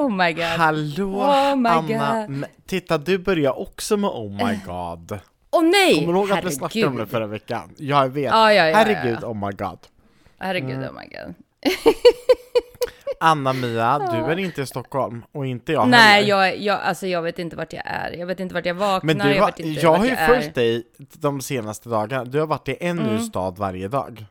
Oh 0.00 0.10
my 0.10 0.32
god. 0.32 0.44
Hallå 0.44 1.04
Oh 1.22 1.56
my 1.56 1.68
Anna! 1.68 2.26
God. 2.26 2.44
Titta, 2.66 2.98
du 2.98 3.18
börjar 3.18 3.58
också 3.58 3.96
med 3.96 4.10
Oh 4.10 4.30
my 4.46 4.58
god. 4.66 5.18
Åh 5.50 5.62
nej! 5.62 5.94
Kommer 6.00 6.12
du 6.12 6.18
ihåg 6.18 6.32
att 6.32 6.44
vi 6.44 6.50
snackade 6.50 6.86
om 6.86 6.96
det 6.96 7.06
förra 7.06 7.26
veckan? 7.26 7.74
Jag 7.76 8.08
vet. 8.08 8.24
Ja, 8.32 8.52
ja, 8.52 8.66
ja, 8.68 8.76
Herregud, 8.76 9.18
ja. 9.22 9.26
oh 9.28 9.46
my 9.46 9.52
god. 9.56 9.78
Herregud, 10.38 10.70
Mm. 10.70 10.84
oh 10.96 11.00
my 11.00 11.06
god. 11.16 11.34
Anna-Mia, 13.20 13.98
du 13.98 14.16
är 14.32 14.38
inte 14.38 14.62
i 14.62 14.66
Stockholm 14.66 15.22
och 15.32 15.46
inte 15.46 15.72
jag 15.72 15.88
Nej, 15.88 16.00
heller. 16.14 16.28
jag, 16.28 16.58
jag, 16.58 16.80
alltså 16.80 17.06
jag 17.06 17.22
vet 17.22 17.38
inte 17.38 17.56
vart 17.56 17.72
jag 17.72 17.82
är. 17.86 18.10
Jag 18.18 18.26
vet 18.26 18.40
inte 18.40 18.54
vart 18.54 18.66
jag 18.66 18.74
vaknar, 18.74 19.14
Men 19.14 19.18
du 19.26 19.34
jag 19.34 19.42
har, 19.42 19.46
vet 19.50 19.60
inte 19.60 19.80
jag 19.80 19.94
har 19.94 20.04
ju 20.06 20.16
följt 20.16 20.54
dig 20.54 20.82
de 20.98 21.40
senaste 21.40 21.88
dagarna. 21.88 22.24
Du 22.24 22.38
har 22.40 22.46
varit 22.46 22.68
i 22.68 22.76
en 22.80 22.98
Mm. 22.98 23.14
ny 23.16 23.20
stad 23.22 23.58
varje 23.58 23.88
dag. 23.88 24.26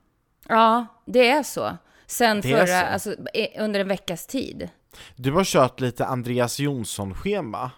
Ja, 0.49 0.85
det 1.05 1.29
är 1.29 1.43
så. 1.43 1.77
Sen 2.07 2.41
Det 2.41 2.47
förra, 2.49 2.67
så. 2.67 2.73
alltså 2.85 3.13
under 3.59 3.79
en 3.79 3.87
veckas 3.87 4.27
tid. 4.27 4.69
Du 5.15 5.31
har 5.31 5.43
kört 5.43 5.79
lite 5.79 6.05
Andreas 6.05 6.59
Jonsson-schema. 6.59 7.71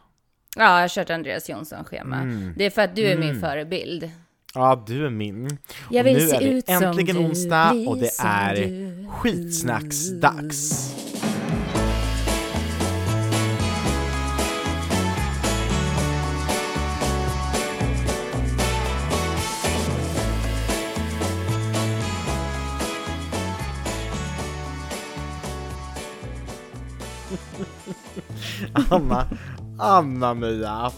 Ja, 0.56 0.64
jag 0.64 0.82
har 0.82 0.88
kört 0.88 1.10
Andreas 1.10 1.50
Jonsson-schema. 1.50 2.16
Mm. 2.16 2.54
Det 2.58 2.66
är 2.66 2.70
för 2.70 2.82
att 2.82 2.96
du 2.96 3.06
är 3.06 3.18
min 3.18 3.40
förebild. 3.40 4.12
Ja, 4.54 4.84
du 4.88 5.06
är 5.06 5.10
min. 5.10 5.58
Jag 5.92 6.02
Och 6.02 6.08
vill 6.08 6.18
nu 6.18 6.28
se 6.28 6.36
är 6.36 6.40
det 6.40 6.46
ut 6.46 6.70
äntligen 6.70 7.18
onsdag 7.18 7.72
och 7.88 7.98
det 7.98 8.12
är 8.20 9.08
skitsnacksdags. 9.10 10.96
Anna, 28.90 29.28
Anna-Mia. 29.80 30.92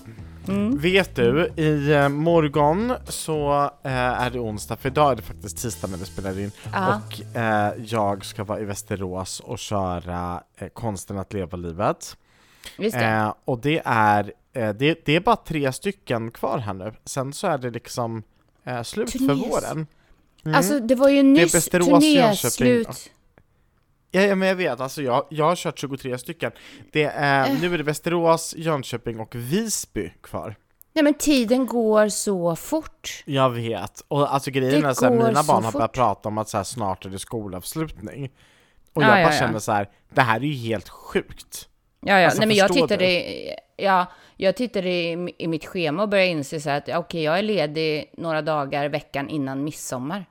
Mm. 0.48 0.78
Vet 0.78 1.16
du, 1.16 1.52
i 1.56 1.92
eh, 1.94 2.10
morgon 2.10 2.94
så 3.08 3.64
eh, 3.84 3.92
är 3.94 4.30
det 4.30 4.40
onsdag, 4.40 4.76
för 4.76 4.90
idag 4.90 5.12
är 5.12 5.16
det 5.16 5.22
faktiskt 5.22 5.58
tisdag 5.58 5.88
när 5.88 5.98
vi 5.98 6.06
spelar 6.06 6.40
in. 6.40 6.52
Ja. 6.74 6.96
Och 7.08 7.38
eh, 7.38 7.74
jag 7.86 8.26
ska 8.26 8.44
vara 8.44 8.60
i 8.60 8.66
Västerås 8.66 9.40
och 9.40 9.60
köra 9.60 10.44
eh, 10.58 10.68
Konsten 10.68 11.18
att 11.18 11.34
leva 11.34 11.58
livet. 11.58 12.18
Just 12.78 12.96
det. 12.98 13.06
Eh, 13.06 13.34
och 13.46 13.60
det 13.60 13.82
är, 13.86 14.32
eh, 14.54 14.70
det, 14.70 15.06
det 15.06 15.16
är 15.16 15.20
bara 15.20 15.36
tre 15.36 15.72
stycken 15.72 16.32
kvar 16.32 16.58
här 16.58 16.74
nu. 16.74 16.94
Sen 17.06 17.34
så 17.34 17.48
är 17.48 17.58
det 17.58 17.70
liksom 17.70 18.24
slut 18.84 19.12
för 19.12 19.20
Turnés. 19.20 19.40
våren. 19.52 19.88
Alltså 20.56 20.80
det 20.80 20.96
var 20.96 21.10
ju 21.10 21.20
Mm. 21.20 21.34
nyss 21.34 21.56
Västerås, 21.56 22.04
Jönköping. 22.04 22.68
turnéslut. 22.68 23.12
Ja, 24.16 24.22
ja, 24.22 24.36
men 24.36 24.48
jag 24.48 24.56
vet, 24.56 24.80
alltså 24.80 25.02
jag, 25.02 25.26
jag 25.30 25.46
har 25.46 25.56
kört 25.56 25.80
23 25.80 26.18
stycken. 26.18 26.52
Det 26.92 27.04
är, 27.04 27.46
Eh. 27.50 27.62
Nu 27.62 27.74
är 27.74 27.78
det 27.78 27.84
Västerås, 27.84 28.54
Jönköping 28.58 29.20
och 29.20 29.36
Visby 29.36 30.10
kvar. 30.22 30.56
Nej 30.94 31.04
men 31.04 31.14
tiden 31.14 31.66
går 31.66 32.10
så 32.10 32.56
fort. 32.56 33.24
Jag 33.26 33.50
vet, 33.50 34.02
och 34.08 34.34
alltså 34.34 34.52
grejen 34.52 34.82
Det 34.82 34.88
är 34.90 35.10
går 35.10 35.10
mina 35.28 35.44
så 35.44 35.54
barn 35.54 35.64
har 35.64 35.72
börjat 35.72 35.94
prata 35.94 36.30
om 36.30 36.38
att 36.38 36.50
så 36.50 36.58
här, 36.58 36.64
snart 36.64 37.06
är 37.06 37.10
det 37.10 37.20
skolavslutning. 37.20 38.32
Och 38.94 39.04
Ja, 39.04 39.08
jag 39.10 39.20
ja, 39.20 39.24
bara 39.26 39.34
ja. 39.34 39.40
känner 39.40 39.60
så 39.60 39.72
här, 39.72 39.90
det 40.14 40.22
här 40.22 40.36
är 40.40 40.44
ju 40.44 40.54
helt 40.54 40.90
sjukt. 40.90 41.70
Ja, 42.02 42.20
ja. 42.20 42.26
Alltså, 42.26 42.40
Nej, 42.40 42.48
men 42.48 42.58
jag 42.58 42.74
tittade, 42.74 43.12
i- 43.12 43.54
ja, 43.78 44.06
jag 44.38 44.56
tittade 44.56 44.90
i, 44.90 45.34
i 45.38 45.48
mitt 45.48 45.66
schema 45.66 46.04
och 46.04 46.10
började 46.10 46.30
inse 46.32 46.60
så 46.62 46.70
här 46.70 46.78
att 46.78 46.90
okej, 47.06 47.24
jag 47.24 47.40
är 47.40 47.44
ledig 47.44 48.14
några 48.18 48.42
dagar 48.42 48.90
veckan 48.90 49.30
innan 49.30 49.64
midsommar. 49.64 50.26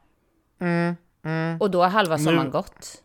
Och 1.60 1.70
då 1.70 1.82
har 1.82 1.88
halva 1.88 2.18
sommaren 2.18 2.50
gått. 2.50 3.02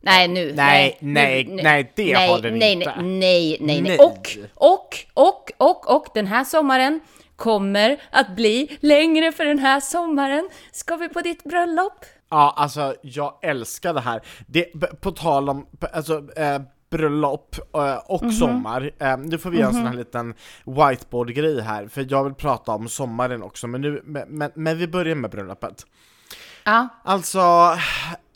Nej, 0.00 0.28
nu. 0.28 0.52
Nej, 0.56 0.98
nej, 1.00 1.44
nu, 1.44 1.54
nu, 1.54 1.62
nej, 1.62 1.92
det 1.96 2.12
nej, 2.12 2.28
har 2.28 2.38
den 2.40 2.58
nej, 2.58 2.72
inte. 2.72 2.94
Nej, 3.02 3.02
nej, 3.02 3.58
nej, 3.60 3.82
Nej. 3.82 3.98
Och, 3.98 4.28
och, 4.54 4.96
och, 5.14 5.50
och, 5.56 5.96
och 5.96 6.06
den 6.14 6.26
här 6.26 6.44
sommaren 6.44 7.00
kommer 7.36 8.02
att 8.10 8.36
bli 8.36 8.78
längre 8.80 9.32
för 9.32 9.44
den 9.44 9.58
här 9.58 9.80
sommaren. 9.80 10.48
Ska 10.72 10.96
vi 10.96 11.08
på 11.08 11.20
ditt 11.20 11.44
bröllop? 11.44 12.04
Ja, 12.30 12.54
alltså 12.56 12.94
jag 13.02 13.38
älskar 13.42 13.94
det 13.94 14.00
här. 14.00 14.20
Det, 14.46 14.64
på 15.00 15.10
tal 15.10 15.48
om 15.48 15.66
alltså, 15.92 16.22
eh, 16.36 16.60
bröllop 16.90 17.56
eh, 17.74 17.96
och 18.06 18.22
Mhm. 18.22 18.32
sommar, 18.32 18.90
eh, 19.00 19.16
nu 19.18 19.38
får 19.38 19.50
vi 19.50 19.58
göra 19.58 19.68
en 19.68 19.74
sån 19.74 19.86
här 19.86 19.94
liten 19.94 20.34
whiteboard-grej 20.64 21.60
här, 21.60 21.88
för 21.88 22.06
jag 22.10 22.24
vill 22.24 22.34
prata 22.34 22.72
om 22.72 22.88
sommaren 22.88 23.42
också, 23.42 23.66
men, 23.66 23.80
nu, 23.80 24.02
men, 24.04 24.28
men, 24.28 24.50
men 24.54 24.78
vi 24.78 24.86
börjar 24.88 25.14
med 25.14 25.30
bröllopet. 25.30 25.86
Ja, 26.64 26.88
Alltså, 27.04 27.40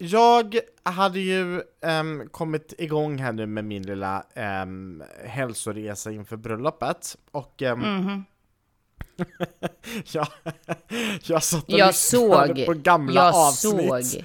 jag 0.02 0.56
hade 0.82 1.20
ju 1.20 1.62
ehm, 1.82 2.28
kommit 2.30 2.74
igång 2.78 3.18
här 3.18 3.32
nu 3.32 3.46
med 3.46 3.64
min 3.64 3.82
lilla 3.82 4.24
um, 4.62 5.02
hälsoresa 5.24 6.10
inför 6.10 6.36
bröllopet 6.36 7.16
och 7.30 7.62
ehm, 7.62 7.80
Mhm. 7.80 8.24
jag, 10.12 10.26
jag 11.22 11.42
satt 11.42 11.64
och 11.64 11.78
jag 11.78 11.94
såg, 11.94 12.66
på 12.66 12.72
gamla 12.74 13.24
jag 13.24 13.34
avsnitt. 13.34 14.06
såg, 14.06 14.24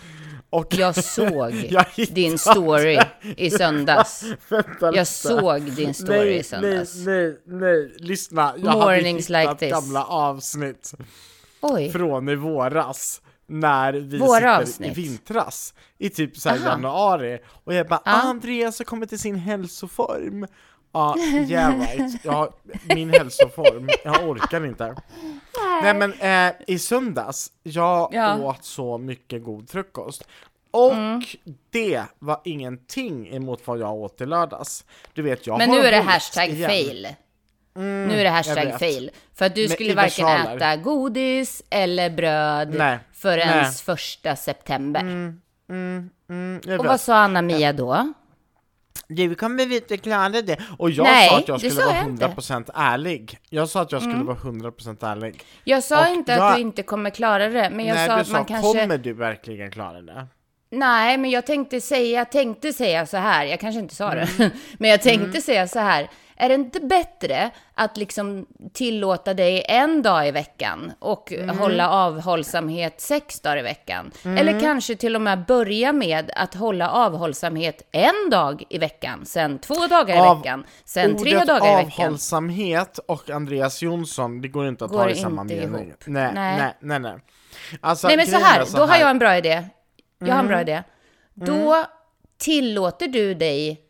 och 0.49 0.73
jag 0.73 0.95
såg 1.03 1.51
din 2.09 2.37
story 2.37 2.99
i 3.37 3.49
söndags. 3.57 4.23
Vänta. 4.49 4.95
Jag 4.95 5.07
såg 5.07 5.61
din 5.61 5.93
story 5.93 6.17
nej, 6.17 6.37
i 6.37 6.43
söndags. 6.43 6.95
Nej, 6.95 7.37
nej, 7.45 7.59
nej, 7.59 7.93
lyssna. 7.97 8.53
Jag 8.57 8.73
Mornings 8.77 9.29
hade 9.29 9.39
like 9.39 9.49
hittat 9.49 9.59
this. 9.59 9.71
gamla 9.71 10.05
avsnitt 10.05 10.93
Oj, 11.61 11.91
från 11.91 12.29
i 12.29 12.35
våras 12.35 13.21
när 13.47 13.93
vi 13.93 14.17
Våra 14.17 14.35
sitter 14.35 14.61
avsnitt. 14.61 14.97
i 14.97 15.01
vintras 15.01 15.73
i 15.97 16.09
typ 16.09 16.37
så 16.37 16.49
här 16.49 16.57
Aha. 16.57 16.69
januari 16.69 17.39
och 17.63 17.73
jag 17.73 17.87
bara 17.87 18.01
Ja. 18.05 18.11
ah, 18.13 18.21
Andreas 18.29 18.79
har 18.79 18.85
kommit 18.85 19.09
till 19.09 19.19
sin 19.19 19.35
hälsoform 19.35 20.47
Ja, 20.91 21.15
yeah 21.47 21.79
right, 21.79 22.25
jag, 22.25 22.53
min 22.95 23.09
hälsoform, 23.09 23.89
jag 24.03 24.29
orkar 24.29 24.65
inte 24.65 24.95
Nej 25.83 25.93
men 25.93 26.13
eh, 26.13 26.55
i 26.67 26.79
söndags, 26.79 27.51
jag 27.63 28.09
Ja. 28.13 28.31
Mm. 28.33 28.43
åt 28.45 28.63
så 28.65 28.97
mycket 28.97 29.43
god 29.43 29.69
frukost 29.69 30.27
och 30.71 30.93
det 31.69 32.03
var 32.19 32.41
ingenting 32.43 33.27
emot 33.35 33.61
vad 33.65 33.79
jag 33.79 33.93
åt 33.93 34.21
i 34.21 34.25
lördags 34.25 34.85
Du 35.13 35.21
vet, 35.21 35.47
jag 35.47 35.57
men 35.57 35.69
har 35.69 35.77
nu 35.77 35.83
är 35.83 35.91
det 35.91 36.01
hashtag 36.01 36.49
igen. 36.49 36.69
fail. 36.69 37.07
Nu 37.77 38.11
är 38.13 38.17
det 38.17 38.23
jag 38.23 38.31
hashtag 38.31 38.79
fail. 38.79 39.11
För 39.35 39.45
att 39.45 39.55
du 39.55 39.61
Men 39.61 39.69
skulle 39.69 39.93
varken 39.95 40.27
äta 40.27 40.75
godis 40.75 41.63
eller 41.69 42.09
bröd 42.09 42.75
Nej, 42.77 42.99
förrän 43.13 43.47
nej. 43.47 43.71
första 43.71 44.35
september. 44.35 44.99
Mm, 44.99 45.39
jag 46.65 46.79
Och 46.79 46.85
vet. 46.85 46.89
vad 46.89 46.99
sa 47.01 47.15
Anna-Mia 47.17 47.73
då? 47.73 48.13
Du 49.07 49.35
kommer 49.35 49.65
vi 49.65 49.75
inte 49.75 49.97
klara 49.97 50.29
det. 50.29 50.57
Och 50.77 50.89
jag 50.91 51.03
Nej, 51.03 51.29
sa 51.29 51.37
att 51.37 51.47
jag 51.47 51.59
skulle 51.59 51.71
sa 51.75 51.85
vara 51.85 51.95
jag 51.95 52.05
inte. 52.05 52.25
100% 52.27 52.69
ärlig. 52.73 53.37
Jag 53.49 53.69
sa 53.69 53.81
att 53.81 53.91
jag 53.91 54.01
skulle 54.01 54.23
vara 54.23 54.37
100% 54.37 55.03
ärlig. 55.11 55.43
Jag 55.63 55.83
sa 55.83 56.01
Och 56.09 56.13
inte 56.15 56.31
jag- 56.31 56.41
att 56.49 56.55
du 56.55 56.61
inte 56.61 56.83
kommer 56.83 57.09
klara 57.09 57.49
det, 57.49 57.69
men 57.69 57.85
jag 57.85 57.95
Nej, 57.95 58.07
sa 58.07 58.13
att 58.15 58.27
sa, 58.27 58.33
man 58.33 58.45
kanske... 58.45 58.79
kommer 58.81 58.97
du 58.97 59.13
verkligen 59.13 59.71
klara 59.71 60.01
det? 60.01 60.27
Nej, 60.69 61.17
men 61.17 61.29
jag 61.29 61.45
tänkte 61.45 61.81
säga, 61.81 62.25
tänkte 62.25 62.73
säga 62.73 63.05
så 63.05 63.17
här, 63.17 63.45
jag 63.45 63.59
kanske 63.59 63.79
inte 63.79 63.95
sa 63.95 64.09
det, 64.15 64.27
Mm. 64.39 64.51
men 64.79 64.89
jag 64.89 65.01
tänkte 65.01 65.41
säga 65.41 65.67
så 65.67 65.79
här, 65.79 66.09
är 66.39 66.49
det 66.49 66.55
inte 66.55 66.79
bättre 66.79 67.49
att 67.73 67.97
liksom 67.97 68.45
tillåta 68.73 69.33
dig 69.33 69.65
en 69.67 70.01
dag 70.01 70.27
i 70.27 70.31
veckan 70.31 70.91
och 70.99 71.31
Mm. 71.33 71.57
hålla 71.59 71.89
avhållsamhet 71.89 73.01
sex 73.01 73.39
dagar 73.41 73.57
i 73.57 73.61
veckan? 73.61 74.11
Eller 74.23 74.59
kanske 74.59 74.95
till 74.95 75.15
och 75.15 75.21
med 75.21 75.45
börja 75.45 75.93
med 75.93 76.31
att 76.35 76.53
hålla 76.55 76.89
avhållsamhet 76.91 77.81
en 77.91 78.29
dag 78.31 78.63
i 78.69 78.77
veckan, 78.77 79.25
sen 79.25 79.59
två 79.59 79.87
dagar 79.87 80.15
i 80.15 80.19
Av- 80.19 80.37
veckan, 80.37 80.65
sen 80.85 81.17
tre 81.17 81.31
dagar 81.33 81.55
i 81.81 81.85
veckan. 81.85 82.05
avhållsamhet 82.05 82.99
och 83.07 83.29
Andreas 83.29 83.81
Jonsson, 83.81 84.41
det 84.41 84.47
går 84.47 84.67
inte 84.67 84.85
att 84.85 84.91
Går 84.91 85.03
ta 85.03 85.09
i 85.09 85.15
samma 85.15 85.43
mening. 85.43 85.93
Nej, 86.05 86.31
Nej. 86.33 86.57
nej, 86.57 86.73
nej, 86.81 86.99
nej. 86.99 87.15
Alltså, 87.81 88.07
Nej 88.07 88.17
men 88.17 88.27
så 88.27 88.37
här, 88.37 88.61
är 88.61 88.65
då 88.75 88.79
har 88.81 88.87
här. 88.87 88.95
Mm. 88.95 89.01
jag 89.01 89.09
en 89.09 89.19
bra 89.19 89.37
idé. 89.37 89.63
Jag 90.19 90.33
har 90.33 90.39
en 90.39 90.47
bra 90.47 90.61
idé. 90.61 90.83
Då 91.33 91.85
tillåter 92.37 93.07
du 93.07 93.33
dig 93.33 93.81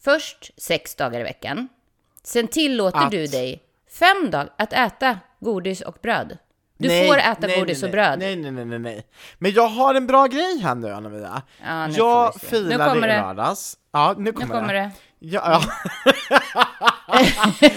först 0.00 0.50
sex 0.56 0.94
dagar 0.94 1.20
i 1.20 1.22
veckan. 1.22 1.68
Sen 2.22 2.48
tillåter 2.48 2.98
Att? 2.98 3.10
du 3.10 3.26
dig 3.26 3.62
fem 3.90 4.30
dagar 4.30 4.52
att 4.58 4.72
äta 4.72 5.18
godis 5.40 5.80
och 5.80 5.98
bröd. 6.02 6.38
Du 6.78 6.88
Nej, 6.88 7.08
får 7.08 7.18
äta 7.18 7.46
nej, 7.46 7.60
godis 7.60 7.82
nej, 7.82 7.88
och 7.88 7.92
bröd. 7.92 8.18
Nej, 8.18 8.36
nej, 8.36 8.50
nej, 8.50 8.64
nej, 8.64 8.78
nej. 8.78 9.06
Men 9.38 9.52
jag 9.52 9.68
har 9.68 9.94
en 9.94 10.06
bra 10.06 10.26
grej 10.26 10.58
här 10.58 10.74
nu, 10.74 10.90
Anna-Mia. 10.92 11.42
Ja, 11.66 11.88
jag 11.88 12.34
filade 12.34 12.84
kommer 12.90 13.08
i 13.08 13.10
det. 13.10 13.20
lördags. 13.20 13.76
Ja, 13.92 14.14
nu 14.16 14.24
Nu 14.24 14.32
kommer, 14.32 14.54
kommer 14.60 14.74
det. 14.74 14.90
Ja. 15.20 15.62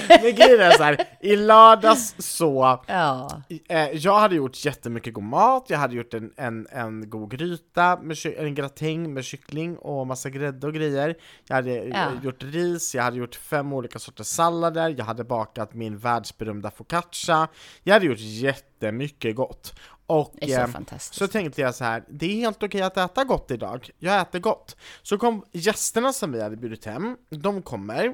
Men 0.09 0.35
grejen 0.35 0.59
är 0.61 0.71
så 0.77 0.83
här, 0.83 0.97
i 1.21 1.35
lördags 1.35 2.15
så, 2.17 2.83
Ja. 2.87 3.41
eh, 3.69 3.89
jag 3.91 4.19
hade 4.19 4.35
gjort 4.35 4.65
jättemycket 4.65 5.13
god 5.13 5.23
mat, 5.23 5.65
jag 5.67 5.77
hade 5.77 5.95
gjort 5.95 6.13
en, 6.13 6.31
en, 6.37 6.67
en 6.71 7.09
god 7.09 7.31
gryta, 7.31 7.99
med 8.01 8.17
en 8.37 8.55
gratäng 8.55 9.13
med 9.13 9.25
kyckling 9.25 9.77
och 9.77 10.07
massa 10.07 10.29
grädde 10.29 10.67
och 10.67 10.73
grejer. 10.73 11.15
Jag 11.47 11.55
hade 11.55 11.77
eh, 11.79 11.87
Ja. 11.89 12.07
gjort 12.23 12.43
ris, 12.43 12.95
jag 12.95 13.03
hade 13.03 13.17
gjort 13.17 13.35
fem 13.35 13.73
olika 13.73 13.99
sorters 13.99 14.27
sallader, 14.27 14.95
jag 14.97 15.05
hade 15.05 15.23
bakat 15.23 15.73
min 15.73 15.97
världsberömda 15.97 16.71
focaccia. 16.71 17.47
Jag 17.83 17.93
hade 17.93 18.05
gjort 18.05 18.19
jättemycket 18.19 19.35
gott. 19.35 19.73
Och 20.11 20.33
Det 20.33 20.53
är 20.53 20.55
så 20.55 20.61
eh, 20.61 20.67
fantastiskt. 20.67 21.19
så 21.19 21.27
tänkte 21.27 21.61
jag 21.61 21.75
så 21.75 21.83
här, 21.83 22.03
det 22.09 22.25
är 22.25 22.35
helt 22.35 22.63
okej 22.63 22.81
att 22.81 22.97
äta 22.97 23.23
gott 23.23 23.51
idag. 23.51 23.89
Jag 23.99 24.21
äter 24.21 24.39
gott. 24.39 24.75
Så 25.01 25.17
kom 25.17 25.45
gästerna 25.51 26.13
som 26.13 26.31
vi 26.31 26.41
hade 26.41 26.57
bjudit 26.57 26.85
hem, 26.85 27.17
de 27.29 27.61
kommer. 27.61 28.13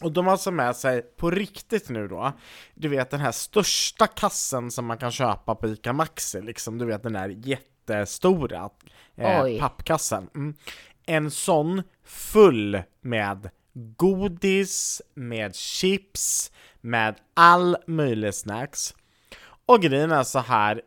Och 0.00 0.12
de 0.12 0.24
har 0.26 0.32
alltså 0.32 0.50
med 0.50 0.76
sig, 0.76 1.02
på 1.02 1.30
riktigt 1.30 1.88
nu 1.88 2.08
då, 2.08 2.32
du 2.74 2.88
vet 2.88 3.10
den 3.10 3.20
här 3.20 3.32
största 3.32 4.06
kassen 4.06 4.70
som 4.70 4.86
man 4.86 4.98
kan 4.98 5.12
köpa 5.12 5.54
på 5.54 5.68
ICA 5.68 5.92
Maxi, 5.92 6.42
liksom, 6.42 6.78
du 6.78 6.84
vet 6.84 7.02
den 7.02 7.12
där 7.12 7.28
jättestora 7.28 8.70
eh, 9.16 9.60
pappkassen. 9.60 10.30
Mm. 10.34 10.54
En 11.06 11.30
sån 11.30 11.82
full 12.04 12.82
med 13.00 13.50
godis, 13.74 15.02
med 15.14 15.54
chips, 15.54 16.52
med 16.80 17.14
all 17.34 17.76
möjlig 17.86 18.34
snacks. 18.34 18.94
Och 19.66 19.82
grejen 19.82 20.10
är 20.10 20.22
så 20.22 20.38
här, 20.38 20.82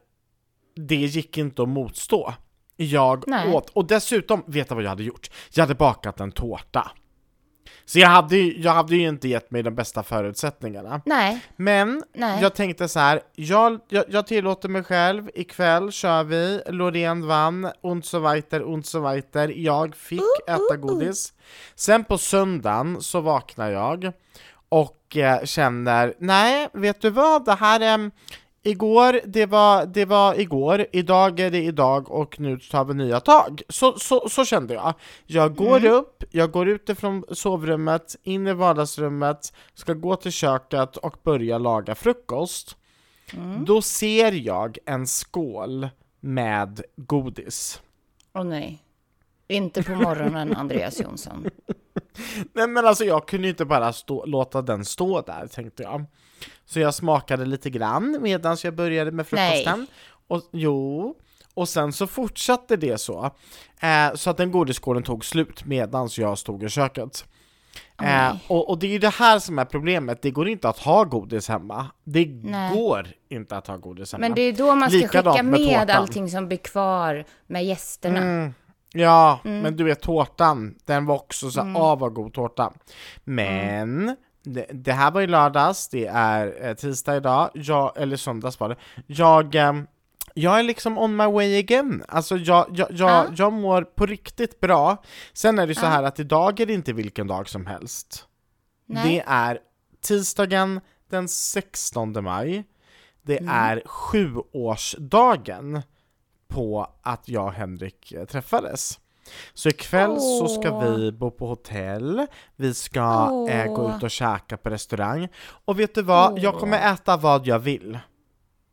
det 0.76 0.96
gick 0.96 1.38
inte 1.38 1.62
att 1.62 1.70
motstå. 1.70 2.34
Jag 2.78 3.24
Nej. 3.28 3.54
åt, 3.54 3.70
och 3.70 3.88
dessutom, 3.88 4.44
vet 4.48 4.70
du 4.70 4.76
vad 4.76 4.84
jag 4.84 4.90
hade 4.90 5.04
gjort? 5.04 5.30
Jag 5.54 5.64
hade 5.64 5.76
bakat 5.76 6.20
en 6.20 6.32
tårta. 6.32 6.92
Så 7.86 8.00
jag 8.00 8.10
hade, 8.10 8.38
jag 8.38 8.72
hade 8.72 8.96
ju 8.96 9.08
inte 9.08 9.28
gett 9.28 9.52
mig 9.52 9.64
de 9.64 9.76
bästa 9.76 10.04
förutsättningarna. 10.04 11.02
Nej, 11.06 11.40
Men 11.56 12.04
Nej. 12.14 12.42
jag 12.42 12.56
tänkte 12.56 12.88
så 12.88 13.00
här, 13.00 13.22
jag, 13.36 13.80
jag, 13.90 14.04
jag 14.08 14.28
tillåter 14.28 14.70
mig 14.70 14.84
själv, 14.84 15.30
ikväll 15.34 15.92
kör 15.92 16.24
vi, 16.24 16.62
Loreen 16.68 17.28
vann, 17.28 17.72
und 17.82 18.06
so 18.06 18.20
weiter, 18.20 18.62
und 18.64 18.86
so 18.86 19.00
weiter, 19.00 19.48
jag 19.48 19.96
fick 19.96 20.22
äta 20.48 20.78
godis. 20.78 21.34
Sen 21.76 22.04
på 22.04 22.18
söndagen 22.18 23.02
så 23.02 23.22
vaknar 23.22 23.72
jag 23.72 24.12
och 24.70 25.18
eh, 25.18 25.44
känner, 25.44 26.14
nej, 26.20 26.70
vet 26.74 27.02
du 27.02 27.10
vad, 27.10 27.46
det 27.46 27.56
här 27.56 27.80
är 27.80 28.12
Igår, 28.68 29.20
det 29.26 29.46
var, 29.46 29.86
det 29.86 30.06
var 30.06 30.40
igår, 30.40 30.86
idag 30.92 31.40
är 31.40 31.52
det 31.52 31.64
idag 31.64 32.12
och 32.12 32.40
nu 32.40 32.60
tar 32.60 32.86
vi 32.86 32.94
nya 32.94 33.20
tag. 33.20 33.62
Så, 33.70 34.00
så, 34.00 34.30
så 34.30 34.46
kände 34.46 34.74
jag. 34.74 34.94
Jag 35.26 35.56
går 35.56 35.86
upp, 35.86 36.24
jag 36.32 36.52
går 36.52 36.68
ut 36.68 36.90
ifrån 36.90 37.24
sovrummet, 37.32 38.16
in 38.24 38.48
i 38.48 38.54
vardagsrummet, 38.54 39.54
ska 39.74 39.94
gå 39.94 40.16
till 40.16 40.32
köket 40.32 40.98
och 40.98 41.18
börja 41.24 41.58
laga 41.58 41.96
frukost. 41.96 42.78
Då 43.66 43.82
ser 43.82 44.32
jag 44.32 44.78
en 44.86 45.08
skål 45.08 45.90
med 46.20 46.82
godis. 46.96 47.82
åh 48.34 48.44
nej. 48.44 48.84
Inte 49.48 49.84
på 49.84 49.96
morgonen, 49.96 50.56
Andreas 50.56 51.02
Jonsson. 51.02 51.50
Nej 52.54 52.68
men 52.68 52.86
alltså 52.86 53.06
jag 53.06 53.28
kunde 53.28 53.50
inte 53.50 53.66
bara 53.66 53.94
stå, 53.94 54.26
låta 54.26 54.62
den 54.62 54.86
stå 54.86 55.22
där 55.22 55.48
tänkte 55.48 55.84
jag. 55.84 56.06
Så 56.66 56.80
jag 56.80 56.94
smakade 56.94 57.46
lite 57.46 57.70
grann 57.70 58.18
medan 58.22 58.58
jag 58.64 58.76
började 58.76 59.12
med 59.12 59.28
frukosten. 59.28 59.80
Nej. 59.80 59.88
Och, 60.28 60.42
jo, 60.52 61.16
och 61.54 61.70
sen 61.70 61.94
så 61.94 62.08
fortsatte 62.08 62.76
det 62.78 62.98
så. 62.98 63.32
Eh, 63.80 64.14
så 64.16 64.30
att 64.30 64.38
den 64.38 64.52
godisskålen 64.52 65.04
tog 65.04 65.26
slut 65.26 65.66
medan 65.66 66.10
jag 66.18 66.38
stod 66.38 66.64
i 66.64 66.70
köket. 66.70 67.26
Eh, 68.02 68.36
och, 68.48 68.70
och 68.70 68.80
det 68.80 68.88
är 68.88 68.92
ju 68.92 69.00
det 69.00 69.10
här 69.14 69.40
som 69.40 69.60
är 69.60 69.66
problemet, 69.66 70.22
det 70.22 70.32
går 70.32 70.48
inte 70.50 70.70
att 70.70 70.78
ha 70.80 71.04
godis 71.04 71.48
hemma. 71.50 71.88
Det 72.04 72.26
Nej. 72.44 72.74
går 72.76 73.08
inte 73.30 73.58
att 73.58 73.68
ha 73.68 73.78
godis 73.78 74.12
hemma. 74.14 74.22
Men 74.22 74.36
det 74.36 74.42
är 74.42 74.54
då 74.54 74.76
man 74.76 74.90
ska 74.90 74.98
Likadant 74.98 75.36
skicka 75.36 75.44
med 75.44 75.60
med 75.62 75.80
tårtan. 75.80 75.90
allting 76.02 76.30
som 76.30 76.48
blir 76.48 76.58
kvar 76.58 77.26
med 77.48 77.66
gästerna. 77.66 78.18
Mm. 78.18 78.54
Ja, 78.94 79.40
Mm. 79.46 79.60
men 79.60 79.76
du 79.78 79.84
vet 79.84 80.02
tårtan, 80.02 80.76
den 80.86 81.06
var 81.06 81.16
också 81.16 81.52
så 81.52 81.62
mm. 81.62 81.76
av 81.76 82.00
vad 82.00 82.14
god 82.14 82.34
tårta. 82.34 82.74
Men 83.24 84.00
Mm. 84.02 84.16
Det, 84.46 84.66
det 84.74 84.92
här 84.94 85.12
var 85.12 85.22
i 85.22 85.28
lördags, 85.28 85.88
det 85.88 86.06
är 86.08 86.68
eh, 86.68 86.74
tisdag 86.74 87.16
idag, 87.18 87.50
jag, 87.54 87.92
eller 87.98 88.18
söndags 88.18 88.60
var 88.60 88.70
det. 88.70 88.76
Jag, 89.08 89.56
eh, 89.56 89.74
jag 90.34 90.60
är 90.60 90.64
liksom 90.64 90.98
on 90.98 91.16
my 91.16 91.26
way 91.26 91.60
again. 91.60 92.04
Alltså 92.08 92.38
jag, 92.38 92.66
jag, 92.74 92.88
jag, 92.92 93.10
Ja. 93.10 93.26
jag 93.36 93.54
mår 93.54 93.82
på 93.82 94.06
riktigt 94.06 94.60
bra. 94.60 94.98
Sen 95.34 95.60
är 95.60 95.68
det 95.68 95.76
så 95.76 95.86
här 95.86 96.04
att 96.04 96.20
idag 96.20 96.60
är 96.60 96.66
det 96.66 96.74
inte 96.74 96.94
vilken 96.94 97.28
dag 97.28 97.50
som 97.50 97.66
helst. 97.66 98.28
Nej. 98.86 99.04
Det 99.10 99.24
är 99.28 99.60
tisdagen 100.02 100.82
den 101.10 101.28
16 101.28 102.24
maj. 102.24 102.64
Det 103.22 103.38
Mm. 103.38 103.50
är 103.56 103.82
sjuårsdagen 103.86 105.82
på 106.48 106.88
att 107.02 107.30
jag 107.30 107.46
och 107.46 107.54
Henrik 107.54 108.12
eh, 108.12 108.26
träffades. 108.26 109.00
Så 109.54 109.70
ikväll 109.70 110.20
så 110.20 110.48
ska 110.48 110.80
vi 110.80 111.12
bo 111.12 111.32
på 111.32 111.48
hotell, 111.48 112.26
vi 112.56 112.74
ska 112.74 113.30
eh, 113.50 113.74
gå 113.74 113.92
ut 113.98 114.04
och 114.04 114.12
käka 114.12 114.58
på 114.58 114.70
restaurang. 114.70 115.28
Och 115.66 115.80
vet 115.80 115.96
du 115.96 116.02
vad? 116.02 116.40
Jag 116.40 116.54
kommer 116.60 116.94
äta 116.94 117.18
vad 117.18 117.48
jag 117.48 117.60
vill. 117.60 118.00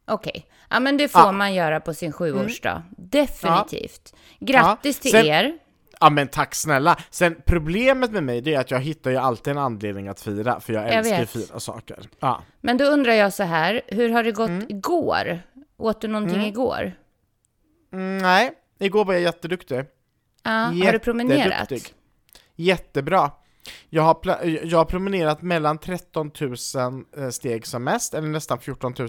Okej, 0.07 0.47
ja 0.71 0.81
men 0.81 0.97
det 0.97 1.09
får 1.09 1.21
Ja. 1.21 1.33
man 1.33 1.55
göra 1.55 1.81
på 1.81 1.95
sin 1.95 2.13
sjuårsdag. 2.13 2.83
Definitivt. 2.97 4.15
Grattis 4.41 5.01
till 5.01 5.11
Sen- 5.11 5.27
er. 5.27 5.59
Ja 6.01 6.11
men 6.11 6.29
tack 6.29 6.55
snälla! 6.55 6.97
Sen 7.11 7.37
problemet 7.47 8.11
med 8.13 8.25
mig 8.25 8.41
det 8.41 8.55
är 8.55 8.61
att 8.61 8.71
jag 8.71 8.81
hittar 8.81 9.11
ju 9.11 9.17
alltid 9.17 9.51
en 9.51 9.59
anledning 9.59 10.09
att 10.09 10.21
fira, 10.21 10.61
för 10.61 10.73
jag 10.73 10.87
Jag 10.87 10.95
älskar 10.95 11.21
ju 11.21 11.27
fira 11.27 11.61
saker. 11.61 11.99
Ja. 12.21 12.43
Men 12.61 12.77
då 12.77 12.85
undrar 12.85 13.13
jag 13.13 13.33
så 13.33 13.43
här, 13.43 13.81
hur 13.87 14.11
har 14.11 14.23
det 14.25 14.33
gått 14.33 14.49
Mm. 14.49 14.67
igår? 14.69 15.41
Åt 15.77 16.01
du 16.01 16.09
någonting 16.09 16.43
igår? 16.45 16.93
Mm, 17.93 18.19
nej, 18.19 18.53
igår 18.79 19.05
var 19.05 19.13
jag 19.13 19.23
jätteduktig. 19.23 19.85
Ja, 20.43 20.51
har 20.51 20.93
du 20.93 20.99
promenerat? 20.99 21.73
Jättebra. 22.57 23.31
Jag 23.91 24.03
har, 24.03 24.19
jag 24.65 24.79
har 24.79 24.85
promenerat 24.85 25.43
mellan 25.43 25.79
13 25.79 26.31
000 26.41 26.55
eh, 27.17 27.29
steg 27.29 27.67
som 27.67 27.85
mest, 27.85 28.15
eller 28.15 28.29
nästan 28.29 28.59
14 28.59 28.95
000 28.99 29.09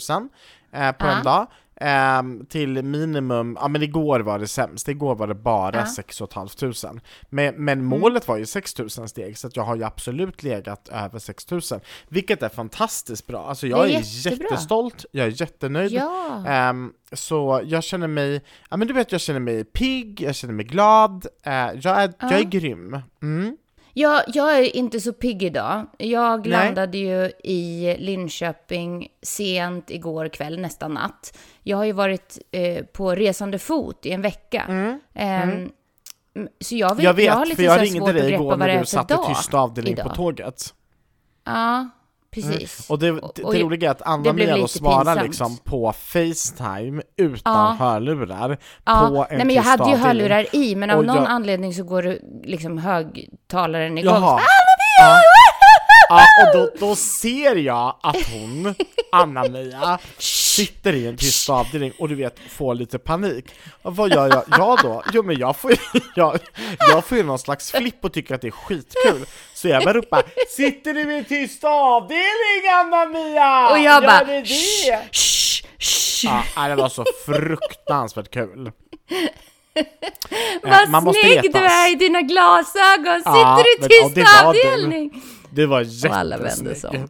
eh, 0.71 0.91
på 0.91 1.05
Ja. 1.05 1.17
en 1.17 1.23
dag. 1.23 1.47
Ehm, 1.75 2.45
till 2.45 2.83
minimum, 2.83 3.57
ja 3.61 3.67
men 3.67 3.83
igår 3.83 4.19
var 4.19 4.39
det 4.39 4.47
sämst, 4.47 4.87
igår 4.87 5.15
var 5.15 5.27
det 5.27 5.35
bara 5.35 5.75
Ja. 5.77 5.85
6 5.85 6.17
500. 6.33 7.01
Men, 7.29 7.55
men 7.65 7.83
målet 7.83 8.27
var 8.27 8.37
ju 8.37 8.45
6 8.45 8.77
000 8.79 8.89
steg, 8.89 9.37
så 9.37 9.49
jag 9.53 9.63
har 9.63 9.75
ju 9.75 9.83
absolut 9.83 10.43
legat 10.43 10.89
över 10.89 11.19
6 11.19 11.51
000. 11.51 11.61
Vilket 12.09 12.43
är 12.43 12.49
fantastiskt 12.49 13.27
bra, 13.27 13.45
alltså 13.45 13.67
jag 13.67 13.79
Det 13.87 13.93
är, 13.93 13.99
är 13.99 14.31
jättestolt, 14.31 15.05
jag 15.11 15.25
är 15.27 15.41
jättenöjd. 15.41 15.91
Ja. 15.91 16.43
Ehm, 16.47 16.93
så 17.11 17.61
jag 17.65 17.83
känner 17.83 18.07
mig, 18.07 18.41
ja 18.69 18.77
men 18.77 18.87
du 18.87 18.93
vet 18.93 19.11
jag 19.11 19.21
känner 19.21 19.39
mig 19.39 19.63
pigg, 19.63 20.21
jag 20.21 20.35
känner 20.35 20.53
mig 20.53 20.65
glad, 20.65 21.27
eh, 21.43 21.53
jag, 21.53 21.85
är, 22.03 22.13
jag 22.19 22.33
är 22.33 22.37
Ja. 22.39 22.49
grym. 22.49 22.99
Mm. 23.21 23.57
Jag, 23.95 24.21
jag 24.27 24.57
är 24.57 24.75
inte 24.75 24.99
så 24.99 25.13
pigg 25.13 25.43
idag. 25.43 25.85
Jag 25.97 26.39
Nej. 26.47 26.49
landade 26.49 26.97
ju 26.97 27.31
i 27.43 27.95
Linköping 27.99 29.07
sent 29.21 29.91
igår 29.91 30.27
kväll, 30.27 30.59
nästan 30.59 30.93
natt. 30.93 31.37
Jag 31.63 31.77
har 31.77 31.83
ju 31.85 31.91
varit 31.91 32.39
eh, 32.51 32.85
på 32.85 33.15
resande 33.15 33.59
fot 33.59 34.05
i 34.05 34.11
en 34.11 34.21
vecka. 34.21 34.63
Ehm, 35.13 35.69
Så 36.59 36.75
jag, 36.75 36.89
vet, 36.89 36.99
Mm. 36.99 37.05
Jag 37.05 37.13
vet, 37.13 37.33
har 37.33 37.45
lite 37.45 37.55
för 37.55 37.63
jag 37.63 37.81
ringde 37.81 38.11
dig 38.13 38.33
igår 38.33 38.57
när 38.57 38.67
är 38.69 38.73
du 38.73 38.79
för 38.79 38.85
satt 38.85 39.11
i 39.11 39.13
dag 39.13 39.27
tyst 39.27 39.53
avdelning 39.53 39.95
på 39.95 40.01
idag. 40.01 40.15
tåget. 40.15 40.73
Ja, 41.45 41.89
precis. 42.33 42.79
Mm. 42.79 42.85
Och 42.89 42.99
det, 42.99 43.11
det, 43.35 43.43
och 43.43 43.53
det 43.53 43.59
roliga 43.59 43.87
är 43.89 43.91
att 43.91 44.01
Anna 44.01 44.33
Mia 44.33 44.57
då 44.57 44.67
svarar 44.67 45.03
pinsamt. 45.05 45.23
liksom 45.27 45.57
på 45.57 45.93
Facetime 45.93 47.01
utan 47.17 47.53
Ja. 47.55 47.75
hörlurar 47.79 48.57
Ja, 48.85 49.07
på 49.09 49.25
en 49.29 49.37
nej 49.37 49.45
men 49.45 49.55
jag 49.55 49.63
hade 49.63 49.89
ju 49.89 49.95
hörlurar 49.97 50.55
i, 50.55 50.75
men 50.75 50.89
av 50.89 50.99
Och 50.99 51.05
någon 51.05 51.15
jag- 51.15 51.27
anledning 51.27 51.73
så 51.73 51.83
går 51.83 52.17
liksom 52.43 52.77
högtalaren 52.77 53.97
igång. 53.97 54.13
Jaha. 54.13 54.39
Så, 54.39 54.45
Ja. 55.01 55.19
Ja, 56.09 56.21
och 56.43 56.57
då, 56.59 56.87
då 56.87 56.95
ser 56.95 57.55
jag 57.55 57.95
att 58.03 58.15
hon, 58.33 58.75
Anna-Mia, 59.11 59.99
sitter 60.17 60.93
i 60.93 61.07
en 61.07 61.17
tyst 61.17 61.49
avdelning 61.49 61.91
och 61.99 62.09
du 62.09 62.15
vet, 62.15 62.39
får 62.49 62.75
lite 62.75 62.99
panik. 62.99 63.45
Och 63.81 63.95
vad 63.95 64.09
gör 64.09 64.27
jag, 64.29 64.43
jag 64.57 64.79
då? 64.83 65.03
Jo 65.13 65.23
men 65.23 65.37
jag 65.39 65.55
får 65.55 65.71
jag, 66.15 66.39
jag 66.91 67.05
får 67.05 67.17
ju 67.17 67.23
någon 67.23 67.39
slags 67.39 67.71
flipp 67.71 68.05
och 68.05 68.13
tycker 68.13 68.35
att 68.35 68.41
det 68.41 68.47
är 68.47 68.51
skitkul. 68.51 69.25
Så 69.63 69.69
jag 69.69 69.83
bara 69.83 69.93
ropar 69.93 70.23
Sitter 70.49 70.93
du 70.93 71.13
i 71.13 71.17
en 71.17 71.25
tyst 71.25 71.63
avdelning 71.63 72.63
Anna-Mia? 72.79 73.69
Och 73.69 73.77
jag 73.77 73.83
Gör 73.83 74.01
bara, 74.01 74.23
du 74.23 74.41
det? 74.41 74.45
shh, 74.45 75.65
shh. 75.79 76.25
Ja, 76.55 76.67
det 76.67 76.75
var 76.75 76.89
så 76.89 77.05
fruktansvärt 77.25 78.31
kul. 78.31 78.71
Eh, 79.75 79.83
Vad 80.63 80.89
man 80.89 81.03
måste 81.03 81.21
snygg 81.21 81.53
du 81.53 81.59
är 81.59 81.91
i 81.91 81.95
dina 81.95 82.21
glasögon! 82.21 83.21
Ja, 83.25 83.33
Sitter 83.33 83.63
du 83.63 83.69
i 83.69 83.77
ja, 83.81 83.87
tyst 84.03 84.15
det 84.15 84.21
var 84.23 84.53
du. 84.53 84.59
avdelning? 84.69 85.23
Det 85.49 85.65
var 85.65 85.81
Och 86.09 86.15
alla 86.17 86.37
vände 86.37 86.75
sig 86.75 86.89
om. 86.89 87.09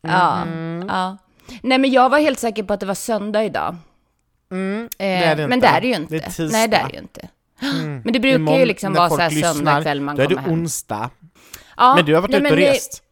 Ja, 0.00 0.46
ja. 0.88 1.16
Nej 1.62 1.78
men 1.78 1.90
jag 1.90 2.08
var 2.10 2.18
helt 2.18 2.38
säker 2.38 2.62
på 2.62 2.72
att 2.72 2.80
det 2.80 2.86
var 2.86 2.94
söndag 2.94 3.44
idag. 3.44 3.76
Mm, 4.52 4.82
Eh, 4.84 4.88
det 4.98 5.04
är 5.06 5.36
det 5.36 5.48
men 5.48 5.58
inte. 5.58 5.66
det 5.70 5.76
är 5.76 5.80
det 5.80 5.86
ju 5.86 5.94
inte. 5.94 6.14
Det. 6.18 6.38
Nej, 6.52 6.68
det 6.68 6.76
är 6.76 6.88
det 6.88 6.92
ju 6.92 6.98
inte. 6.98 7.28
Men 8.04 8.12
det 8.12 8.20
brukar 8.20 8.28
ju 8.28 8.34
Imorgon 8.34 8.68
liksom 8.68 8.92
när 8.92 9.00
vara 9.00 9.08
så 9.08 9.14
folk 9.16 9.22
här 9.22 9.30
lyssnar, 9.30 9.54
söndag 9.54 9.82
kväll 9.82 10.00
man 10.00 10.16
Då 10.16 10.22
är 10.22 10.26
kommer 10.26 10.36
det 10.42 10.48
hem. 10.50 10.60
Ja, 11.80 11.94
Men 11.96 12.04
du 12.04 12.14
har 12.14 12.20
varit 12.22 12.30
nej, 12.30 12.40
ute 12.40 12.50
och 12.50 12.56
det- 12.56 12.70
rest. 12.70 13.02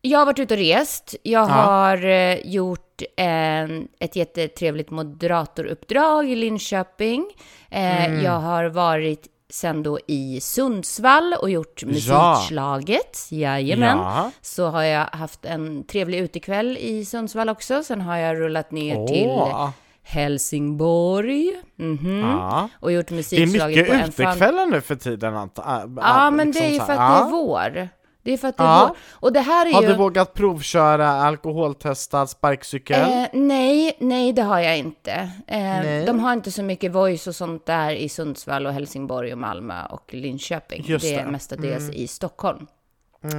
Jag 0.00 0.18
har 0.18 0.26
varit 0.26 0.38
ute 0.38 0.54
och 0.54 0.60
rest. 0.60 1.14
Jag 1.22 1.42
Ja. 1.42 1.52
har 1.52 2.04
eh, 2.06 2.36
gjort 2.46 3.02
en, 3.16 3.88
ett 4.00 4.16
jättetrevligt 4.16 4.90
moderatoruppdrag 4.90 6.30
i 6.30 6.36
Linköping. 6.36 7.26
Eh, 7.70 8.04
Mm. 8.04 8.24
Jag 8.24 8.38
har 8.40 8.64
varit 8.64 9.26
sen 9.50 9.82
då 9.82 9.98
i 10.08 10.40
Sundsvall 10.40 11.34
och 11.40 11.50
gjort 11.50 11.82
Ja. 11.82 11.88
musikslaget. 11.88 13.26
Jajamän. 13.30 13.98
Ja. 13.98 14.30
Så 14.40 14.66
har 14.66 14.82
jag 14.82 15.04
haft 15.06 15.44
en 15.44 15.84
trevlig 15.86 16.18
utekväll 16.18 16.76
i 16.80 17.04
Sundsvall 17.04 17.48
också. 17.48 17.82
Sen 17.82 18.00
har 18.00 18.16
jag 18.16 18.40
rullat 18.40 18.70
ner 18.70 19.06
till 19.06 19.26
Åh. 19.26 19.70
Helsingborg. 20.02 21.52
Mhm. 21.76 22.18
Ja. 22.20 22.68
Och 22.80 22.92
gjort 22.92 23.08
Det 23.08 23.14
är 23.14 23.16
musikslaget 23.16 23.76
mycket 23.76 23.86
på 23.88 23.92
en 24.04 24.12
fan... 24.12 24.26
utekvällar 24.32 24.66
nu 24.66 24.80
för 24.80 24.94
tiden 24.96 25.36
antar 25.36 25.62
äh, 25.62 25.90
Ja, 25.96 26.30
men 26.30 26.46
liksom 26.46 26.62
det 26.62 26.68
är 26.68 26.72
ju 26.72 26.78
för 26.80 26.92
att 26.92 26.98
det 26.98 27.04
är 27.04 27.20
Ja. 27.20 27.28
vår. 27.30 27.88
Det 28.28 28.32
är 28.32 28.36
för 28.38 28.48
att 28.48 28.56
det 28.56 28.62
är 28.62 28.66
Ja. 28.66 28.86
vår. 28.88 28.96
Och 29.28 29.32
det 29.32 29.40
här 29.40 29.66
är 29.66 29.72
Har 29.72 29.82
ju... 29.82 29.88
du 29.88 29.94
vågat 29.94 30.34
provköra 30.34 31.08
alkoholtestad 31.08 32.26
sparkcykel? 32.30 33.00
Eh, 33.00 33.26
nej, 33.32 33.96
nej 34.00 34.32
det 34.32 34.42
har 34.42 34.58
jag 34.60 34.78
inte. 34.78 35.30
Eh, 35.46 36.04
de 36.06 36.20
har 36.20 36.32
inte 36.32 36.50
så 36.50 36.62
mycket 36.62 36.92
voice 36.92 37.26
och 37.26 37.34
sånt 37.34 37.66
där 37.66 37.90
i 37.90 38.08
Sundsvall 38.08 38.66
och 38.66 38.72
Helsingborg 38.72 39.32
och 39.32 39.38
Malmö 39.38 39.84
och 39.90 40.14
Linköping. 40.14 40.84
Just 40.86 41.04
det 41.04 41.10
är 41.10 41.14
det. 41.14 41.20
Mm. 41.20 41.32
mestadels 41.32 41.90
i 41.90 42.08
Stockholm. 42.08 42.66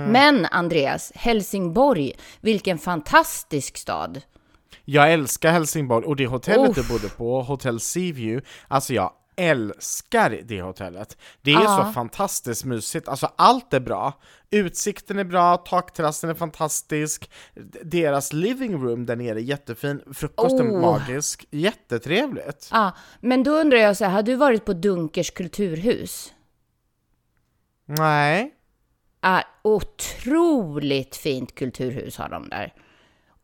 Men 0.08 0.46
Andreas, 0.52 1.12
Helsingborg, 1.16 2.14
vilken 2.42 2.78
fantastisk 2.78 3.78
stad. 3.78 4.22
Jag 4.86 5.14
älskar 5.14 5.52
Helsingborg 5.52 6.06
och 6.06 6.16
det 6.16 6.28
hotellet 6.28 6.76
du 6.76 6.82
Uff. 6.82 6.90
bodde 6.90 7.10
på, 7.10 7.42
Hotel 7.42 7.80
Seaview, 7.80 8.48
alltså 8.68 8.94
jag 8.94 9.12
älskar 9.40 10.40
det 10.46 10.62
hotellet. 10.62 11.18
Det 11.42 11.52
är 11.52 11.64
Ja. 11.64 11.84
så 11.88 11.94
fantastiskt 11.94 12.66
mysigt, 12.66 13.08
alltså 13.08 13.32
allt 13.36 13.74
är 13.74 13.80
bra. 13.80 14.14
Utsikten 14.52 15.20
är 15.20 15.24
bra, 15.24 15.58
takterrassen 15.58 16.30
är 16.30 16.34
fantastisk, 16.34 17.32
deras 17.84 18.34
living 18.34 18.74
room 18.84 19.06
där 19.06 19.16
nere 19.16 19.40
är 19.40 19.44
jättefin, 19.44 20.02
frukosten 20.14 20.72
Oh. 20.72 20.82
magisk, 20.82 21.46
jättetrevligt. 21.52 22.70
Ja, 22.72 22.92
men 23.22 23.44
då 23.44 23.52
undrar 23.52 23.78
jag 23.78 23.98
så 23.98 24.06
här, 24.06 24.12
har 24.12 24.24
du 24.24 24.36
varit 24.36 24.66
på 24.66 24.74
Dunkers 24.74 25.32
kulturhus? 25.32 26.34
Nej. 27.86 28.54
är 29.22 29.44
otroligt 29.62 31.16
fint 31.16 31.56
kulturhus 31.56 32.18
har 32.18 32.30
de 32.30 32.50
där. 32.50 32.74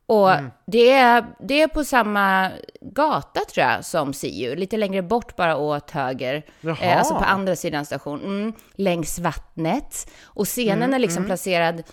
Och 0.08 0.32
Mm. 0.32 0.52
det, 0.66 0.92
är, 0.92 1.26
det 1.40 1.62
är 1.62 1.68
på 1.68 1.84
samma 1.84 2.52
gata 2.82 3.40
tror 3.54 3.66
jag 3.68 3.86
som 3.86 4.14
Siu, 4.14 4.56
lite 4.56 4.78
längre 4.78 5.02
bort 5.02 5.36
bara 5.36 5.58
åt 5.58 5.92
höger. 5.92 6.46
Eh, 6.82 6.98
alltså 6.98 7.14
på 7.14 7.24
andra 7.24 7.56
sidan 7.56 7.86
station, 7.86 8.24
mm, 8.24 8.54
längs 8.76 9.20
vattnet. 9.20 10.12
Och 10.24 10.46
scenen 10.48 10.84
Mm, 10.84 10.94
är 10.94 11.00
liksom 11.00 11.26
placerad, 11.26 11.84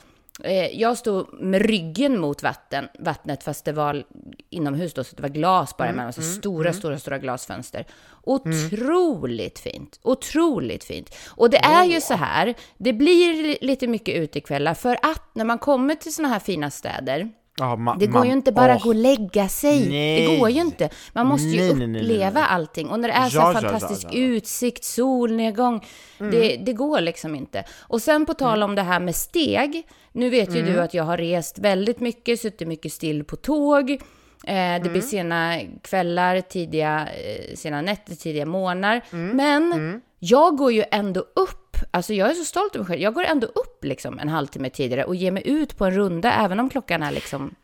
eh, 0.45 0.67
jag 0.81 0.99
stod 0.99 1.43
med 1.43 1.63
ryggen 1.63 2.19
mot 2.21 2.43
vatten, 2.43 2.89
vattnet 2.99 3.45
fast 3.45 3.65
det 3.65 3.73
var 3.73 4.05
inomhus 4.51 4.95
då, 4.95 5.05
så 5.05 5.17
det 5.17 5.23
var 5.23 5.29
glas 5.29 5.77
bara 5.77 5.85
Mm, 5.89 5.95
emellan, 5.99 6.13
så 6.13 6.23
stora, 6.23 6.73
stora, 6.73 6.99
stora 6.99 7.19
glasfönster. 7.19 7.87
Otroligt 8.23 9.59
fint, 9.59 9.99
otroligt 10.03 10.85
fint. 10.85 11.15
Och 11.29 11.51
det 11.51 11.57
är 11.59 11.85
ju 11.85 12.01
så 12.01 12.15
här, 12.15 12.55
det 12.79 12.93
blir 12.93 13.43
li- 13.43 13.59
lite 13.61 13.87
mycket 13.87 14.15
utekvällar 14.17 14.75
för 14.75 14.95
att 15.03 15.23
när 15.35 15.45
man 15.45 15.59
kommer 15.59 15.95
till 15.95 16.15
såna 16.15 16.29
här 16.29 16.39
fina 16.39 16.71
städer, 16.71 17.29
Ma- 17.61 17.97
det 17.99 18.07
går 18.07 18.27
ju 18.27 18.33
inte 18.33 18.53
bara 18.53 18.67
åh. 18.71 18.77
att 18.77 18.83
gå 18.83 18.89
och 18.89 18.95
lägga 18.95 19.49
sig. 19.49 19.89
Nej. 19.89 20.27
Det 20.27 20.39
går 20.39 20.51
ju 20.51 20.61
inte. 20.61 20.89
Man 21.13 21.27
måste 21.27 21.49
ju 21.49 21.75
Nej, 21.75 21.87
nej, 21.87 22.03
uppleva 22.03 22.41
nej. 22.41 22.49
allting. 22.49 22.89
Och 22.89 23.01
när 23.01 23.09
det 23.09 23.15
är 23.15 23.29
så 23.29 23.37
Ja, 23.39 23.53
fantastisk 23.53 24.05
ja, 24.05 24.09
Mm. 24.19 24.31
ja. 24.31 24.37
utsikt, 24.37 24.85
solnedgång, 24.85 25.85
det, 26.19 26.57
det 26.57 26.73
går 26.73 27.01
liksom 27.01 27.35
inte. 27.35 27.65
Och 27.81 28.03
sen 28.03 28.27
på 28.27 28.33
Mm. 28.33 28.39
tal 28.39 28.63
om 28.63 28.75
det 28.75 28.83
här 28.83 29.01
med 29.01 29.17
steg. 29.17 29.83
Nu 30.13 30.31
vet 30.31 30.57
ju 30.57 30.63
du 30.63 30.81
att 30.81 30.95
jag 30.95 31.05
har 31.05 31.17
rest 31.17 31.59
väldigt 31.59 32.01
mycket, 32.01 32.41
suttit 32.41 32.69
mycket 32.69 32.93
still 32.93 33.25
på 33.25 33.37
tåg. 33.37 33.91
Eh, 33.91 33.99
det 34.47 34.53
Mm. 34.53 34.93
blir 34.93 35.03
sena 35.03 35.59
kvällar, 35.83 36.41
tidiga, 36.41 37.09
eh, 37.09 37.55
sena 37.57 37.81
nätter, 37.83 38.15
tidiga 38.15 38.47
morgnar. 38.47 39.01
Mm. 39.13 39.37
Men 39.37 40.01
jag 40.19 40.57
går 40.57 40.73
ju 40.73 40.85
ändå 40.91 41.21
upp. 41.21 41.59
Alltså 41.91 42.15
jag 42.15 42.31
är 42.31 42.35
så 42.35 42.45
stolt 42.45 42.75
över 42.77 42.85
mig 42.85 42.89
själv. 42.89 43.03
Jag 43.03 43.15
går 43.15 43.25
ändå 43.25 43.47
upp 43.47 43.85
liksom 43.85 44.19
en 44.19 44.29
halvtimme 44.29 44.71
tidigare 44.71 45.05
och 45.05 45.15
ger 45.17 45.31
mig 45.31 45.43
ut 45.49 45.77
på 45.77 45.85
en 45.85 45.91
runda, 45.95 46.33
även 46.33 46.61
om 46.61 46.71
klockan 46.71 47.03
är 47.03 47.11
liksom 47.13 47.55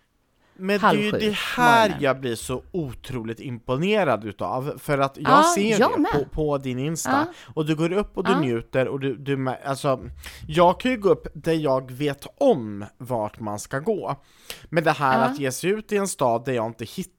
Men 0.56 0.76
det 0.80 0.86
halv 0.86 0.98
är 0.98 1.02
ju 1.04 1.10
det 1.10 1.30
här 1.36 1.80
morgonen. 1.82 2.02
jag 2.02 2.20
blir 2.20 2.34
så 2.34 2.62
otroligt 2.72 3.40
imponerad 3.40 4.24
utav, 4.24 4.78
för 4.78 4.98
att 4.98 5.16
jag 5.16 5.30
Ja, 5.32 5.52
ser 5.54 5.80
jag 5.80 6.04
det 6.14 6.18
på, 6.18 6.24
på 6.24 6.58
din 6.58 6.78
Insta, 6.78 7.26
och 7.54 7.66
du 7.66 7.76
går 7.76 7.92
upp 7.92 8.18
och 8.18 8.24
du 8.24 8.30
Ja. 8.32 8.40
njuter 8.40 8.88
och 8.88 9.00
du, 9.00 9.16
du, 9.16 9.48
alltså, 9.64 10.00
jag 10.48 10.80
kan 10.80 10.90
ju 10.90 10.96
gå 10.96 11.08
upp 11.08 11.26
där 11.34 11.52
jag 11.52 11.92
vet 11.92 12.26
om 12.38 12.84
vart 12.98 13.40
man 13.40 13.58
ska 13.58 13.78
gå. 13.78 14.16
Men 14.68 14.84
det 14.84 14.92
här 14.92 15.26
att 15.30 15.38
ge 15.38 15.52
sig 15.52 15.70
ut 15.70 15.92
i 15.92 15.96
en 15.96 16.08
stad 16.08 16.44
där 16.44 16.52
jag 16.52 16.66
inte 16.66 16.84
hittar 16.84 17.17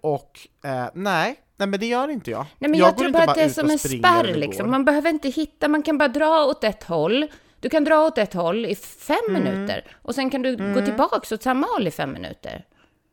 och, 0.00 0.48
eh, 0.64 0.86
nej, 0.94 1.40
nej 1.56 1.68
men 1.68 1.80
det 1.80 1.86
gör 1.86 2.08
inte 2.08 2.30
jag. 2.30 2.46
Nej, 2.58 2.70
men 2.70 2.80
jag, 2.80 2.94
går 2.94 3.02
tror 3.04 3.12
bara 3.12 3.24
att 3.24 3.34
det 3.34 3.42
är 3.42 3.48
som 3.48 3.70
en 3.70 3.78
spärr 3.78 4.34
liksom. 4.34 4.70
Man 4.70 4.84
behöver 4.84 5.10
inte 5.10 5.28
hitta, 5.28 5.68
man 5.68 5.82
kan 5.82 5.98
bara 5.98 6.08
dra 6.08 6.44
åt 6.44 6.64
ett 6.64 6.84
håll. 6.84 7.26
Du 7.60 7.68
kan 7.68 7.84
dra 7.84 8.06
åt 8.06 8.18
ett 8.18 8.34
håll 8.34 8.66
i 8.66 8.74
fem 8.74 9.16
Mm. 9.28 9.42
minuter 9.44 9.96
och 10.02 10.14
sen 10.14 10.30
kan 10.30 10.42
du 10.42 10.74
gå 10.74 10.80
tillbaks 10.86 11.32
åt 11.32 11.42
samma 11.42 11.66
håll 11.66 11.86
i 11.86 11.90
fem 11.90 12.12
minuter. 12.12 12.64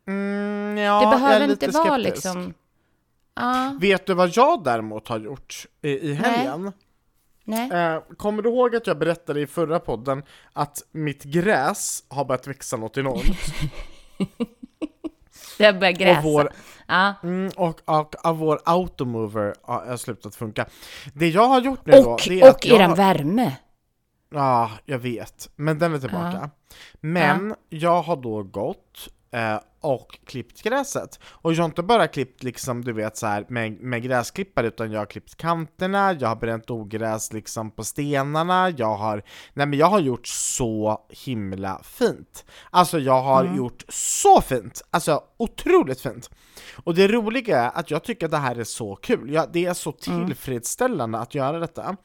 Mm, 0.07 0.77
ja, 0.77 0.99
det 0.99 1.03
jag 1.05 1.11
behöver 1.11 1.51
inte 1.51 1.67
vara 1.67 1.83
skeptisk. 1.99 2.15
liksom... 2.25 2.53
Ja, 3.35 3.77
Vet 3.81 4.05
du 4.05 4.13
vad 4.13 4.29
jag 4.29 4.63
däremot 4.63 5.07
har 5.07 5.19
gjort 5.19 5.65
i, 5.81 5.89
i 5.89 6.13
helgen? 6.13 6.71
nej. 7.43 7.71
Eh, 7.71 8.01
kommer 8.17 8.43
du 8.43 8.49
ihåg 8.49 8.75
att 8.75 8.87
jag 8.87 8.97
berättade 8.97 9.41
i 9.41 9.47
förra 9.47 9.79
podden 9.79 10.23
att 10.53 10.83
mitt 10.91 11.23
gräs 11.23 12.03
har 12.07 12.25
börjat 12.25 12.47
växa 12.47 12.77
något 12.77 12.97
enormt? 12.97 13.37
Det 15.57 15.65
har 15.65 15.73
börjat 15.73 15.97
gräsa. 15.97 16.17
och, 16.19 16.23
vår, 16.23 16.49
Ja. 16.87 17.13
mm, 17.23 17.51
och, 17.57 17.79
och, 17.85 18.25
och 18.25 18.37
vår 18.37 18.59
automover 18.65 19.53
har 19.61 19.85
har 19.85 19.97
slutat 19.97 20.35
funka. 20.35 20.65
Det 21.13 21.29
jag 21.29 21.47
har 21.47 21.61
gjort 21.61 21.85
nu 21.85 21.91
då, 21.91 22.09
Och, 22.11 22.21
det 22.27 22.41
är 22.41 22.49
att 22.49 22.55
och 22.55 22.65
jag, 22.65 22.79
eran 22.79 22.95
värme. 22.95 23.55
Ja, 24.33 24.71
jag 24.85 24.99
vet. 24.99 25.49
Men 25.55 25.79
den 25.79 25.93
är 25.93 25.99
tillbaka. 25.99 26.49
Men 27.01 27.55
jag 27.69 28.01
har 28.01 28.15
då 28.15 28.43
gått 28.43 29.09
eh, 29.31 29.59
och 29.83 30.19
klippt 30.25 30.61
gräset. 30.61 31.19
Och 31.25 31.53
jag 31.53 31.57
har 31.57 31.65
inte 31.65 31.83
bara 31.83 32.07
klippt 32.07 32.43
liksom, 32.43 32.83
du 32.83 32.93
vet 32.93 33.17
så 33.17 33.27
här 33.27 33.45
med, 33.49 33.81
med 33.81 34.03
gräsklippare, 34.03 34.67
utan 34.67 34.91
jag 34.91 34.99
har 34.99 35.05
klippt 35.05 35.35
kanterna, 35.35 36.13
jag 36.13 36.27
har 36.27 36.35
bränt 36.35 36.69
ogräs 36.69 37.33
liksom 37.33 37.71
på 37.71 37.83
stenarna, 37.83 38.69
jag 38.69 38.95
har, 38.95 39.23
nej 39.53 39.67
men 39.67 39.79
jag 39.79 39.87
har 39.87 39.99
gjort 39.99 40.27
så 40.27 41.01
himla 41.09 41.81
fint. 41.83 42.45
Alltså 42.69 42.99
jag 42.99 43.21
har 43.21 43.55
gjort 43.55 43.83
så 43.89 44.41
fint, 44.41 44.81
alltså 44.91 45.23
otroligt 45.37 46.01
fint. 46.01 46.29
Och 46.83 46.95
det 46.95 47.07
roliga 47.07 47.61
är 47.61 47.79
att 47.79 47.91
jag 47.91 48.03
tycker 48.03 48.25
att 48.25 48.31
det 48.31 48.37
här 48.37 48.55
är 48.55 48.63
så 48.63 48.95
kul, 48.95 49.33
ja, 49.33 49.47
det 49.53 49.65
är 49.65 49.73
så 49.73 49.91
tillfredsställande 49.91 51.19
att 51.19 51.35
göra 51.35 51.59
detta. 51.59 51.97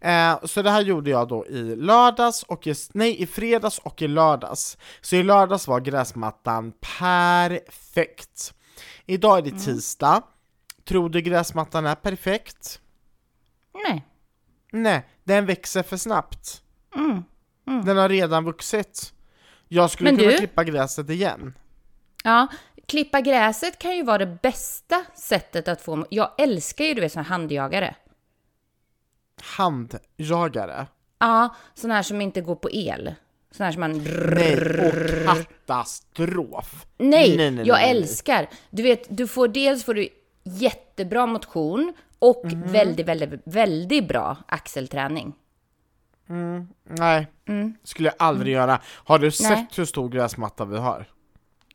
Eh, 0.00 0.38
så 0.44 0.62
det 0.62 0.70
här 0.70 0.80
gjorde 0.80 1.10
jag 1.10 1.28
då 1.28 1.46
i 1.46 1.76
lördags, 1.76 2.42
och 2.42 2.66
i, 2.66 2.74
nej 2.92 3.22
i 3.22 3.26
fredags 3.26 3.78
och 3.78 4.02
i 4.02 4.08
lördags. 4.08 4.78
Så 5.00 5.16
i 5.16 5.22
lördags 5.22 5.68
var 5.68 5.80
gräsmattan 5.80 6.72
perfekt. 7.14 8.54
Idag 9.06 9.38
är 9.38 9.42
det 9.42 9.58
tisdag. 9.58 10.22
Tror 10.84 11.08
du 11.08 11.20
gräsmattan 11.20 11.86
är 11.86 11.94
perfekt? 11.94 12.80
Nej. 13.88 14.06
Nej, 14.72 15.06
den 15.24 15.46
växer 15.46 15.82
för 15.82 15.96
snabbt. 15.96 16.62
Mm. 16.96 17.24
Den 17.84 17.96
har 17.96 18.08
redan 18.08 18.44
vuxit. 18.44 19.12
Jag 19.68 19.90
skulle 19.90 20.10
Men 20.10 20.18
kunna 20.18 20.30
du- 20.30 20.38
klippa 20.38 20.64
gräset 20.64 21.10
igen. 21.10 21.54
Ja, 22.24 22.46
klippa 22.86 23.20
gräset 23.20 23.78
kan 23.78 23.96
ju 23.96 24.02
vara 24.02 24.18
det 24.18 24.38
bästa 24.42 25.04
sättet 25.14 25.68
att 25.68 25.80
få... 25.82 26.06
Jag 26.10 26.30
älskar 26.38 26.84
ju, 26.84 26.94
du 26.94 27.00
vet, 27.00 27.12
såna 27.12 27.22
handjagare. 27.22 27.94
Handjagare. 29.42 30.86
Ja, 31.18 31.54
såna 31.74 31.94
här 31.94 32.02
som 32.02 32.20
inte 32.20 32.40
går 32.40 32.56
på 32.56 32.70
el. 32.70 33.14
Såna 33.50 33.64
här 33.64 33.72
som 33.72 33.80
man... 33.80 33.92
Nej, 34.34 34.54
och 34.86 35.26
katastrof! 35.26 36.86
Nej, 36.98 37.36
nej, 37.36 37.50
nej, 37.50 37.66
jag 37.66 37.74
nej. 37.76 37.90
älskar. 37.90 38.48
Du 38.70 38.82
vet, 38.82 39.16
du 39.16 39.26
får 39.26 39.48
dels 39.48 39.84
får 39.84 39.94
du 39.94 40.08
jättebra 40.44 41.26
motion 41.26 41.92
och 42.18 42.42
Mhm. 42.44 42.72
väldigt, 42.72 43.06
väldigt, 43.08 43.40
väldigt 43.44 44.08
bra 44.08 44.36
axelträning. 44.48 45.32
Nej, 46.88 47.26
skulle 47.84 48.08
jag 48.08 48.14
aldrig 48.18 48.54
göra. 48.54 48.80
Har 48.86 49.18
du 49.18 49.30
sett 49.30 49.78
hur 49.78 49.84
stor 49.84 50.08
gräsmatta 50.08 50.64
vi 50.64 50.76
har? 50.78 51.06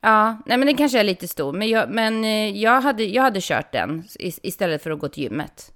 Ja, 0.01 0.37
nej 0.45 0.57
men 0.57 0.65
den 0.67 0.75
kanske 0.77 0.99
är 0.99 1.03
lite 1.03 1.27
stor, 1.27 1.53
men 1.53 1.69
jag, 1.69 1.89
men 1.89 2.23
eh, 2.23 2.57
jag, 2.57 2.81
hade, 2.81 3.03
jag 3.03 3.23
hade 3.23 3.39
kört 3.41 3.71
den 3.71 4.03
is- 4.19 4.39
istället 4.43 4.83
för 4.83 4.91
att 4.91 4.99
gå 4.99 5.07
till 5.07 5.23
gymmet. 5.23 5.71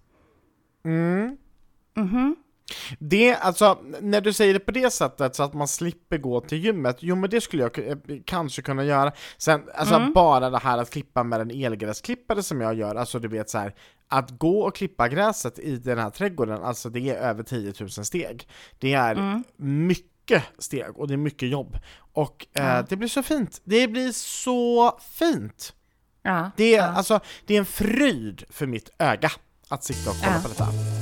Det, 2.99 3.35
alltså, 3.35 3.79
när 4.01 4.21
du 4.21 4.33
säger 4.33 4.53
det 4.53 4.59
på 4.59 4.71
det 4.71 4.93
sättet 4.93 5.35
så 5.35 5.43
att 5.43 5.53
man 5.53 5.67
slipper 5.67 6.17
gå 6.17 6.41
till 6.41 6.57
gymmet, 6.65 6.97
jo 6.99 7.15
men 7.15 7.29
det 7.29 7.41
skulle 7.41 7.63
jag 7.63 7.79
eh, 7.79 7.97
kanske 8.25 8.61
kunna 8.61 8.83
göra. 8.83 9.11
Sen, 9.37 9.63
alltså 9.75 10.11
bara 10.15 10.49
det 10.49 10.57
här 10.57 10.77
att 10.77 10.89
klippa 10.89 11.23
med 11.23 11.41
en 11.41 11.51
elgräsklippare 11.51 12.43
som 12.43 12.61
jag 12.61 12.75
gör, 12.75 12.95
alltså 12.95 13.19
du 13.19 13.27
vet 13.27 13.49
så 13.49 13.57
här, 13.57 13.75
att 14.07 14.29
gå 14.29 14.61
och 14.61 14.75
klippa 14.75 15.07
gräset 15.07 15.59
i 15.59 15.77
den 15.77 15.97
här 15.97 16.09
trädgården, 16.09 16.63
alltså 16.63 16.89
det 16.89 17.09
är 17.09 17.15
över 17.15 17.43
10 17.43 17.73
000 17.79 17.89
steg. 17.89 18.47
Det 18.79 18.93
är 18.93 19.43
mycket 19.57 20.43
steg 20.57 20.89
och 20.95 21.07
det 21.07 21.13
är 21.13 21.17
mycket 21.17 21.49
jobb. 21.49 21.77
Och 22.13 22.47
eh, 22.53 22.85
det 22.89 22.95
blir 22.95 23.07
så 23.07 23.23
fint. 23.23 23.61
Det 23.63 23.87
blir 23.87 24.11
så 24.11 24.99
fint! 25.11 25.73
Ja, 26.21 26.51
Det 26.57 26.75
är, 26.75 26.77
ja. 26.77 26.83
alltså, 26.83 27.19
det 27.45 27.55
är 27.55 27.59
en 27.59 27.65
fröjd 27.65 28.43
för 28.49 28.65
mitt 28.67 28.89
öga 28.99 29.31
att 29.69 29.83
sitta 29.83 30.09
och 30.09 30.15
kolla 30.23 30.41
på 30.41 30.47
detta. 30.47 30.98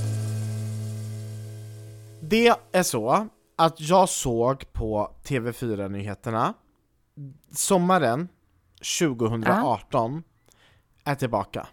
Det 2.29 2.53
är 2.71 2.83
så 2.83 3.27
att 3.55 3.79
jag 3.81 4.09
såg 4.09 4.73
på 4.73 5.11
TV4-nyheterna 5.23 6.53
sommaren 7.51 8.27
2018 8.99 10.23
är 11.03 11.15
tillbaka. 11.15 11.67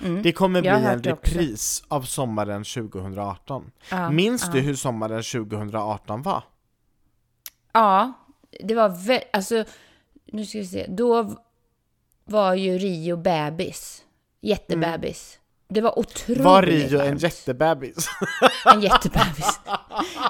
Mm. 0.00 0.22
Det 0.22 0.32
kommer 0.32 0.60
bli 0.60 0.70
en 0.70 0.82
det 0.82 1.12
också. 1.12 1.30
repris 1.32 1.84
av 1.88 2.02
sommaren 2.02 2.64
2018. 2.64 3.70
Ja, 3.90 4.10
Minns 4.10 4.44
ja. 4.46 4.52
du 4.52 4.60
hur 4.60 4.74
sommaren 4.74 5.22
2018 5.22 6.22
var? 6.22 6.44
Ja, 7.72 8.12
det 8.60 8.74
var 8.74 8.88
vä- 8.88 9.22
alltså, 9.32 9.64
nu 10.24 10.46
ska 10.46 10.58
vi 10.58 10.66
se, 10.66 10.86
då 10.88 11.34
var 12.24 12.54
ju 12.54 12.78
Rio 12.78 13.16
bebis, 13.16 14.04
jättebebis. 14.40 15.38
Det 15.68 15.80
var 15.80 15.98
otroligt 15.98 16.42
Var 16.42 16.62
Rio 16.62 17.00
en 17.00 17.18
jättebebis? 17.18 18.08
En 18.74 18.80
jättebebis. 18.80 19.60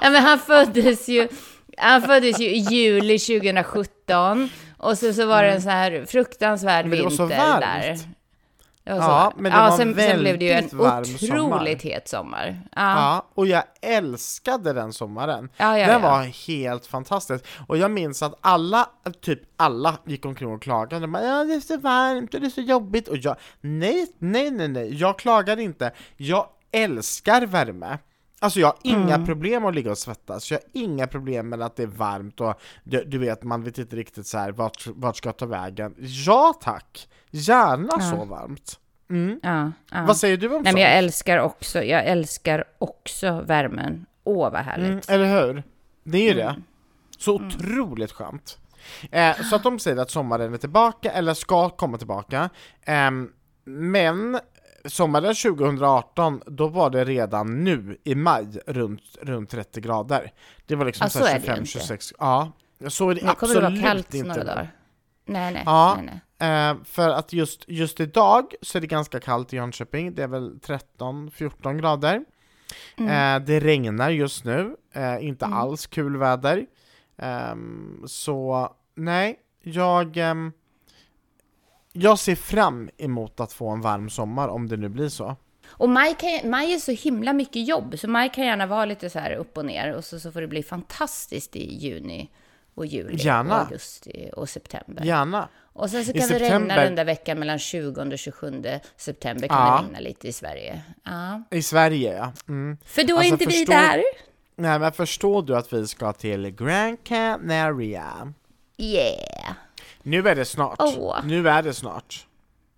ja, 0.00 0.10
men 0.10 0.22
han 0.22 0.38
föddes 0.38 1.08
ju, 1.08 1.28
han 1.76 2.02
föddes 2.02 2.40
ju 2.40 2.44
i 2.46 2.58
juli 2.58 3.18
2017 3.18 4.48
och 4.78 4.98
så, 4.98 5.12
så 5.12 5.26
var 5.26 5.42
det 5.42 5.50
en 5.50 5.62
sån 5.62 5.70
här 5.70 6.04
fruktansvärd 6.06 6.86
Mm. 6.86 6.90
Men 6.90 6.98
det 6.98 7.04
var 7.04 7.10
så 7.10 7.26
vinter 7.26 7.46
varmt. 7.46 7.60
där. 7.60 7.98
Det 8.84 8.92
var 8.92 9.00
så 9.00 9.08
Ja, 9.08 9.32
men 9.36 9.52
det 9.52 9.58
var 9.58 9.70
en 9.70 9.76
sen, 9.76 9.94
sen 9.94 10.20
blev 10.20 10.38
det 10.38 10.44
ju 10.44 10.50
en 10.50 10.68
väldigt 10.72 11.22
otroligt 11.22 11.82
sommar. 11.82 11.92
het 11.92 12.08
sommar. 12.08 12.60
Ja. 12.76 12.82
Ja, 12.82 13.26
och 13.34 13.46
jag 13.46 13.62
älskade 13.82 14.72
den 14.72 14.92
sommaren. 14.92 15.48
Ja, 15.56 15.78
ja, 15.78 15.86
den 15.86 16.02
ja. 16.02 16.10
var 16.10 16.22
helt 16.48 16.86
fantastisk. 16.86 17.44
Och 17.66 17.78
jag 17.78 17.90
minns 17.90 18.22
att 18.22 18.38
alla, 18.40 18.88
typ 19.20 19.40
alla, 19.56 19.98
gick 20.06 20.24
omkring 20.24 20.48
och 20.48 20.62
klagade. 20.62 21.00
De 21.00 21.12
bara, 21.12 21.24
ja, 21.24 21.44
det 21.44 21.54
är 21.54 21.60
så 21.60 21.78
varmt 21.78 22.34
och 22.34 22.40
det 22.40 22.46
är 22.46 22.50
så 22.50 22.60
jobbigt. 22.60 23.08
Och 23.08 23.16
jag, 23.16 23.36
nej, 23.60 24.06
nej, 24.18 24.50
nej, 24.50 24.68
nej, 24.68 24.94
jag 24.94 25.18
klagar 25.18 25.60
inte. 25.60 25.92
Jag 26.16 26.46
älskar 26.72 27.46
värme. 27.46 27.98
Alltså 28.44 28.60
jag 28.60 28.66
har 28.68 28.76
inga 28.82 29.14
Mm. 29.14 29.26
problem 29.26 29.64
att 29.64 29.74
ligga 29.74 29.90
och 29.90 29.98
svettas, 29.98 30.50
jag 30.50 30.58
har 30.58 30.64
inga 30.72 31.06
problem 31.06 31.48
med 31.48 31.62
att 31.62 31.76
det 31.76 31.82
är 31.82 31.86
varmt 31.86 32.40
och 32.40 32.54
du, 32.84 33.04
du 33.04 33.18
vet, 33.18 33.42
man 33.42 33.62
vet 33.64 33.78
inte 33.78 33.96
riktigt 33.96 34.26
så 34.26 34.38
här 34.38 34.52
vart, 34.52 34.86
vart 34.86 35.16
ska 35.16 35.28
jag 35.28 35.36
ta 35.36 35.46
vägen. 35.46 35.94
Ja 35.98 36.54
tack! 36.62 37.08
Gärna 37.30 37.88
Ja. 37.90 38.00
så 38.10 38.24
varmt. 38.24 38.80
Mm. 39.10 39.40
Ja, 39.42 39.72
ja. 39.90 40.04
Vad 40.06 40.16
säger 40.16 40.36
du 40.36 40.46
om 40.46 40.52
Nej, 40.52 40.58
sånt? 40.64 40.74
men 40.74 40.82
jag 40.82 40.94
älskar 40.98 41.38
också, 41.38 41.82
jag 41.82 42.04
älskar 42.06 42.64
också 42.78 43.40
värmen. 43.46 44.06
Åh, 44.24 44.50
vad 44.52 44.60
härligt. 44.62 45.08
Mm, 45.08 45.20
eller 45.22 45.46
hur? 45.46 45.62
Det 46.04 46.18
är 46.18 46.22
ju 46.34 46.40
Mm. 46.40 46.54
det. 46.54 46.62
Så 47.18 47.34
otroligt 47.34 48.12
skönt. 48.12 48.58
Eh, 49.10 49.36
så 49.50 49.56
att 49.56 49.62
de 49.62 49.78
säger 49.78 49.96
att 49.96 50.10
sommaren 50.10 50.54
är 50.54 50.58
tillbaka, 50.58 51.10
eller 51.10 51.34
ska 51.34 51.68
komma 51.70 51.98
tillbaka. 51.98 52.50
Ehm, 52.82 53.30
men 53.64 54.38
sommaren 54.84 55.34
2018, 55.34 56.42
då 56.46 56.68
var 56.68 56.90
det 56.90 57.04
redan 57.04 57.64
nu 57.64 57.98
i 58.04 58.14
maj 58.14 58.58
runt, 58.66 59.02
runt 59.22 59.50
30 59.50 59.80
grader. 59.80 60.32
Det 60.66 60.74
var 60.74 60.84
liksom 60.84 61.04
Ja, 61.04 61.08
så 61.10 61.18
så 61.18 61.24
här 61.24 61.34
är 61.36 61.40
det 61.40 61.46
ju 61.56 61.62
25-26, 61.62 62.12
ja. 62.18 62.52
Så 62.88 63.10
är 63.10 63.14
det 63.14 63.20
Nu 63.26 63.32
kommer 63.34 63.54
det 63.54 63.66
absolut 63.66 63.82
vara 63.82 63.92
kallt 63.94 64.14
inte 64.14 64.28
några 64.28 64.44
dagar. 64.44 64.70
Nej, 65.26 65.52
nej. 65.52 65.62
Ja. 65.66 65.94
nej, 65.96 66.20
nej. 66.38 66.70
Eh, 66.70 66.76
för 66.84 67.08
att 67.10 67.32
just, 67.32 67.64
just 67.68 68.00
idag 68.00 68.54
så 68.62 68.78
är 68.78 68.80
det 68.80 68.86
ganska 68.86 69.20
kallt 69.20 69.52
i 69.52 69.56
Jönköping, 69.56 70.14
det 70.14 70.22
är 70.22 70.28
väl 70.28 70.58
13-14 70.98 71.78
grader. 71.78 72.24
Mm. 72.96 73.40
Eh, 73.42 73.46
det 73.46 73.60
regnar 73.60 74.10
just 74.10 74.44
nu, 74.44 74.76
eh, 74.92 75.26
inte 75.26 75.44
Mm. 75.44 75.58
alls 75.58 75.86
kul 75.86 76.16
väder. 76.16 76.66
Ehm, 77.18 78.02
så 78.06 78.68
nej, 78.94 79.38
jag, 79.62 80.16
ehm, 80.16 80.52
jag 81.96 82.18
ser 82.18 82.34
fram 82.34 82.90
emot 82.98 83.40
att 83.40 83.52
få 83.52 83.68
en 83.68 83.80
varm 83.80 84.10
sommar 84.10 84.48
om 84.48 84.68
det 84.68 84.76
nu 84.76 84.88
blir 84.88 85.08
så. 85.08 85.36
Och 85.66 85.88
maj, 85.88 86.14
kan, 86.18 86.50
maj 86.50 86.72
är 86.74 86.78
så 86.78 86.92
himla 86.92 87.32
mycket 87.32 87.68
jobb, 87.68 87.98
så 87.98 88.08
maj 88.08 88.28
kan 88.34 88.44
gärna 88.44 88.66
vara 88.66 88.84
lite 88.84 89.10
så 89.10 89.18
här 89.18 89.32
upp 89.32 89.58
och 89.58 89.64
ner 89.64 89.94
och 89.94 90.04
så, 90.04 90.20
så 90.20 90.32
får 90.32 90.40
det 90.40 90.46
bli 90.48 90.62
fantastiskt 90.62 91.56
i 91.56 91.74
juni 91.74 92.30
och 92.74 92.86
juli 92.86 93.16
Gärna. 93.16 93.54
och 93.54 93.60
augusti 93.60 94.30
och 94.36 94.48
september. 94.48 95.04
Gärna. 95.04 95.48
Och 95.72 95.90
sen 95.90 96.04
så 96.04 96.10
I 96.12 96.18
kan 96.18 96.28
det 96.28 96.34
regna 96.34 96.48
september- 96.48 96.84
den 96.84 96.94
där 96.94 97.04
veckan 97.04 97.38
mellan 97.38 97.58
20 97.58 98.00
och 98.12 98.18
27 98.18 98.62
september 98.96 99.48
kan 99.48 99.58
Ja. 99.66 99.76
det 99.80 99.86
regna 99.86 100.00
lite 100.00 100.28
i 100.28 100.32
Sverige. 100.32 100.82
Ja. 101.04 101.42
I 101.50 101.62
Sverige 101.62 102.16
ja. 102.16 102.32
Mm. 102.48 102.76
För 102.84 103.02
då 103.04 103.14
är 103.14 103.18
Alltså, 103.18 103.32
inte 103.32 103.46
vi 103.46 103.52
förstå- 103.52 103.72
där. 103.72 104.02
Nej 104.56 104.78
men 104.78 104.92
förstår 104.92 105.42
du 105.42 105.56
att 105.56 105.72
vi 105.72 105.86
ska 105.86 106.12
till 106.12 106.50
Gran 106.50 106.96
Canaria? 106.96 108.32
Yeah. 108.78 109.52
Nu 110.06 110.28
är 110.28 110.34
det 110.34 110.44
snart. 110.44 110.76
Åh. 110.78 111.16
Nu 111.24 111.48
är 111.48 111.62
det 111.62 111.74
snart. 111.74 112.26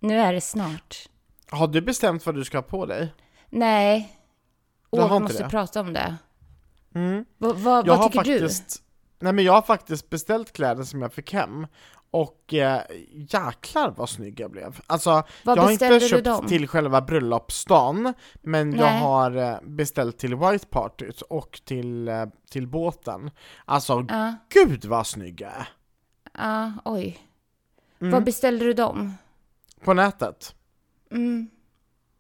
Nu 0.01 0.19
är 0.19 0.33
det 0.33 0.41
snart. 0.41 1.09
Har 1.51 1.67
du 1.69 1.81
bestämt 1.81 2.27
vad 2.27 2.35
du 2.35 2.45
ska 2.45 2.57
ha 2.59 2.63
på 2.63 2.87
dig? 2.87 3.15
Nej. 3.51 4.13
Åh, 4.91 4.99
vi 4.99 5.15
inte 5.15 5.23
måste 5.23 5.43
det? 5.43 5.49
prata 5.49 5.81
om 5.81 5.93
det. 5.93 6.17
Mm. 6.95 7.25
Vad, 7.39 7.57
Jag 7.59 7.63
vad 7.63 7.99
har 7.99 8.09
tycker 8.09 8.19
faktiskt, 8.19 8.83
Nej 9.19 9.33
men 9.33 9.45
jag 9.45 9.53
har 9.53 9.63
faktiskt 9.63 10.11
beställt 10.11 10.53
kläder 10.53 10.83
som 10.85 11.03
jag 11.03 11.13
fick 11.13 11.33
hem 11.33 11.67
och 12.11 12.55
eh, 12.55 12.81
jäklar 13.13 13.95
vad 13.97 14.09
snygg 14.09 14.41
jag 14.41 14.51
blev. 14.51 14.81
Alltså, 14.87 15.23
Vad 15.45 15.59
jag 15.59 15.63
har 15.63 15.71
inte 15.71 15.99
du 15.99 16.09
köpt 16.09 16.25
dem? 16.25 16.47
till 16.47 16.69
själva 16.69 17.01
bröllopsdagen, 17.01 18.15
men 18.43 18.73
jag 18.73 18.93
Nej. 18.93 19.01
har 19.01 19.37
eh, 19.37 19.57
beställt 19.63 20.19
till 20.19 20.35
White 20.37 20.67
Partyt 20.67 21.21
och 21.21 21.61
till, 21.65 22.09
eh, 22.09 22.25
till 22.51 22.67
båten. 22.69 23.31
Alltså, 23.65 24.03
du? 24.03 24.15
Ja, 24.15 24.35
gud 24.55 24.85
vad 24.85 25.07
snygg 25.07 25.41
jag 25.41 25.51
är! 25.51 25.69
Ja, 26.39 26.73
oj. 26.85 27.19
Mm. 28.01 28.13
Vad 28.13 28.25
beställde 28.25 28.65
du 28.65 28.73
dem? 28.73 29.15
På 29.85 29.95
nätet. 29.95 30.55
Mm. 31.11 31.51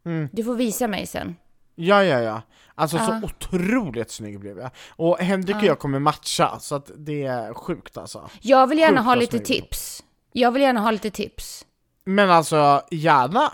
Mm. 0.04 0.28
Du 0.32 0.44
får 0.44 0.54
visa 0.54 0.88
mig 0.88 1.06
sen. 1.06 1.36
Ja, 1.74 2.04
ja, 2.04 2.20
ja. 2.20 2.42
Alltså 2.74 2.96
Ja. 2.96 3.06
så 3.20 3.26
otroligt 3.26 4.10
snygg 4.10 4.40
blev 4.40 4.58
jag. 4.58 4.70
Och 4.90 5.18
Henrik 5.18 5.56
och 5.56 5.62
Ja. 5.62 5.66
jag 5.66 5.78
kommer 5.78 5.98
matcha, 5.98 6.58
så 6.60 6.74
att 6.74 6.90
det 6.96 7.22
är 7.24 7.54
sjukt 7.54 7.96
alltså. 7.96 8.30
Jag 8.40 8.66
vill 8.66 8.78
gärna 8.78 8.96
Sjukt 9.00 9.06
ha 9.06 9.14
lite 9.14 9.38
tips. 9.38 10.04
Jag 10.32 10.50
vill 10.52 10.62
gärna 10.62 10.80
ha 10.80 10.90
lite 10.90 11.10
tips. 11.10 11.66
Men 12.04 12.30
alltså, 12.30 12.82
gärna! 12.90 13.52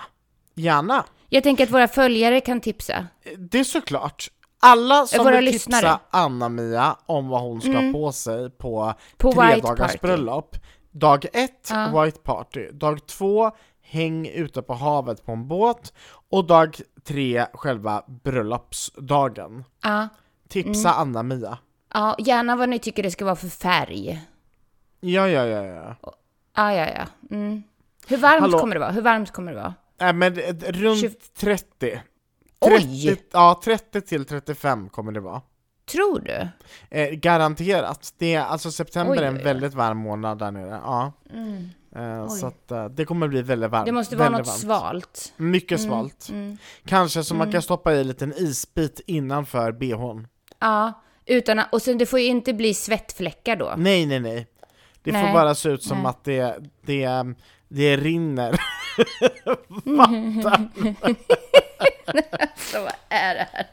Gärna! 0.55 1.05
Jag 1.29 1.43
tänker 1.43 1.65
att 1.65 1.71
våra 1.71 1.89
följare 1.89 2.41
kan 2.41 2.61
tipsa. 2.61 3.07
Det 3.39 3.59
är 3.61 3.65
såklart. 3.65 4.31
Alla 4.63 5.07
som 5.07 5.25
Våra 5.25 5.37
vill 5.41 5.53
tipsa 5.53 5.71
lyssnare. 5.71 5.99
Anna-Mia 6.11 6.97
om 7.07 7.29
vad 7.29 7.41
hon 7.41 7.61
ska 7.61 7.71
Mm. 7.71 7.93
på 7.93 8.13
sig 8.13 8.51
på, 8.51 8.95
På 9.17 9.33
tre 9.33 9.47
White 9.55 9.67
dagars 9.67 9.79
Party. 9.79 9.99
bröllop. 10.03 10.57
Dag 10.91 11.27
ett, 11.33 11.69
Ja. 11.71 12.03
White 12.05 12.19
Party. 12.21 12.69
Dag 12.73 13.07
två, 13.07 13.51
häng 13.83 14.27
ute 14.29 14.63
på 14.63 14.75
havet 14.75 15.27
på 15.27 15.33
en 15.33 15.49
båt. 15.49 15.93
Och 16.31 16.45
dag 16.47 16.81
tre, 17.05 17.47
själva 17.55 18.03
bröllopsdagen. 18.07 19.65
Ja, 19.83 20.09
Tipsa 20.49 20.89
Mm. 20.95 21.01
Anna-Mia. 21.01 21.59
ja, 21.95 22.17
gärna 22.19 22.57
vad 22.57 22.69
ni 22.69 22.79
tycker 22.79 23.03
det 23.03 23.11
ska 23.11 23.25
vara 23.25 23.37
för 23.37 23.49
färg. 23.49 24.21
Ja, 25.01 25.29
ja, 25.29 25.45
ja, 25.47 25.65
ja. 25.65 25.97
Ja, 26.57 26.75
ja, 26.75 26.87
ja. 26.97 27.07
Mm. 27.37 27.63
Hur 28.07 28.17
varmt 28.17 28.41
Hallå? 28.41 28.59
kommer 28.59 28.75
det 28.75 28.81
vara? 28.81 28.91
Hur 28.91 29.03
varmt 29.03 29.31
kommer 29.31 29.53
det 29.53 29.59
vara? 29.61 29.75
Nej 30.01 30.13
men 30.13 30.39
eh, 30.39 30.55
runt 30.55 31.03
Tjugo- 31.03 31.33
30. 31.37 32.03
Oj! 32.63 33.07
30, 33.09 33.23
ja, 33.33 33.61
30 33.65 34.01
till 34.01 34.25
35 34.25 34.89
kommer 34.89 35.13
det 35.13 35.21
vara. 35.21 35.43
Tror 35.93 36.21
du? 36.21 36.49
Eh, 36.99 37.11
garanterat. 37.11 38.15
Det 38.19 38.35
är, 38.35 38.43
alltså 38.45 38.71
september 38.73 39.13
Oj, 39.13 39.19
är 39.19 39.23
en 39.23 39.35
oj, 39.35 39.39
oj. 39.39 39.45
väldigt 39.45 39.75
varm 39.75 39.99
månad 39.99 40.39
där 40.39 40.51
nere. 40.51 40.81
Ja. 40.85 41.13
Mm. 41.33 41.69
Eh, 41.97 42.29
så 42.29 42.47
att, 42.47 42.71
eh, 42.71 42.85
det 42.85 43.05
kommer 43.05 43.29
bli 43.29 43.43
väldigt 43.43 43.71
varmt. 43.71 43.87
Det 43.87 43.93
måste 43.93 44.17
vara 44.17 44.29
något 44.29 44.47
varmt. 44.47 44.59
svalt. 44.61 45.33
Mycket 45.37 45.79
Mm, 45.81 45.91
svalt. 45.91 46.29
Mm. 46.31 46.59
Kanske 46.85 47.25
så 47.25 47.35
man 47.35 47.43
Mm. 47.47 47.53
kan 47.53 47.63
stoppa 47.63 47.95
i 47.95 48.01
en 48.01 48.09
liten 48.09 48.33
isbit 48.37 49.01
innanför 49.07 49.73
bhn. 49.73 50.27
Ja, 50.59 50.93
utan 51.27 51.61
och 51.73 51.83
sen 51.83 51.99
det 51.99 52.07
får 52.07 52.21
ju 52.21 52.27
inte 52.27 52.53
bli 52.55 52.75
svettfläckar 52.75 53.57
då. 53.57 53.75
Nej, 53.77 54.07
nej, 54.07 54.21
nej. 54.21 54.47
Det 55.03 55.13
får 55.13 55.19
Nej, 55.19 55.33
bara 55.33 55.55
se 55.55 55.69
ut 55.69 55.83
som 55.83 55.99
nej. 55.99 56.07
att 56.07 56.25
det, 56.25 56.57
det, 56.87 57.35
det 57.69 57.97
rinner. 57.97 58.61
Så 62.57 62.81
vad 62.81 62.93
är 63.09 63.35
det 63.35 63.47
här? 63.53 63.67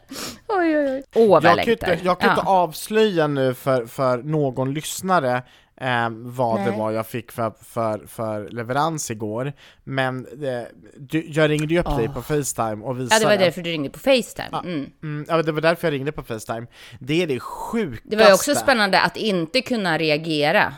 Oj, 0.48 0.78
oj, 0.78 0.92
oj. 0.92 1.04
Åh, 1.16 1.30
vad 1.30 1.44
jag 1.44 1.58
jag 1.58 1.64
kan 1.64 1.72
inte, 1.72 1.88
längtar. 1.88 2.06
jag 2.06 2.20
kan 2.20 2.30
inte 2.30 2.44
ja. 2.46 2.52
avslöja 2.52 3.28
nu 3.28 3.54
för, 3.54 3.86
för 3.86 4.18
någon 4.18 4.74
lyssnare 4.74 5.44
eh, 5.82 6.10
vad 6.10 6.60
det 6.60 6.70
Nej. 6.70 6.80
var 6.80 6.92
jag 6.92 7.08
fick 7.08 7.32
för, 7.32 7.54
för, 7.62 8.08
för 8.08 8.50
leverans 8.50 9.12
igår. 9.12 9.54
Men 9.84 10.26
eh, 10.26 10.64
du, 10.98 11.26
jag 11.28 11.50
ringde 11.50 11.74
ju 11.74 11.80
upp 11.80 11.98
dig 11.98 12.08
Åh. 12.08 12.14
på 12.14 12.22
Facetime 12.22 12.86
och 12.86 12.90
ja, 12.90 12.94
visade. 12.94 13.20
det 13.20 13.26
var 13.26 13.38
därför 13.38 13.62
du 13.62 13.70
ringde 13.70 13.90
på 13.90 14.00
Facetime. 14.00 14.62
Mm. 14.64 14.90
Mm, 15.04 15.26
ja, 15.30 15.42
det 15.42 15.52
var 15.52 15.62
därför 15.62 15.88
jag 15.88 15.94
ringde 15.94 16.12
på 16.12 16.24
Facetime. 16.24 16.68
Det 17.00 17.24
är 17.24 17.28
det 17.28 17.40
sjukaste. 17.40 18.10
Det 18.10 18.16
var 18.16 18.26
ju 18.26 18.34
också 18.34 18.56
spännande 18.56 19.02
att 19.02 19.18
inte 19.18 19.62
kunna 19.62 19.98
reagera. 19.98 20.74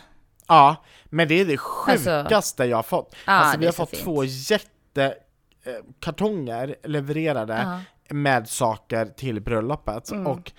Ja, 0.51 0.75
men 1.05 1.27
det 1.27 1.41
är 1.41 1.45
det 1.45 1.57
sjukaste 1.57 2.35
Alltså- 2.35 2.65
jag 2.65 2.77
har 2.77 2.83
fått. 2.83 3.15
Ja, 3.25 3.31
alltså 3.33 3.51
det 3.57 3.59
vi 3.59 3.65
har 3.65 3.73
fått 3.73 3.89
fint. 3.89 4.03
två 4.03 4.23
jätte 4.23 5.15
eh, 5.63 6.69
levererade 6.83 7.53
Ja. 8.07 8.13
med 8.13 8.49
saker 8.49 9.05
till 9.05 9.41
bröllopet. 9.41 10.11
Mm. 10.11 10.27
Och 10.27 10.51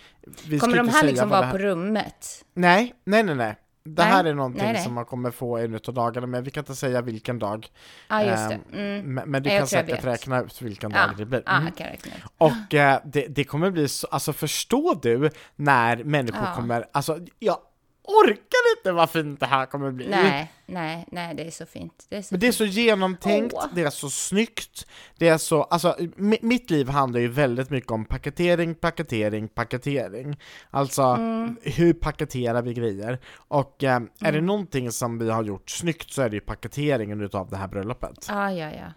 vi 0.46 0.58
Kommer 0.58 0.76
de 0.76 0.88
här 0.88 1.04
liksom 1.04 1.28
vara 1.28 1.40
det 1.46 1.50
på 1.50 1.56
här... 1.56 1.64
rummet? 1.64 2.44
Nej, 2.54 2.94
nej, 3.04 3.22
nej, 3.22 3.34
nej. 3.34 3.56
Det 3.84 4.02
Nej, 4.02 4.12
här 4.12 4.24
är 4.24 4.34
någonting 4.34 4.62
nej, 4.62 4.72
nej. 4.72 4.82
som 4.84 4.94
man 4.94 5.04
kommer 5.04 5.30
få 5.30 5.56
en 5.58 5.74
utav 5.74 5.94
dagarna, 5.94 6.26
men 6.26 6.44
vi 6.44 6.50
kan 6.50 6.60
inte 6.60 6.74
säga 6.74 7.00
vilken 7.02 7.38
dag. 7.38 7.68
Ja, 8.08 8.22
just 8.24 8.48
det. 8.48 8.54
Ehm, 8.54 8.62
Mm. 8.72 9.14
Men, 9.14 9.30
men 9.30 9.42
du 9.42 9.50
jag 9.50 9.58
kan 9.58 9.60
jag 9.60 9.68
säkert 9.86 10.04
räkna 10.04 10.40
ut 10.42 10.62
vilken 10.62 10.90
Ja, 10.90 11.06
dag 11.06 11.16
det 11.16 11.24
blir. 11.26 11.42
Mm. 11.48 11.64
jag 11.64 11.76
kan 11.76 11.86
räkna 11.86 12.12
ut. 12.16 12.22
Och 12.38 12.74
eh, 12.74 13.00
det, 13.04 13.26
det 13.26 13.44
kommer 13.44 13.70
bli 13.70 13.88
så, 13.88 14.06
alltså 14.06 14.32
förstår 14.32 14.98
du 15.02 15.30
när 15.56 16.04
människor 16.04 16.44
Ja. 16.48 16.54
kommer, 16.54 16.86
alltså 16.92 17.18
ja, 17.38 17.62
orkar 18.04 18.76
inte 18.78 18.92
vad 18.92 19.10
fint 19.10 19.40
det 19.40 19.46
här 19.46 19.66
kommer 19.66 19.90
bli. 19.90 20.08
Nej, 20.08 20.52
nej, 20.66 21.06
nej, 21.12 21.34
det 21.34 21.42
är 21.46 21.50
så 21.50 21.66
fint. 21.66 22.06
Det 22.08 22.16
är 22.16 22.22
så 22.22 22.28
Men 22.34 22.40
det 22.40 22.46
är 22.48 22.52
så 22.52 22.64
genomtänkt, 22.64 23.54
Åh. 23.56 23.64
det 23.74 23.82
är 23.82 23.90
så 23.90 24.10
snyggt, 24.10 24.86
det 25.18 25.28
är 25.28 25.38
så, 25.38 25.62
alltså 25.62 25.96
mi- 25.98 26.38
mitt 26.42 26.70
liv 26.70 26.88
handlar 26.88 27.20
ju 27.20 27.28
väldigt 27.28 27.70
mycket 27.70 27.90
om 27.90 28.04
paketering, 28.04 28.74
paketering, 28.74 29.48
paketering. 29.48 30.36
Alltså, 30.70 31.02
Mm. 31.02 31.56
hur 31.62 31.92
paketerar 31.92 32.62
vi 32.62 32.74
grejer? 32.74 33.18
Och 33.36 33.84
eh, 33.84 34.00
är 34.20 34.32
det 34.32 34.40
någonting 34.40 34.92
som 34.92 35.18
vi 35.18 35.30
har 35.30 35.42
gjort 35.42 35.70
snyggt 35.70 36.12
så 36.12 36.22
är 36.22 36.28
det 36.28 36.34
ju 36.36 36.40
paketeringen 36.40 37.20
utav 37.20 37.50
det 37.50 37.56
här 37.56 37.68
bröllopet. 37.68 38.26
Ja, 38.28 38.50
ja, 38.52 38.70
ja. 38.70 38.92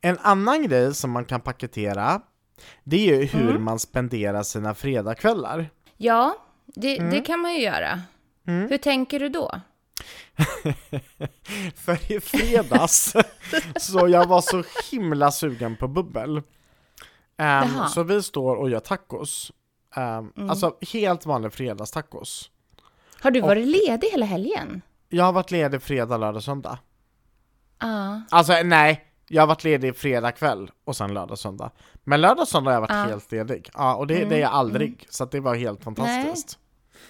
En 0.00 0.18
annan 0.18 0.62
grej 0.62 0.94
som 0.94 1.10
man 1.10 1.24
kan 1.24 1.40
paketera, 1.40 2.20
det 2.84 2.96
är 2.96 3.16
ju 3.20 3.24
hur 3.24 3.50
Mm. 3.50 3.64
man 3.64 3.78
spenderar 3.78 4.42
sina 4.42 4.74
fredagskvällar. 4.74 5.70
Ja, 5.96 6.36
det, 6.66 6.98
Mm. 6.98 7.10
det 7.10 7.20
kan 7.20 7.40
man 7.40 7.54
ju 7.54 7.60
göra. 7.60 8.00
Hur 8.44 8.78
tänker 8.78 9.20
du 9.20 9.28
då? 9.28 9.60
För 11.74 12.12
i 12.12 12.20
fredags, 12.20 13.12
så 13.80 14.08
jag 14.08 14.26
var 14.28 14.40
så 14.40 14.64
himla 14.90 15.30
sugen 15.30 15.76
på 15.76 15.88
bubbel. 15.88 16.42
Jaha. 17.36 17.88
så 17.88 18.02
vi 18.02 18.22
står 18.22 18.56
och 18.56 18.70
gör 18.70 18.80
tacos. 18.80 19.52
Ehm, 19.96 20.32
Mm. 20.36 20.50
Alltså 20.50 20.76
helt 20.92 21.26
vanlig 21.26 21.52
fredagstacos. 21.52 22.50
Har 23.20 23.30
du 23.30 23.40
varit 23.40 23.66
ledig 23.66 24.08
hela 24.10 24.26
helgen? 24.26 24.82
Jag 25.08 25.24
har 25.24 25.32
varit 25.32 25.50
ledig 25.50 25.82
fredag, 25.82 26.16
lördag, 26.16 26.42
söndag. 26.42 26.78
Ja. 27.80 28.22
Alltså 28.30 28.62
nej, 28.64 29.04
jag 29.28 29.42
har 29.42 29.46
varit 29.46 29.64
ledig 29.64 29.96
fredag 29.96 30.32
kväll 30.32 30.70
och 30.84 30.96
sen 30.96 31.14
lördag, 31.14 31.38
söndag. 31.38 31.70
Men 32.04 32.20
lördag, 32.20 32.48
söndag 32.48 32.70
har 32.70 32.74
jag 32.74 32.80
varit 32.80 32.90
Ja. 32.90 32.96
helt 33.04 33.32
ledig. 33.32 33.70
Ja, 33.74 33.94
och 33.94 34.06
det, 34.06 34.24
det 34.24 34.36
är 34.36 34.40
jag 34.40 34.52
aldrig, 34.52 35.06
så 35.10 35.24
att 35.24 35.30
det 35.30 35.40
var 35.40 35.54
helt 35.54 35.84
fantastiskt. 35.84 36.58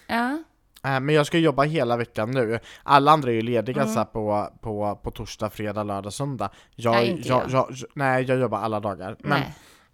Ja. 0.07 0.43
Eh, 0.85 1.01
Men 1.01 1.14
jag 1.14 1.27
ska 1.27 1.38
jobba 1.38 1.62
hela 1.62 1.97
veckan 1.97 2.31
nu. 2.31 2.59
Alla 2.83 3.11
andra 3.12 3.31
är 3.31 3.35
ju 3.35 3.43
lediga 3.43 3.83
Mm. 3.83 3.95
så 3.95 4.05
på, 4.05 4.49
på, 4.61 5.01
på 5.03 5.11
torsdag, 5.11 5.51
fredag, 5.51 5.83
lördag, 5.83 6.12
söndag. 6.12 6.51
Jag, 6.77 6.93
Nej, 6.95 7.09
inte 7.09 7.29
jag, 7.29 7.43
jag. 7.51 7.66
jag, 7.71 7.77
nej, 7.95 8.25
jag 8.25 8.38
jobbar 8.38 8.59
alla 8.59 8.81
dagar. 8.81 9.16
Men. 9.19 9.40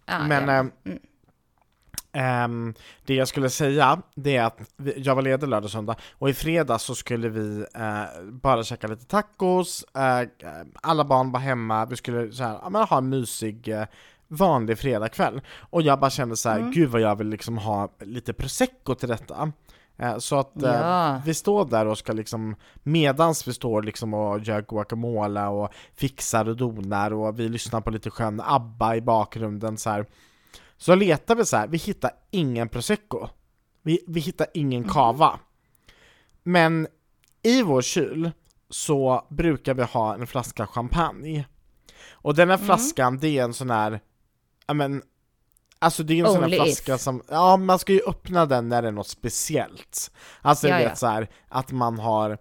Ja, 0.05 0.19
men 0.27 0.47
ja. 0.47 0.53
ehm, 0.53 0.71
ehm, 2.11 2.73
det 3.05 3.13
jag 3.15 3.27
skulle 3.27 3.49
säga, 3.49 4.01
det 4.15 4.35
är 4.35 4.43
att 4.43 4.59
vi, 4.77 4.93
jag 5.01 5.15
var 5.15 5.21
ledig 5.21 5.47
lördag 5.47 5.63
och 5.65 5.71
söndag, 5.71 5.95
och 6.13 6.29
i 6.29 6.33
fredag 6.33 6.79
så 6.79 6.95
skulle 6.95 7.29
vi 7.29 7.65
eh, 7.75 8.23
bara 8.31 8.63
käka 8.63 8.87
lite 8.87 9.05
tacos, 9.05 9.85
eh, 9.95 10.27
alla 10.81 11.05
barn 11.05 11.31
var 11.31 11.39
hemma, 11.39 11.85
vi 11.85 11.95
skulle 11.95 12.31
så 12.31 12.43
här, 12.43 12.69
men 12.69 12.83
ha 12.83 12.97
en 12.97 13.09
mysig 13.09 13.67
eh, 13.67 13.85
vanlig 14.27 14.79
fredagkväll. 14.79 15.41
Och 15.59 15.81
jag 15.81 15.99
bara 15.99 16.09
kände 16.09 16.37
så 16.37 16.49
här, 16.49 16.59
Mm. 16.59 16.71
gud 16.71 16.89
vad 16.89 17.01
jag 17.01 17.15
vill 17.15 17.27
liksom 17.29 17.57
ha 17.57 17.89
lite 17.99 18.33
prosecco 18.33 18.95
till 18.95 19.09
detta. 19.09 19.51
Eh, 19.97 20.17
Så 20.17 20.39
att 20.39 20.63
eh, 20.63 20.71
Ja. 20.71 21.21
vi 21.25 21.33
står 21.33 21.65
där 21.65 21.85
och 21.85 21.97
ska 21.97 22.13
liksom, 22.13 22.55
medans 22.83 23.47
vi 23.47 23.53
står 23.53 23.83
liksom 23.83 24.13
och 24.13 24.39
gör 24.39 24.61
guacamole 24.61 25.45
och 25.47 25.69
fixar 25.95 26.49
och 26.49 26.57
donar 26.57 27.13
och 27.13 27.39
vi 27.39 27.49
lyssnar 27.49 27.81
på 27.81 27.89
lite 27.91 28.09
skön 28.09 28.41
ABBA 28.45 28.95
i 28.95 29.01
bakgrunden 29.01 29.77
så 29.77 29.89
här. 29.89 30.05
Så 30.77 30.95
letar 30.95 31.35
vi 31.35 31.45
så 31.45 31.57
här, 31.57 31.67
vi 31.67 31.77
hittar 31.77 32.11
ingen 32.31 32.69
prosecco. 32.69 33.27
Vi, 33.81 33.99
vi 34.07 34.19
hittar 34.19 34.47
ingen 34.53 34.83
cava. 34.83 35.39
Men 36.43 36.87
i 37.43 37.61
vår 37.63 37.81
kyl 37.81 38.31
så 38.69 39.25
brukar 39.29 39.73
vi 39.73 39.83
ha 39.83 40.13
en 40.13 40.27
flaska 40.27 40.67
champagne. 40.67 41.45
Och 42.11 42.35
den 42.35 42.49
här 42.49 42.57
flaskan, 42.57 43.17
det 43.17 43.37
är 43.37 43.43
en 43.43 43.53
sån 43.53 43.69
här, 43.69 43.99
ja 44.67 44.73
men, 44.73 45.01
alltså 45.79 46.03
det 46.03 46.19
är 46.19 46.25
en 46.25 46.33
sån 46.33 46.43
här 46.43 46.49
flaska 46.49 46.95
if. 46.95 47.01
som, 47.01 47.21
ja 47.29 47.57
man 47.57 47.79
ska 47.79 47.93
ju 47.93 48.01
öppna 48.07 48.45
den 48.45 48.69
när 48.69 48.81
det 48.81 48.87
är 48.87 48.91
något 48.91 49.07
speciellt. 49.07 50.11
Alltså 50.41 50.67
Ja, 50.67 50.77
vet 50.77 50.97
så 50.97 51.07
här, 51.07 51.27
att 51.49 51.71
man 51.71 51.99
har 51.99 52.37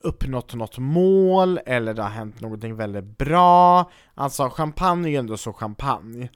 uppnått 0.00 0.54
något 0.54 0.78
mål, 0.78 1.60
eller 1.66 1.94
det 1.94 2.02
har 2.02 2.10
hänt 2.10 2.40
någonting 2.40 2.76
väldigt 2.76 3.18
bra. 3.18 3.90
Alltså 4.14 4.48
champagne 4.50 5.08
är 5.08 5.10
ju 5.10 5.16
ändå 5.16 5.36
så 5.36 5.52
champagne. 5.52 6.28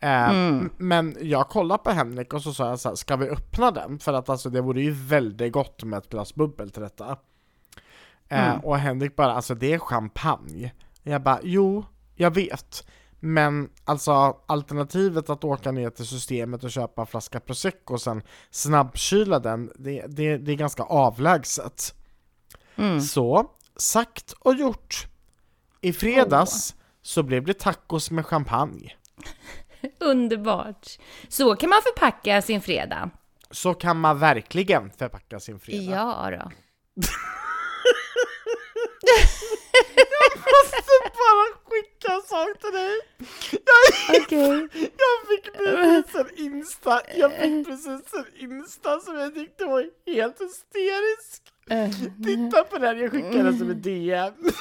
Eh, 0.00 0.30
Mm. 0.30 0.70
Men 0.78 1.16
jag 1.20 1.48
kollade 1.48 1.82
på 1.82 1.90
Henrik 1.90 2.34
och 2.34 2.42
så 2.42 2.54
sa 2.54 2.68
jag 2.68 2.80
så 2.80 2.88
här, 2.88 2.96
ska 2.96 3.16
vi 3.16 3.28
öppna 3.28 3.70
den? 3.70 3.98
För 3.98 4.12
att 4.12 4.28
alltså 4.28 4.50
det 4.50 4.60
vore 4.60 4.82
ju 4.82 4.90
väldigt 4.90 5.52
gott 5.52 5.82
med 5.84 5.98
ett 5.98 6.08
glas 6.10 6.34
bubbel 6.34 6.70
till 6.70 6.82
detta. 6.82 7.16
Eh, 8.28 8.48
Mm. 8.48 8.60
Och 8.60 8.78
Henrik 8.78 9.16
bara, 9.16 9.32
alltså 9.32 9.54
det 9.54 9.72
är 9.72 9.78
champagne. 9.78 10.72
Jag 11.02 11.22
bara, 11.22 11.38
jo, 11.42 11.84
jag 12.14 12.34
vet. 12.34 12.86
Men 13.26 13.70
alltså 13.84 14.12
alternativet 14.46 15.30
att 15.30 15.44
åka 15.44 15.72
ner 15.72 15.90
till 15.90 16.06
systemet 16.06 16.64
och 16.64 16.70
köpa 16.70 17.00
en 17.00 17.06
flaska 17.06 17.40
prosecco 17.40 17.94
och 17.94 18.00
sen 18.00 18.22
snabbkyla 18.50 19.38
den, 19.38 19.72
det, 19.78 20.04
det, 20.08 20.36
det 20.36 20.52
är 20.52 20.56
ganska 20.56 20.82
avlägset. 20.82 21.94
Mm. 22.76 23.00
Så, 23.00 23.50
sagt 23.76 24.32
och 24.32 24.54
gjort. 24.54 25.06
I 25.80 25.92
fredags 25.92 26.74
så 27.02 27.22
blev 27.22 27.44
det 27.44 27.58
tacos 27.58 28.10
med 28.10 28.26
champagne. 28.26 28.92
Underbart. 30.00 30.86
Så 31.28 31.56
kan 31.56 31.70
man 31.70 31.82
förpacka 31.82 32.42
sin 32.42 32.60
fredag. 32.60 33.10
Så 33.50 33.74
kan 33.74 34.00
man 34.00 34.18
verkligen 34.18 34.90
förpacka 34.90 35.40
sin 35.40 35.60
fredag. 35.60 35.96
Ja 35.96 36.30
då. 36.30 36.50
måste 40.54 40.76
bara 41.02 41.46
skicka 41.68 42.12
en 42.12 42.22
sak 42.22 42.60
till 42.60 42.72
dig. 42.72 42.94
Jag, 43.50 44.20
Okej. 44.22 44.68
jag 44.72 45.28
fick 45.28 45.52
precis 45.56 46.14
en 46.14 46.30
Insta, 46.38 47.00
jag 47.16 47.32
fick 47.32 47.66
precis 47.66 48.14
en 48.14 48.26
Insta 48.40 49.00
som 49.00 49.18
jag 49.18 49.34
tyckte 49.34 49.64
var 49.64 49.86
helt 50.06 50.40
hysterisk. 50.40 51.42
Titta 52.24 52.64
på 52.64 52.78
den, 52.78 52.98
jag 52.98 53.10
skickade 53.10 53.58
som 53.58 53.70
en 53.70 53.82
DM. 53.82 54.34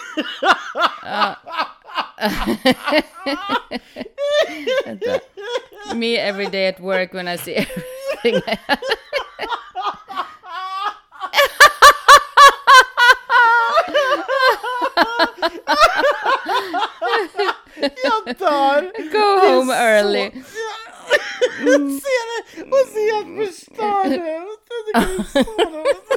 Me 5.96 6.18
every 6.18 6.48
day 6.48 6.68
at 6.68 6.80
work 6.80 7.14
when 7.14 7.28
I 7.28 7.36
see 7.36 7.56
everything. 7.56 8.42
Jag 18.04 18.36
dör! 18.38 19.12
Go 19.12 19.48
home 19.48 19.74
early. 19.74 20.32
Jag 21.60 22.02
ser 22.02 22.26
det 22.56 22.64
och 22.64 22.88
ser 22.88 23.20
att 23.20 23.48
förstör 23.48 24.10
det. 24.10 24.16
Jag 24.16 24.58
tycker 24.70 24.94
det 24.94 25.40
är 25.40 25.44
så 25.44 25.52
roligt. 25.70 26.10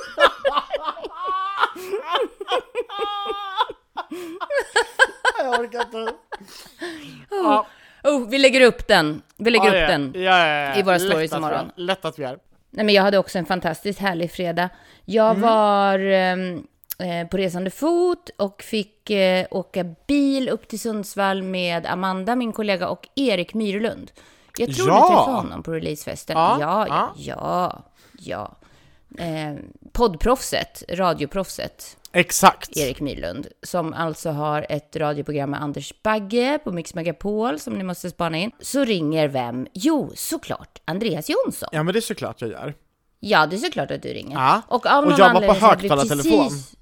Jag 5.38 5.60
orkar 5.60 5.80
inte. 5.80 6.14
Ja, 7.30 7.66
Oh, 8.06 8.28
vi 8.28 8.38
lägger 8.58 8.66
upp 8.66 8.86
den. 8.88 9.22
Vi 9.36 9.50
lägger 9.50 9.74
ja, 9.74 9.82
upp 9.82 9.88
den. 9.88 10.16
i 10.78 10.82
våra 10.82 10.94
Lätt 10.98 11.02
stories 11.02 11.32
att 11.32 11.38
vi 11.38 11.42
imorgon. 11.42 11.70
är. 11.76 11.80
Lätt 11.80 12.04
att 12.04 12.18
vi 12.18 12.24
är. 12.24 12.38
Nej, 12.70 12.84
men 12.86 12.94
jag 12.94 13.02
hade 13.02 13.18
också 13.18 13.38
en 13.38 13.46
fantastiskt 13.46 13.98
härlig 13.98 14.30
fredag. 14.32 14.68
Jag 15.04 15.30
Mm. 15.30 15.40
var 15.42 15.98
ehm, 15.98 16.66
eh, 16.98 17.26
på 17.28 17.36
resande 17.36 17.70
fot 17.70 18.30
och 18.36 18.62
fick 18.62 19.10
eh, 19.10 19.46
åka 19.50 19.84
bil 20.06 20.48
upp 20.48 20.68
till 20.68 20.80
Sundsvall 20.80 21.42
med 21.42 21.86
Amanda, 21.86 22.36
min 22.36 22.52
kollega, 22.52 22.88
och 22.88 23.08
Erik 23.14 23.54
Myrlund. 23.54 24.10
Jag 24.58 24.74
tror 24.76 24.88
Ja. 24.88 24.94
du 24.94 25.00
träffade 25.16 25.36
honom 25.36 25.62
på 25.62 25.72
releasefesten. 25.72 26.36
Ja, 26.36 26.56
Ja, 26.60 26.86
ja, 26.88 27.12
ja. 27.16 27.82
ja. 28.18 28.56
ja. 29.18 29.24
Eh, 29.24 29.54
poddproffset, 29.92 30.82
radioproffset, 30.88 31.96
Exakt. 32.16 32.76
Erik 32.76 33.00
Myrlund, 33.00 33.46
som 33.62 33.92
alltså 33.92 34.30
har 34.30 34.66
ett 34.68 34.96
radioprogram 34.96 35.50
med 35.50 35.62
Anders 35.62 35.92
Bagge 36.02 36.58
på 36.64 36.72
Mix 36.72 36.94
Megapol, 36.94 37.58
som 37.58 37.74
ni 37.74 37.84
måste 37.84 38.10
spana 38.10 38.36
in. 38.38 38.50
Så 38.60 38.84
ringer 38.84 39.28
vem? 39.28 39.66
Jo, 39.72 40.12
såklart, 40.14 40.78
Andreas 40.84 41.28
Jonsson. 41.30 41.68
Ja 41.72 41.82
men 41.82 41.92
det 41.92 41.98
är 41.98 42.00
såklart 42.00 42.40
jag 42.40 42.50
gör. 42.50 42.74
Ja, 43.20 43.46
det 43.46 43.56
är 43.56 43.58
såklart 43.58 43.90
att 43.90 44.02
du 44.02 44.08
ringer. 44.08 44.36
Ja. 44.38 44.62
Och, 44.68 44.86
av 44.86 45.04
Och 45.04 45.10
någon 45.10 45.18
jag 45.18 45.34
var 45.34 45.40
på 45.40 45.52
högtalartelefon. 45.66 46.44
precis- 46.48 46.74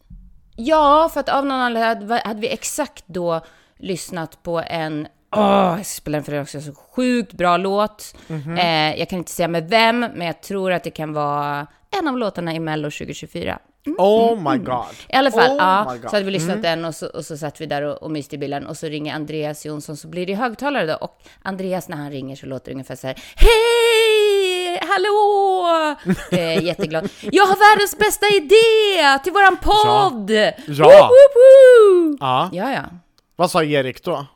Ja, 0.57 1.11
för 1.13 1.21
att 1.21 1.29
av 1.29 1.47
någon 1.47 1.61
anledning 1.61 2.19
hade, 2.25 2.41
vi 2.41 2.49
exakt 2.49 3.05
då 3.07 3.41
lyssnat 3.79 4.43
på 4.43 4.63
en 4.67 5.09
Åh, 5.37 5.75
jag 5.77 5.87
ska 5.87 6.01
spela 6.01 6.17
den 6.17 6.25
för 6.25 6.33
er 6.35 6.43
också, 6.43 6.61
så 6.61 6.75
sjukt 6.75 7.33
bra 7.33 7.57
låt. 7.57 8.15
Mhm. 8.27 8.59
eh, 8.59 8.99
jag 8.99 9.09
kan 9.09 9.19
inte 9.19 9.31
säga 9.31 9.49
med 9.49 9.69
vem, 9.69 10.01
men 10.01 10.27
jag 10.27 10.43
tror 10.43 10.73
att 10.73 10.85
det 10.85 10.91
kan 10.91 11.13
vara 11.13 11.67
en 12.01 12.09
av 12.09 12.19
låtarna 12.19 12.55
i 12.55 12.61
Mello 12.61 12.91
2024. 12.91 13.59
Oh 13.99 14.53
my 14.53 14.59
god. 14.59 14.85
I 15.09 15.17
alla 15.17 15.31
fall, 15.31 15.51
oh 15.51 15.57
ja, 15.59 15.97
så 16.03 16.17
hade 16.17 16.25
vi 16.25 16.31
lyssnat 16.31 16.63
den 16.63 16.85
och 16.85 16.95
så, 16.95 17.07
och 17.07 17.25
så 17.25 17.37
satt 17.37 17.61
vi 17.61 17.67
där 17.67 17.83
och, 17.83 18.03
och 18.03 18.11
myste 18.11 18.35
i 18.35 18.39
bilen 18.39 18.67
och 18.67 18.77
så 18.77 18.87
ringer 18.87 19.15
Andreas 19.15 19.67
Jonsson 19.67 19.97
så 19.97 20.09
blir 20.09 20.27
det 20.27 20.35
högtalare 20.35 20.87
då 20.87 20.95
och 20.95 21.19
Andreas 21.43 21.89
när 21.89 21.97
han 21.97 22.11
ringer 22.11 22.37
så 22.37 22.47
låter 22.47 22.67
det 22.67 22.73
ungefär 22.73 22.97
så 22.97 23.07
här 23.07 23.17
Hej! 23.37 24.81
Hallå! 24.89 25.97
Eh, 26.31 26.65
jätteglad. 26.65 27.09
Jag 27.33 27.47
har 27.47 27.57
världens 27.71 27.99
bästa 27.99 28.27
idé 28.27 29.19
till 29.25 29.33
våran 29.33 29.57
podd! 29.57 30.31
Ja. 30.31 30.51
Woo, 30.69 31.09
woo, 31.09 32.11
woo! 32.11 32.17
Ja. 32.21 32.51
Ja, 32.53 32.73
ja. 32.73 32.83
Vad 33.37 33.51
sa 33.51 33.65
Erik 33.65 34.05
då? 34.05 34.27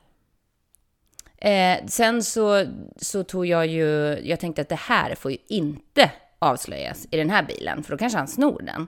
Eh, 1.40 1.87
sen 1.87 2.22
så, 2.22 2.64
så 2.96 3.24
tog 3.24 3.46
jag 3.46 3.66
ju, 3.66 4.18
jag 4.24 4.40
tänkte 4.40 4.62
att 4.62 4.68
det 4.68 4.78
här 4.80 5.14
får 5.14 5.30
ju 5.30 5.37
inte 5.48 6.11
avslöjas 6.38 7.07
i 7.11 7.16
den 7.16 7.31
här 7.31 7.42
bilen, 7.42 7.83
för 7.83 7.90
då 7.90 7.98
kanske 7.98 8.18
han 8.18 8.29
snor 8.29 8.62
den. 8.62 8.87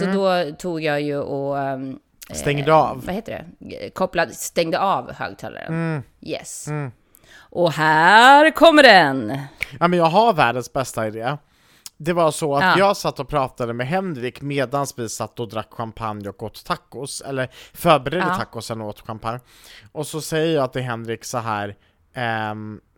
Så 0.00 0.06
då 0.06 0.56
tog 0.56 0.82
jag 0.82 1.00
ju 1.00 1.16
och... 1.18 1.58
ehm, 1.58 1.98
Stängde 2.32 2.74
av. 2.74 3.02
Vad 3.06 3.14
heter 3.14 3.44
det? 3.58 3.90
Kopplade, 3.90 4.32
stängde 4.34 4.78
av 4.80 5.12
högtalaren. 5.12 6.02
Yes. 6.20 6.68
Och 7.38 7.72
här 7.72 8.50
kommer 8.50 8.82
den! 8.82 9.38
Ja 9.80 9.88
men 9.88 9.98
jag 9.98 10.06
har 10.06 10.32
världens 10.32 10.72
bästa 10.72 11.06
idé. 11.06 11.36
Det 11.96 12.12
var 12.12 12.30
så 12.30 12.56
att 12.56 12.62
Ja. 12.62 12.78
jag 12.78 12.96
satt 12.96 13.20
och 13.20 13.28
pratade 13.28 13.72
med 13.72 13.86
Henrik 13.86 14.40
medan 14.40 14.86
vi 14.96 15.08
satt 15.08 15.40
och 15.40 15.48
drack 15.48 15.68
champagne 15.70 16.28
och 16.28 16.42
åt 16.42 16.64
tacos, 16.64 17.20
eller 17.26 17.48
förberedde 17.74 18.26
Ja. 18.28 18.34
tacosen 18.34 18.80
och 18.80 18.88
åt 18.88 19.00
champagne. 19.06 19.40
Och 19.92 20.06
så 20.06 20.20
säger 20.20 20.54
jag 20.56 20.72
till 20.72 20.82
Henrik 20.82 21.24
så 21.24 21.38
här, 21.38 21.76
ehm, 22.14 22.74
eh, 22.74 22.89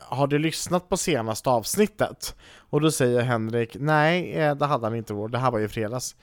har 0.00 0.26
du 0.26 0.38
lyssnat 0.38 0.88
på 0.88 0.96
senaste 0.96 1.50
avsnittet? 1.50 2.36
Och 2.70 2.80
då 2.80 2.90
säger 2.90 3.20
Henrik, 3.22 3.76
nej 3.80 4.32
eh, 4.32 4.54
det 4.54 4.66
hade 4.66 4.86
han 4.86 4.96
inte, 4.96 5.14
det 5.14 5.38
här 5.38 5.50
var 5.50 5.58
ju 5.58 5.68
fredags. 5.68 6.16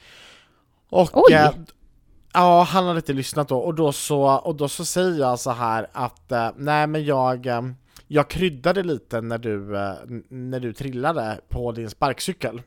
Och 0.89 1.32
eh, 1.32 1.52
Ja, 2.34 2.63
han 2.63 2.86
hade 2.86 2.97
inte 2.97 3.13
lyssnat 3.13 3.47
då, 3.47 3.58
och 3.58 3.76
då 3.76 3.91
så, 3.91 4.24
och 4.24 4.56
då 4.56 4.69
så 4.69 4.86
säger 4.86 5.19
jag 5.19 5.39
så 5.39 5.52
här 5.52 5.88
att 5.91 6.32
eh, 6.32 6.50
nej 6.56 6.88
men 6.88 7.06
jag, 7.06 7.45
eh, 7.45 7.62
jag 8.13 8.28
kryddade 8.28 8.84
lite 8.84 9.21
när 9.21 9.38
du, 9.38 9.78
eh, 9.78 9.93
när 10.30 10.60
du 10.60 10.74
trillade 10.74 11.39
på 11.50 11.71
din 11.71 11.89
sparkcykel. 11.89 12.62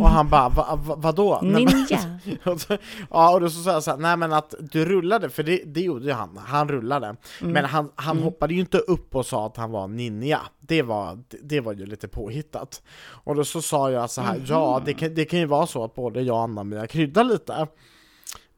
Och 0.00 0.08
han 0.08 0.28
bara, 0.30 0.48
va, 0.48 0.78
va, 0.86 0.94
vadå? 0.98 1.40
Ninja! 1.42 2.18
ja, 3.10 3.34
och 3.34 3.40
då 3.40 3.50
så 3.50 3.62
sa 3.62 3.72
jag 3.72 3.82
så 3.82 3.90
här, 3.90 3.98
nej 3.98 4.16
men 4.16 4.32
att 4.32 4.54
du 4.60 4.84
rullade, 4.84 5.30
för 5.30 5.42
det, 5.42 5.62
det 5.66 5.80
gjorde 5.80 6.04
ju 6.04 6.12
han, 6.12 6.36
han 6.36 6.68
rullade. 6.68 7.16
Men 7.40 7.64
han, 7.64 7.92
han 7.94 8.18
hoppade 8.18 8.54
ju 8.54 8.60
inte 8.60 8.78
upp 8.78 9.14
och 9.14 9.26
sa 9.26 9.46
att 9.46 9.56
han 9.56 9.70
var 9.70 9.88
ninja, 9.88 10.40
det 10.60 10.82
var, 10.82 11.18
det, 11.28 11.38
det 11.42 11.60
var 11.60 11.72
ju 11.72 11.86
lite 11.86 12.08
påhittat. 12.08 12.82
Och 13.08 13.34
då 13.34 13.44
så 13.44 13.62
sa 13.62 13.90
jag 13.90 14.10
så 14.10 14.20
här, 14.20 14.42
ja 14.46 14.82
det 14.84 14.94
kan, 14.94 15.14
det 15.14 15.24
kan 15.24 15.38
ju 15.38 15.46
vara 15.46 15.66
så 15.66 15.84
att 15.84 15.94
både 15.94 16.22
jag 16.22 16.36
och 16.36 16.42
Anna-Mia 16.42 16.86
kryddar 16.86 17.24
lite. 17.24 17.66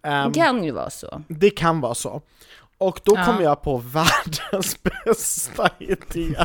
Ehm, 0.03 0.33
Det 0.33 0.41
kan 0.41 0.65
ju 0.65 0.71
vara 0.73 0.91
så. 0.91 1.23
det 1.29 1.51
kan 1.51 1.81
vara 1.81 1.95
så. 1.95 2.23
Och 2.79 3.01
då 3.05 3.13
Ja. 3.17 3.25
kom 3.25 3.43
jag 3.43 3.63
på 3.63 3.77
världens 3.85 4.79
bästa 4.83 5.71
idé. 5.79 6.37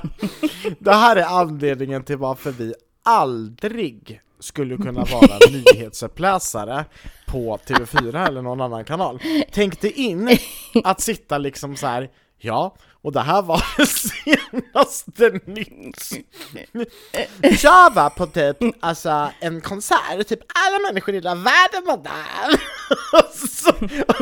Det 0.80 0.94
här 0.94 1.16
är 1.16 1.24
anledningen 1.40 2.04
till 2.04 2.18
varför 2.18 2.52
vi 2.52 2.74
aldrig 3.04 4.22
skulle 4.40 4.78
kunna 4.78 5.04
vara 5.04 5.38
nyhetsuppläsare 5.52 6.86
på 7.28 7.58
TV4 7.68 8.28
eller 8.28 8.42
någon 8.42 8.62
annan 8.62 8.86
kanal. 8.86 9.20
Tänk 9.52 9.82
dig 9.82 9.92
in 9.92 10.38
att 10.84 11.02
sitta 11.02 11.38
liksom 11.38 11.76
så 11.76 11.88
här 11.88 12.10
ja, 12.44 12.76
och 12.92 13.12
det 13.12 13.22
här 13.22 13.42
var 13.42 13.66
det 13.78 13.86
senaste 13.86 15.40
nytt. 15.46 16.14
Jag 17.64 17.94
var 17.94 18.10
på 18.10 18.28
typ 18.28 18.58
alltså, 18.80 19.30
en 19.40 19.62
konsert, 19.62 20.20
och 20.20 20.28
typ 20.28 20.40
alla 20.48 20.80
människor 20.88 21.14
i 21.14 21.18
hela 21.18 21.36
världen 21.36 21.86
var 21.86 21.98
där. 21.98 22.62
och, 23.20 23.34
så, 23.34 23.70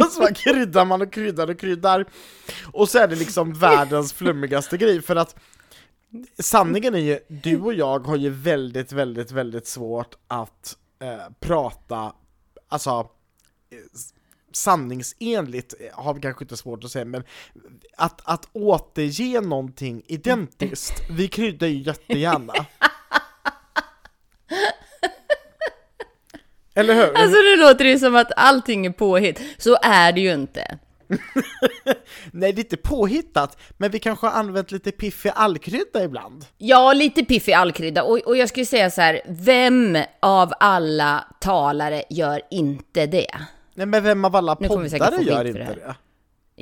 och 0.04 0.12
så 0.12 0.34
kryddar 0.34 0.86
man 0.86 1.02
och 1.02 1.14
kryddar 1.14 1.50
och 1.50 1.60
kryddar. 1.60 2.06
Och 2.72 2.90
så 2.90 3.00
är 3.00 3.08
det 3.08 3.16
liksom 3.16 3.54
världens 3.54 4.14
flummigaste 4.14 4.78
grej, 4.78 5.02
för 5.02 5.16
att 5.16 5.36
sanningen 6.40 6.96
är 6.96 7.00
ju, 7.00 7.20
du 7.28 7.62
och 7.62 7.74
jag 7.74 8.08
har 8.08 8.16
ju 8.16 8.30
väldigt, 8.30 8.92
väldigt, 8.92 9.32
väldigt 9.32 9.68
svårt 9.68 10.16
att 10.28 10.78
eh, 11.02 11.34
prata, 11.40 12.14
alltså 12.70 13.10
sanningsenligt 14.54 15.74
eh, 15.80 15.88
har 16.04 16.14
vi 16.14 16.22
kanske 16.22 16.44
inte 16.44 16.58
svårt 16.58 16.84
att 16.84 16.92
säga, 16.92 17.06
men 17.06 17.24
att, 17.98 18.22
att 18.24 18.50
återge 18.54 19.42
någonting 19.42 20.02
identiskt, 20.08 20.94
vi 21.10 21.28
kryddar 21.28 21.68
ju 21.68 21.78
jättegärna. 21.78 22.54
Eller 26.76 26.94
hur? 26.94 27.18
Alltså 27.18 27.38
nu 27.42 27.58
låter 27.58 27.86
det 27.86 28.00
som 28.00 28.16
att 28.16 28.32
allting 28.36 28.86
är 28.86 28.92
påhitt. 28.92 29.42
Så 29.58 29.78
är 29.82 30.12
det 30.12 30.22
ju 30.22 30.34
inte. 30.34 30.80
Nej, 32.32 32.54
det 32.54 32.62
är 32.62 32.64
inte 32.64 32.78
påhittat, 32.78 33.58
men 33.78 33.92
vi 33.92 34.00
kanske 34.00 34.28
har 34.28 34.34
använt 34.34 34.72
lite 34.72 34.92
piffig 34.92 35.32
allkrydda 35.36 36.04
ibland. 36.04 36.46
Ja, 36.58 36.94
lite 36.94 37.24
piffig 37.24 37.54
allkrydda. 37.54 38.04
Och, 38.04 38.18
och 38.18 38.38
jag 38.38 38.50
skulle 38.50 38.66
säga 38.66 38.90
så 38.90 39.02
här, 39.02 39.22
vem 39.28 39.98
av 40.20 40.54
alla 40.60 41.26
talare 41.40 42.04
gör 42.10 42.42
inte 42.52 43.06
det? 43.06 43.32
Nej, 43.74 43.86
men 43.88 44.04
vem 44.04 44.26
av 44.26 44.36
alla 44.36 44.56
poddare 44.56 45.24
gör 45.24 45.46
inte 45.46 45.60
det 45.60 45.66
det? 45.76 45.96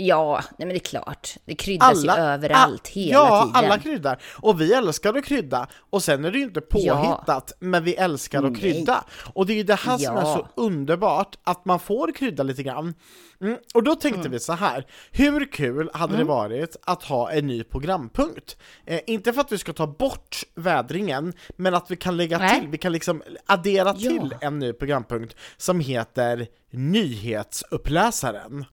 Ja, 0.02 0.42
nej 0.58 0.68
men 0.68 0.70
det 0.70 0.76
är 0.76 0.80
klart. 0.80 1.36
Det 1.46 1.56
kryddas 1.56 2.04
ju 2.06 2.10
överallt 2.12 2.82
all- 2.86 2.92
hela 2.94 3.14
ja, 3.20 3.42
tiden. 3.46 3.66
alla 3.66 3.78
kryddar. 3.80 4.22
Och 4.36 4.62
vi 4.62 4.74
älskar 4.74 5.14
att 5.18 5.26
krydda. 5.26 5.68
Och 5.90 6.04
sen 6.04 6.26
är 6.26 6.32
det 6.32 6.38
ju 6.38 6.44
inte 6.44 6.62
påhittat, 6.62 7.52
men 7.60 7.84
vi 7.84 7.96
älskar 7.96 8.44
att 8.44 8.52
Nej. 8.52 8.62
krydda. 8.62 9.04
Och 9.34 9.46
det 9.46 9.54
är 9.54 9.58
ju 9.58 9.64
det 9.64 9.76
här 9.76 9.98
som 9.98 10.18
är 10.18 10.22
Ja. 10.22 10.36
så 10.56 10.62
underbart, 10.62 11.36
att 11.44 11.66
man 11.66 11.80
får 11.80 12.12
krydda 12.12 12.44
lite 12.44 12.64
grann. 12.64 12.94
Mm. 13.42 13.58
Och 13.74 13.84
då 13.84 13.96
tänkte 13.96 14.20
Mm. 14.20 14.32
vi 14.32 14.40
så 14.40 14.54
här. 14.54 14.86
hur 15.12 15.52
kul 15.52 15.90
hade 15.94 16.18
det 16.18 16.24
varit 16.24 16.76
att 16.86 17.04
ha 17.04 17.32
en 17.32 17.48
ny 17.48 17.64
programpunkt? 17.64 18.58
Eh, 18.86 19.00
inte 19.08 19.34
för 19.34 19.42
att 19.42 19.52
vi 19.52 19.58
ska 19.58 19.74
ta 19.74 19.88
bort 19.88 20.44
vädringen, 20.56 21.34
men 21.56 21.74
att 21.74 21.92
vi 21.92 21.96
kan 21.96 22.18
lägga 22.18 22.38
Nej. 22.38 22.60
till, 22.60 22.70
vi 22.70 22.78
kan 22.78 22.92
liksom 22.92 23.22
addera 23.46 23.96
Ja. 23.98 24.10
till 24.10 24.36
en 24.42 24.60
ny 24.60 24.74
programpunkt 24.74 25.36
som 25.58 25.80
heter 25.80 26.48
Nyhetsuppläsaren. 26.72 28.66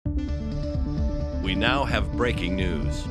We 1.45 1.55
now 1.55 1.85
have 1.85 2.17
breaking 2.17 2.55
news. 2.55 3.05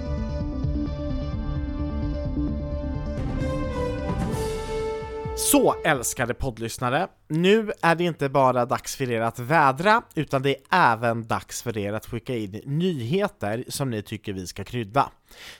Så 5.36 5.74
älskade 5.84 6.34
poddlyssnare, 6.34 7.08
nu 7.28 7.72
är 7.82 7.94
det 7.94 8.04
inte 8.04 8.28
bara 8.28 8.66
dags 8.66 8.96
för 8.96 9.10
er 9.10 9.20
att 9.20 9.38
vädra, 9.38 10.02
utan 10.14 10.42
det 10.42 10.56
är 10.70 10.92
även 10.92 11.26
dags 11.26 11.62
för 11.62 11.78
er 11.78 11.92
att 11.92 12.06
skicka 12.06 12.36
in 12.36 12.60
nyheter 12.64 13.64
som 13.68 13.90
ni 13.90 14.02
tycker 14.02 14.32
vi 14.32 14.46
ska 14.46 14.64
krydda. 14.64 15.10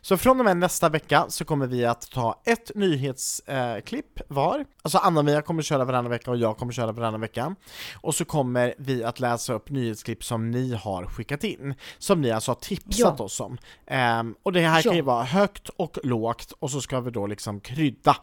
Så 0.01 0.17
från 0.17 0.39
och 0.41 0.45
med 0.45 0.57
nästa 0.57 0.89
vecka 0.89 1.25
så 1.29 1.45
kommer 1.45 1.67
vi 1.67 1.85
att 1.85 2.11
ta 2.11 2.43
ett 2.45 2.71
nyhetsklipp 2.75 4.21
eh, 4.21 4.27
var, 4.29 4.65
alltså 4.83 4.99
Anna-Mia 4.99 5.43
kommer 5.43 5.63
köra 5.63 5.85
varannan 5.85 6.11
vecka 6.11 6.31
och 6.31 6.37
jag 6.37 6.57
kommer 6.57 6.73
köra 6.73 6.93
varannan 6.93 7.21
vecka. 7.21 7.55
Och 8.01 8.15
så 8.15 8.25
kommer 8.25 8.75
vi 8.79 9.05
att 9.05 9.21
läsa 9.21 9.53
upp 9.53 9.71
nyhetsklipp 9.71 10.25
som 10.25 10.51
ni 10.51 10.75
har 10.75 11.07
skickat 11.07 11.45
in, 11.45 11.75
som 11.99 12.21
ni 12.21 12.31
alltså 12.31 12.51
har 12.51 12.57
tipsat 12.57 13.15
Ja. 13.19 13.25
oss 13.25 13.41
om. 13.41 13.59
Ehm, 13.87 14.35
och 14.43 14.53
det 14.53 14.61
här 14.61 14.83
kan 14.83 14.93
ju 14.93 14.99
Ja. 14.99 15.05
vara 15.05 15.25
högt 15.25 15.69
och 15.69 15.99
lågt, 16.03 16.53
och 16.59 16.71
så 16.71 16.81
ska 16.81 17.01
vi 17.01 17.11
då 17.11 17.27
liksom 17.27 17.61
krydda. 17.61 18.17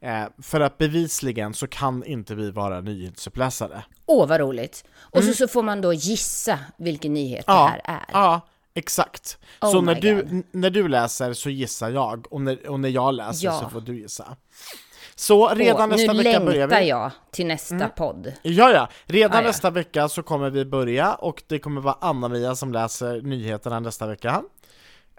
Eh, 0.00 0.24
för 0.42 0.60
att 0.60 0.78
bevisligen 0.78 1.54
så 1.54 1.66
kan 1.66 2.04
inte 2.04 2.34
vi 2.34 2.50
vara 2.50 2.80
nyhetsuppläsare. 2.86 3.84
Åh, 4.06 4.26
vad 4.28 4.40
roligt. 4.40 4.84
Och 4.98 5.24
så, 5.24 5.32
så 5.32 5.48
får 5.48 5.62
man 5.62 5.80
då 5.80 5.92
gissa 5.92 6.58
vilken 6.76 7.14
nyhet 7.14 7.44
Ja, 7.46 7.72
det 7.84 7.90
här 7.92 7.98
är. 7.98 8.04
ja 8.12 8.40
exakt. 8.74 9.38
Oh 9.60 9.70
så 9.72 9.80
när 9.80 9.94
du, 9.94 10.14
God. 10.22 10.42
när 10.50 10.70
du 10.70 10.88
läser 10.88 11.32
så 11.32 11.50
gissar 11.50 11.90
jag, 11.90 12.32
och 12.32 12.40
när, 12.40 12.68
och 12.68 12.80
när 12.80 12.88
jag 12.88 13.14
läser 13.14 13.44
Ja. 13.46 13.60
så 13.60 13.68
får 13.68 13.80
du 13.80 13.98
gissa. 14.00 14.36
Så 15.14 15.48
redan 15.48 15.80
Åh, 15.92 15.96
nästa 15.96 16.12
nu 16.12 16.22
vecka 16.22 16.40
börjar 16.40 16.66
längtar 16.66 16.80
vi. 16.80 16.88
jag 16.88 17.10
till 17.30 17.46
nästa 17.46 17.88
podd. 17.88 18.32
Ja, 18.42 18.70
ja. 18.70 18.88
Redan 19.06 19.38
Ah, 19.38 19.40
ja. 19.40 19.46
nästa 19.46 19.70
vecka 19.70 20.08
så 20.08 20.22
kommer 20.22 20.50
vi 20.50 20.64
börja 20.64 21.14
och 21.14 21.42
det 21.46 21.58
kommer 21.58 21.80
vara 21.80 21.98
Anna-Mia 22.00 22.54
som 22.56 22.72
läser 22.72 23.20
nyheterna 23.22 23.80
nästa 23.80 24.06
vecka. 24.06 24.42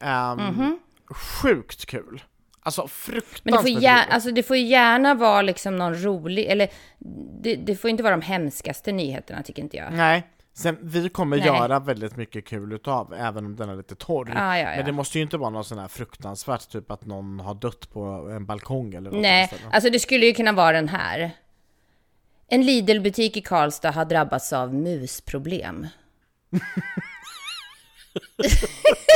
Ehm, 0.01 0.79
Sjukt 1.09 1.85
kul! 1.85 2.23
Alltså 2.67 2.87
fruktansvärt. 2.87 3.41
Men 3.43 3.53
det 3.53 3.59
får, 3.59 3.69
gär, 3.69 3.95
roligt. 3.97 4.13
alltså, 4.13 4.31
det 4.31 4.43
får 4.43 4.55
gärna 4.57 5.13
vara 5.13 5.41
liksom 5.41 5.75
någon 5.75 6.03
rolig, 6.03 6.45
eller 6.45 6.69
det, 7.41 7.55
det 7.55 7.75
får 7.75 7.89
inte 7.89 8.03
vara 8.03 8.15
de 8.15 8.21
hemskaste 8.21 8.91
nyheterna 8.91 9.43
tycker 9.43 9.61
inte 9.61 9.77
jag. 9.77 9.93
Nej, 9.93 10.27
sen 10.53 10.77
vi 10.81 11.09
kommer 11.09 11.37
Nej. 11.37 11.45
göra 11.45 11.79
väldigt 11.79 12.15
mycket 12.15 12.45
kul 12.45 12.73
utav, 12.73 13.13
även 13.13 13.45
om 13.45 13.55
den 13.55 13.69
är 13.69 13.75
lite 13.75 13.95
torr. 13.95 14.31
Ja, 14.35 14.57
ja, 14.57 14.69
ja. 14.69 14.75
Men 14.75 14.85
det 14.85 14.91
måste 14.91 15.17
ju 15.17 15.23
inte 15.23 15.37
vara 15.37 15.49
något 15.49 15.67
sån 15.67 15.79
här 15.79 15.87
fruktansvärt, 15.87 16.69
typ 16.69 16.91
att 16.91 17.05
någon 17.05 17.39
har 17.39 17.53
dött 17.53 17.89
på 17.93 18.01
en 18.35 18.45
balkong 18.45 18.93
eller 18.93 19.11
något 19.11 19.21
Nej, 19.21 19.47
sånt. 19.47 19.61
alltså 19.71 19.89
det 19.89 19.99
skulle 19.99 20.25
ju 20.25 20.33
kunna 20.33 20.51
vara 20.51 20.71
den 20.71 20.89
här. 20.89 21.31
En 22.47 22.65
Lidl-butik 22.65 23.37
i 23.37 23.41
Karlstad 23.41 23.91
har 23.91 24.05
drabbats 24.05 24.53
av 24.53 24.73
musproblem. 24.73 25.87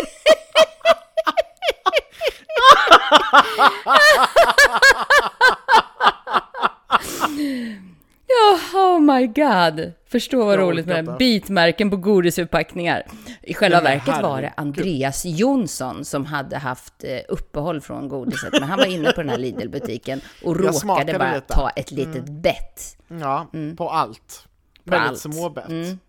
Ja, 8.28 8.60
oh 8.80 9.00
my 9.00 9.28
god! 9.28 9.92
Förstå 10.08 10.46
vad 10.46 10.54
Jag 10.54 10.60
roligt 10.62 10.86
med 10.86 11.06
det. 11.06 11.16
Bitmärken 11.20 11.90
på 11.90 11.98
godisförpackningar. 11.98 13.04
I 13.42 13.54
själva 13.54 13.82
verket 13.82 14.22
var 14.22 14.42
det. 14.42 14.54
Andreas 14.58 15.26
Jonsson 15.26 16.06
som 16.06 16.26
hade 16.26 16.58
haft 16.58 17.04
eh, 17.04 17.20
uppehåll 17.28 17.82
från 17.82 18.10
godiset. 18.10 18.52
Men 18.52 18.64
han 18.64 18.78
var 18.78 18.86
inne 18.86 19.12
på 19.12 19.22
den 19.22 19.30
här 19.30 19.38
Lidl-butiken 19.38 20.22
och 20.44 20.60
råkade 20.60 21.20
bara 21.20 21.36
lite. 21.36 21.54
ta 21.54 21.70
ett 21.70 21.92
litet 21.92 22.26
bett. 22.26 22.98
Ja, 23.08 23.48
på 23.78 23.90
allt. 23.90 24.48
Väldigt 24.84 25.10
allt. 25.10 25.20
små 25.20 25.50
bett. 25.50 25.70
Mm. 25.70 26.00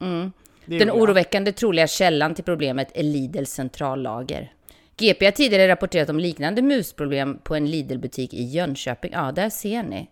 Mm. 0.00 0.32
Den 0.64 0.90
oroväckande 0.90 1.52
troliga 1.52 1.86
källan 1.86 2.34
till 2.34 2.44
problemet 2.44 2.88
är 2.94 3.02
Lidls 3.02 3.50
centrallager. 3.50 4.52
GP 4.98 5.24
har 5.24 5.32
tidigare 5.32 5.68
rapporterat 5.68 6.08
om 6.10 6.18
liknande 6.18 6.62
musproblem 6.62 7.38
på 7.38 7.54
en 7.54 7.70
Lidl-butik 7.70 8.34
i 8.34 8.42
Jönköping. 8.42 9.12
Ja, 9.12 9.32
där 9.32 9.50
ser 9.50 9.82
ni. 9.82 10.10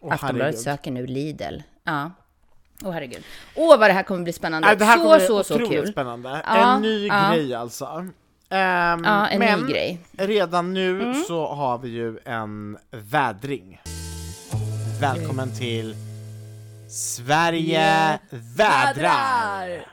Åh, 0.00 0.12
Aftonbladet 0.12 0.42
herregud. 0.54 0.60
söker 0.64 0.90
nu 0.90 1.06
Lidl. 1.06 1.58
Ja. 1.84 2.10
Åh 2.84 2.92
herregud. 2.92 3.22
Åh 3.56 3.78
vad 3.78 3.90
det 3.90 3.94
här 3.94 4.02
kommer 4.02 4.22
bli 4.22 4.32
spännande. 4.32 4.68
Nej, 4.68 4.76
det 4.76 4.84
här 4.84 4.96
så, 4.96 5.02
kommer 5.02 5.18
bli 5.18 5.26
så, 5.26 5.44
så 5.44 5.58
kul. 5.58 5.92
spännande. 5.92 6.42
Ja, 6.46 6.76
en 6.76 6.82
ny 6.82 7.06
ja. 7.06 7.30
grej 7.32 7.54
alltså. 7.54 7.84
Ehm, 7.84 9.04
Ja, 9.04 9.28
en 9.28 9.38
men 9.38 9.60
ny 9.60 9.72
grej. 9.72 9.98
Mm. 10.18 10.28
redan 10.30 10.74
nu 10.74 11.14
så 11.28 11.46
har 11.46 11.78
vi 11.78 11.88
ju 11.88 12.18
en 12.24 12.78
vädring. 12.90 13.80
Välkommen 15.00 15.50
till 15.58 15.94
Sverige 16.90 18.18
vädrar! 18.30 19.86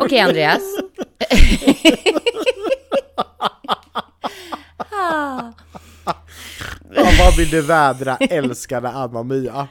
Okej 0.00 0.20
Andreas. 0.20 0.60
Ja, 7.26 7.30
vad 7.30 7.38
vill 7.38 7.50
du 7.50 7.60
vädra, 7.62 8.16
älskade 8.16 8.88
Anna-Mia? 8.88 9.68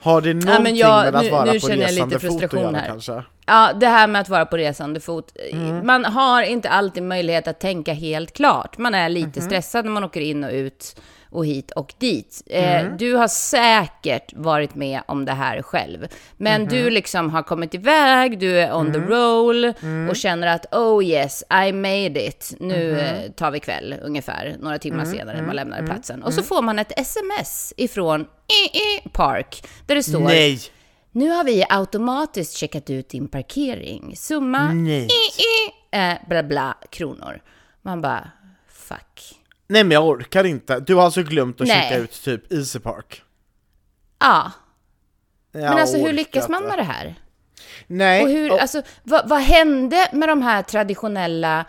Har 0.00 0.20
det 0.20 0.34
någonting 0.34 0.62
men 0.62 0.76
jag- 0.76 1.04
med 1.04 1.14
att 1.16 1.22
nu- 1.24 1.30
vara 1.30 1.44
nu 1.44 1.60
på 1.60 1.68
känner 1.68 1.82
jag 1.82 1.90
lite 1.90 2.04
resande 2.04 2.20
fot 2.28 2.44
att 2.44 2.52
göra 2.52 2.76
här. 2.76 2.86
kanske? 2.86 3.22
Ja, 3.46 3.72
det 3.80 3.86
här 3.86 4.06
med 4.06 4.20
att 4.20 4.28
vara 4.28 4.46
på 4.46 4.56
resande 4.56 5.00
fot. 5.00 5.32
Mm. 5.52 5.86
Man 5.86 6.04
har 6.04 6.42
inte 6.42 6.68
alltid 6.68 7.02
möjlighet 7.02 7.48
att 7.48 7.60
tänka 7.60 7.92
helt 7.92 8.32
klart. 8.32 8.78
Man 8.78 8.94
är 8.94 9.08
lite 9.08 9.40
Mhm. 9.40 9.46
stressad 9.48 9.84
när 9.84 9.92
man 9.92 10.04
åker 10.04 10.20
in 10.20 10.44
och 10.44 10.50
ut 10.52 11.00
och 11.34 11.46
hit 11.46 11.70
och 11.70 11.94
dit. 11.98 12.42
Mm. 12.50 12.86
Eh, 12.86 12.96
du 12.96 13.14
har 13.14 13.28
säkert 13.28 14.32
varit 14.34 14.74
med 14.74 15.00
om 15.08 15.24
det 15.24 15.32
här 15.32 15.62
själv. 15.62 16.06
Men 16.36 16.60
Mhm. 16.62 16.70
du 16.70 16.90
liksom 16.90 17.30
har 17.30 17.42
kommit 17.42 17.74
iväg, 17.74 18.38
du 18.38 18.60
är 18.60 18.74
on 18.74 18.86
Mm. 18.86 18.92
the 18.92 19.08
roll 19.14 19.72
och 20.10 20.16
känner 20.16 20.46
att 20.46 20.74
oh 20.74 21.04
yes, 21.04 21.44
I 21.68 21.72
made 21.72 22.26
it. 22.26 22.54
Nu 22.60 22.92
Mhm. 22.92 22.98
eh, 23.00 23.30
tar 23.30 23.50
vi 23.50 23.60
kväll 23.60 23.94
ungefär, 24.02 24.56
några 24.60 24.78
timmar 24.78 25.04
Mm. 25.04 25.16
senare 25.16 25.42
man 25.42 25.56
lämnar 25.56 25.86
platsen. 25.86 26.22
Och 26.22 26.34
så 26.34 26.42
får 26.42 26.62
man 26.62 26.78
ett 26.78 26.92
sms 27.00 27.72
ifrån 27.76 28.20
eh, 28.20 29.06
eh, 29.06 29.10
Park 29.12 29.68
där 29.86 29.94
det 29.94 30.02
står 30.02 30.20
Nej! 30.20 30.60
nu 31.12 31.30
har 31.30 31.44
vi 31.44 31.64
automatiskt 31.68 32.56
checkat 32.56 32.90
ut 32.90 33.08
din 33.08 33.28
parkering. 33.28 34.16
Summa 34.16 34.72
Nej. 34.72 35.02
i, 35.04 35.06
i, 35.06 35.98
eh, 35.98 36.14
bla 36.28 36.42
bla 36.42 36.76
kronor. 36.90 37.40
Man 37.82 38.00
bara, 38.02 38.30
fuck. 38.68 39.34
Nej 39.66 39.84
men 39.84 39.90
jag 39.90 40.06
orkar 40.06 40.44
inte. 40.44 40.80
Du 40.80 40.94
har 40.94 41.02
alltså 41.02 41.22
glömt 41.22 41.60
att 41.60 41.66
Nej. 41.68 41.82
checka 41.82 41.96
ut 42.02 42.22
typ 42.24 42.52
Easy 42.52 42.78
Park? 42.78 43.22
Ja, 44.18 44.52
Jag 45.52 45.60
men 45.62 45.78
alltså 45.78 45.96
hur 45.96 46.12
lyckas 46.12 46.48
man 46.48 46.62
med 46.64 46.78
det 46.78 46.82
här? 46.82 47.14
Nej, 47.86 48.22
Och 48.22 48.28
hur, 48.28 48.58
alltså, 48.58 48.82
vad, 49.02 49.28
vad 49.28 49.40
hände 49.40 50.08
med 50.12 50.28
de 50.28 50.42
här 50.42 50.62
traditionella 50.62 51.64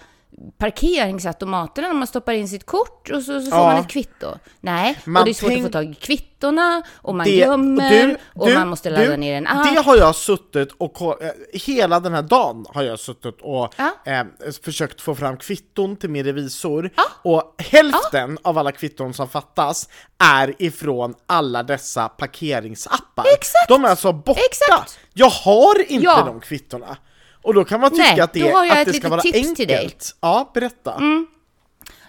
parkeringsautomaterna 0.57 1.87
när 1.87 1.95
man 1.95 2.07
stoppar 2.07 2.33
in 2.33 2.49
sitt 2.49 2.65
kort 2.65 3.09
och 3.09 3.23
så, 3.23 3.41
så 3.41 3.51
får 3.51 3.59
Ja. 3.59 3.63
man 3.73 3.77
ett 3.77 3.87
kvitto? 3.89 4.27
Nej, 4.61 4.97
Man 5.05 5.21
och 5.21 5.25
det 5.25 5.31
är 5.31 5.33
svårt 5.33 5.51
att 5.53 5.61
få 5.63 5.69
tag 5.69 5.85
i 5.85 5.93
kvittona 5.93 6.83
och 6.95 7.15
man 7.15 7.25
Det- 7.25 7.35
glömmer 7.37 7.89
du- 8.07 8.17
och 8.33 8.47
du- 8.47 8.53
man 8.53 8.67
måste 8.67 8.89
ladda 8.89 9.05
du, 9.11 9.17
ner 9.17 9.37
en 9.37 9.47
app. 9.47 9.73
Det 9.75 9.79
har 9.81 9.97
jag 9.97 10.15
suttit 10.15 10.71
och 10.77 11.23
eh, 11.23 11.31
hela 11.53 11.99
den 11.99 12.13
här 12.13 12.21
dagen 12.21 12.65
har 12.69 12.83
jag 12.83 12.99
suttit 12.99 13.37
och 13.41 13.73
Ja. 13.77 13.91
eh, 14.05 14.23
försökt 14.63 15.01
få 15.01 15.15
fram 15.15 15.37
kvitton 15.37 15.95
till 15.95 16.09
min 16.09 16.23
revisor 16.25 16.89
och 17.23 17.55
hälften 17.57 18.37
av 18.43 18.57
alla 18.57 18.71
kvitton 18.71 19.13
som 19.13 19.27
fattas 19.29 19.89
är 20.23 20.53
ifrån 20.59 21.13
alla 21.27 21.63
dessa 21.63 22.09
parkeringsappar. 22.09 23.25
Exakt. 23.37 23.67
De 23.69 23.85
är 23.85 23.89
alltså 23.89 24.13
borta! 24.13 24.39
Exakt. 24.49 24.99
Jag 25.13 25.29
har 25.29 25.91
inte 25.91 26.03
Ja. 26.05 26.23
de 26.25 26.39
kvittorna! 26.39 26.97
Och 27.45 27.53
då 27.53 27.65
kan 27.65 27.81
man 27.81 27.89
tycka 27.89 28.03
Nej, 28.03 28.19
att 28.19 28.33
det, 28.33 28.39
då 28.39 28.57
har 28.57 28.65
jag 28.65 28.73
att 28.77 28.87
ett 28.87 28.93
det 28.93 28.99
ska 28.99 29.09
vara 29.09 29.21
tips 29.21 29.37
enkelt. 29.37 29.55
till 29.55 29.67
dig. 29.67 29.83
Mm. 29.83 29.91
Ja, 30.21 30.51
berätta. 30.53 31.01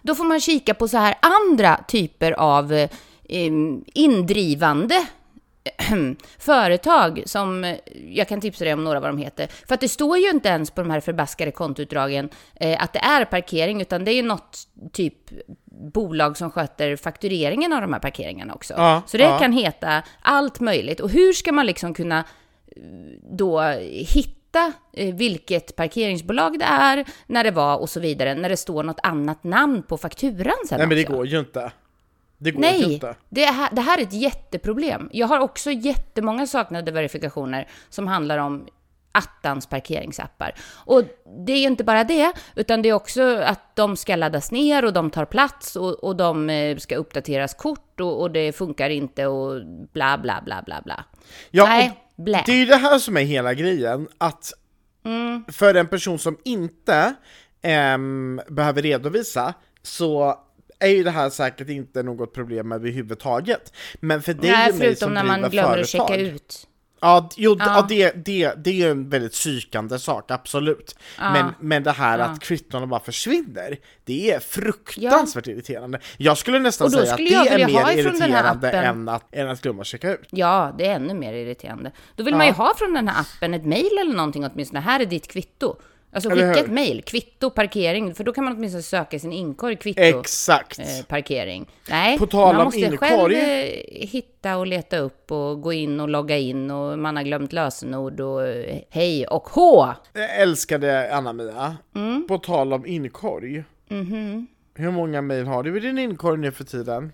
Då 0.03 0.15
får 0.15 0.25
man 0.25 0.41
kika 0.41 0.75
på 0.75 0.89
så 0.89 0.97
här 0.97 1.15
andra 1.21 1.81
typer 1.89 2.33
av 2.33 2.73
eh, 2.73 2.89
indrivande 3.95 5.07
företag 6.39 7.23
som, 7.27 7.65
eh, 7.65 7.77
jag 8.11 8.29
kan 8.29 8.41
tipsa 8.41 8.65
dig 8.65 8.73
om 8.73 8.85
några 8.85 9.01
vad 9.01 9.11
de 9.11 9.19
heter. 9.19 9.49
För 9.69 9.75
att 9.75 9.81
det 9.81 9.89
står 9.89 10.19
ju 10.19 10.31
inte 10.31 10.49
ens 10.49 10.71
på 10.71 10.81
de 10.81 10.91
här 10.91 11.01
förbaskade 11.01 11.51
kontoutdragen 11.51 12.31
eh, 12.55 12.83
att 12.83 12.93
det 12.93 12.99
är 12.99 13.25
parkering, 13.25 13.81
utan 13.81 14.05
det 14.05 14.11
är 14.11 14.17
ju 14.17 14.23
något 14.23 14.59
typ 14.93 15.15
bolag 15.95 16.37
som 16.37 16.51
sköter 16.51 16.97
faktureringen 16.97 17.73
av 17.73 17.81
de 17.81 17.93
här 17.93 18.01
parkeringarna 18.01 18.55
också. 18.55 18.75
Ja, 18.77 19.03
Så 19.07 19.17
det 19.17 19.25
ja. 19.25 19.39
kan 19.39 19.53
heta 19.53 20.03
allt 20.23 20.61
möjligt. 20.61 21.01
Och 21.01 21.11
hur 21.11 21.33
ska 21.33 21.53
man 21.53 21.67
liksom 21.67 21.95
kunna 21.95 22.25
då 23.31 23.63
hitta 23.91 24.46
eh, 24.93 25.15
vilket 25.15 25.77
parkeringsbolag 25.77 26.59
det 26.59 26.65
är, 26.65 27.05
när 27.27 27.45
det 27.45 27.51
var 27.51 27.77
och 27.77 27.91
så 27.91 28.01
vidare, 28.01 28.35
när 28.35 28.49
det 28.49 28.57
står 28.57 28.83
något 28.83 29.01
annat 29.03 29.45
namn 29.45 29.83
på 29.83 29.99
fakturan 29.99 30.55
sen 30.69 30.79
Nej 30.79 30.87
men 30.87 30.97
det 30.97 31.05
också. 31.05 31.17
går 31.17 31.27
ju 31.27 31.39
inte. 31.39 31.73
Det 32.39 32.51
går 32.51 32.65
ju 32.65 32.71
Nej, 32.71 32.95
inte. 32.95 33.15
det 33.29 33.45
här, 33.45 33.69
det 33.73 33.81
här 33.81 33.99
är 33.99 34.03
ett 34.03 34.13
jätteproblem. 34.13 35.09
Jag 35.13 35.27
har 35.27 35.41
också 35.41 35.71
jättemånga 35.71 36.47
saknade 36.47 36.93
verifikationer 36.93 37.69
som 37.89 38.07
handlar 38.07 38.39
om 38.39 38.67
attans 39.13 39.67
parkeringsappar. 39.67 40.55
Och 40.85 41.03
det 41.47 41.53
är 41.53 41.59
ju 41.59 41.67
inte 41.67 41.85
bara 41.85 42.05
det, 42.05 42.33
utan 42.55 42.83
det 42.83 42.89
är 42.89 42.93
också 42.93 43.37
att 43.37 43.77
de 43.77 43.97
ska 43.97 44.17
laddas 44.17 44.53
ner 44.53 44.85
och 44.85 44.93
de 44.93 45.11
tar 45.11 45.25
plats 45.25 45.77
och, 45.77 46.05
och 46.05 46.17
de 46.17 46.51
eh, 46.51 46.77
ska 46.77 46.97
uppdateras 46.97 47.55
kort 47.55 48.01
och, 48.01 48.21
och 48.21 48.31
det 48.31 48.53
funkar 48.53 48.91
inte 48.91 49.27
och 49.27 49.67
bla 49.93 50.19
bla 50.19 50.43
bla 50.45 50.63
bla 50.67 50.81
bla. 50.85 51.05
Ja, 51.51 51.65
Nej, 51.65 52.06
blä. 52.17 52.43
Det 52.47 52.53
är 52.53 52.57
ju 52.57 52.67
det 52.67 52.77
här 52.77 52.99
som 52.99 53.17
är 53.17 53.21
hela 53.23 53.55
grejen, 53.55 54.09
att 54.19 54.53
Mm. 55.05 55.45
för 55.49 55.75
en 55.75 55.87
person 55.89 56.19
som 56.19 56.39
inte 56.45 57.15
ehm, 57.63 58.41
behöver 58.49 58.83
redovisa 58.83 59.55
så 59.83 60.39
är 60.79 60.89
ju 60.89 61.05
det 61.05 61.11
här 61.11 61.31
säkert 61.31 61.69
inte 61.69 62.03
något 62.03 62.35
problem 62.35 62.73
överhuvudtaget. 62.73 63.73
Men 64.01 64.23
för 64.23 64.35
dig 64.35 64.51
Nej, 64.51 64.71
och 64.71 64.79
mig 64.79 64.87
förutom 64.87 65.07
som 65.07 65.15
när 65.15 65.25
man 65.25 65.51
glömmer 65.51 65.79
att 65.79 65.91
företag, 65.91 66.09
checka 66.09 66.21
ut. 66.21 66.67
Ja, 67.01 67.29
jo, 67.37 67.57
Ja. 67.59 67.65
ja. 67.67 67.87
det, 67.89 68.25
det, 68.25 68.55
det 68.65 68.71
är 68.71 68.75
ju 68.75 68.91
en 68.91 69.09
väldigt 69.09 69.33
psykande 69.33 69.99
sak, 69.99 70.31
absolut. 70.31 70.99
Men, 71.19 71.53
men 71.61 71.83
det 71.83 71.93
här 71.93 72.19
att 72.19 72.41
kvittona 72.41 72.87
bara 72.87 73.01
försvinner, 73.01 73.77
det 74.05 74.31
är 74.33 74.41
fruktansvärt 74.41 75.47
irriterande. 75.47 76.01
Jag 76.17 76.39
skulle 76.39 76.59
nästan 76.59 76.91
säga 76.91 77.13
att 77.13 77.17
det 77.17 77.35
är 77.35 77.67
mer 77.67 77.99
irriterande 77.99 78.71
än 78.71 79.09
att, 79.09 79.35
än 79.35 79.49
att 79.49 79.63
glömma 79.63 79.85
checka 79.85 80.11
ut. 80.13 80.29
Ja, 80.31 80.75
det 80.79 80.87
är 80.87 80.95
ännu 80.95 81.15
mer 81.15 81.33
irriterande. 81.33 81.93
Då 82.17 82.25
vill 82.25 82.35
man 82.37 82.47
ju 82.47 82.53
ha 82.53 82.75
från 82.77 82.93
den 82.95 83.09
här 83.09 83.21
appen 83.21 83.55
ett 83.55 83.65
mejl 83.65 83.99
eller 84.01 84.15
någonting 84.15 84.45
åtminstone. 84.45 84.81
Här 84.81 85.01
är 85.01 85.07
ditt 85.07 85.29
kvitto. 85.29 85.77
Alltså 86.17 86.31
skicka 86.31 86.61
ett 86.61 86.71
mejl, 86.71 87.03
kvitto, 87.03 87.51
parkering, 87.51 88.15
för 88.15 88.25
då 88.25 88.33
kan 88.33 88.45
man 88.45 88.57
åtminstone 88.57 88.83
söka 88.83 89.19
sin 89.19 89.33
inkorg, 89.33 89.77
kvitto, 89.77 90.01
Exakt! 90.03 90.79
eh, 90.79 90.85
parkering. 91.09 91.67
Nej, 91.91 92.19
På 92.19 92.27
tal 92.27 92.57
man 92.57 92.65
måste 92.65 92.81
inkorg. 92.81 92.99
själv 93.11 93.33
eh, 93.33 94.09
hitta 94.09 94.57
och 94.57 94.67
leta 94.67 94.99
upp 94.99 95.33
och 95.33 95.61
gå 95.63 95.73
in 95.73 96.01
och 96.01 96.09
logga 96.09 96.37
in 96.39 96.71
och 96.71 96.99
man 96.99 97.17
har 97.17 97.23
glömt 97.23 97.53
lösenord 97.53 98.21
och 98.21 98.47
eh, 98.49 98.79
hej 98.91 99.27
och 99.27 99.49
hå. 99.49 99.95
Jag 100.13 100.37
älskade 100.41 101.15
Anna-Mia, 101.15 101.77
Mm. 101.95 102.25
på 102.29 102.39
tal 102.39 102.73
om 102.73 102.87
inkorg. 102.87 103.65
Mhm. 103.89 104.47
Hur 104.75 104.91
många 104.91 105.23
mejl 105.23 105.47
har 105.47 105.63
du 105.63 105.77
i 105.77 105.81
din 105.81 105.99
inkorg 105.99 106.39
nu 106.41 106.53
för 106.53 106.65
tiden? 106.65 107.13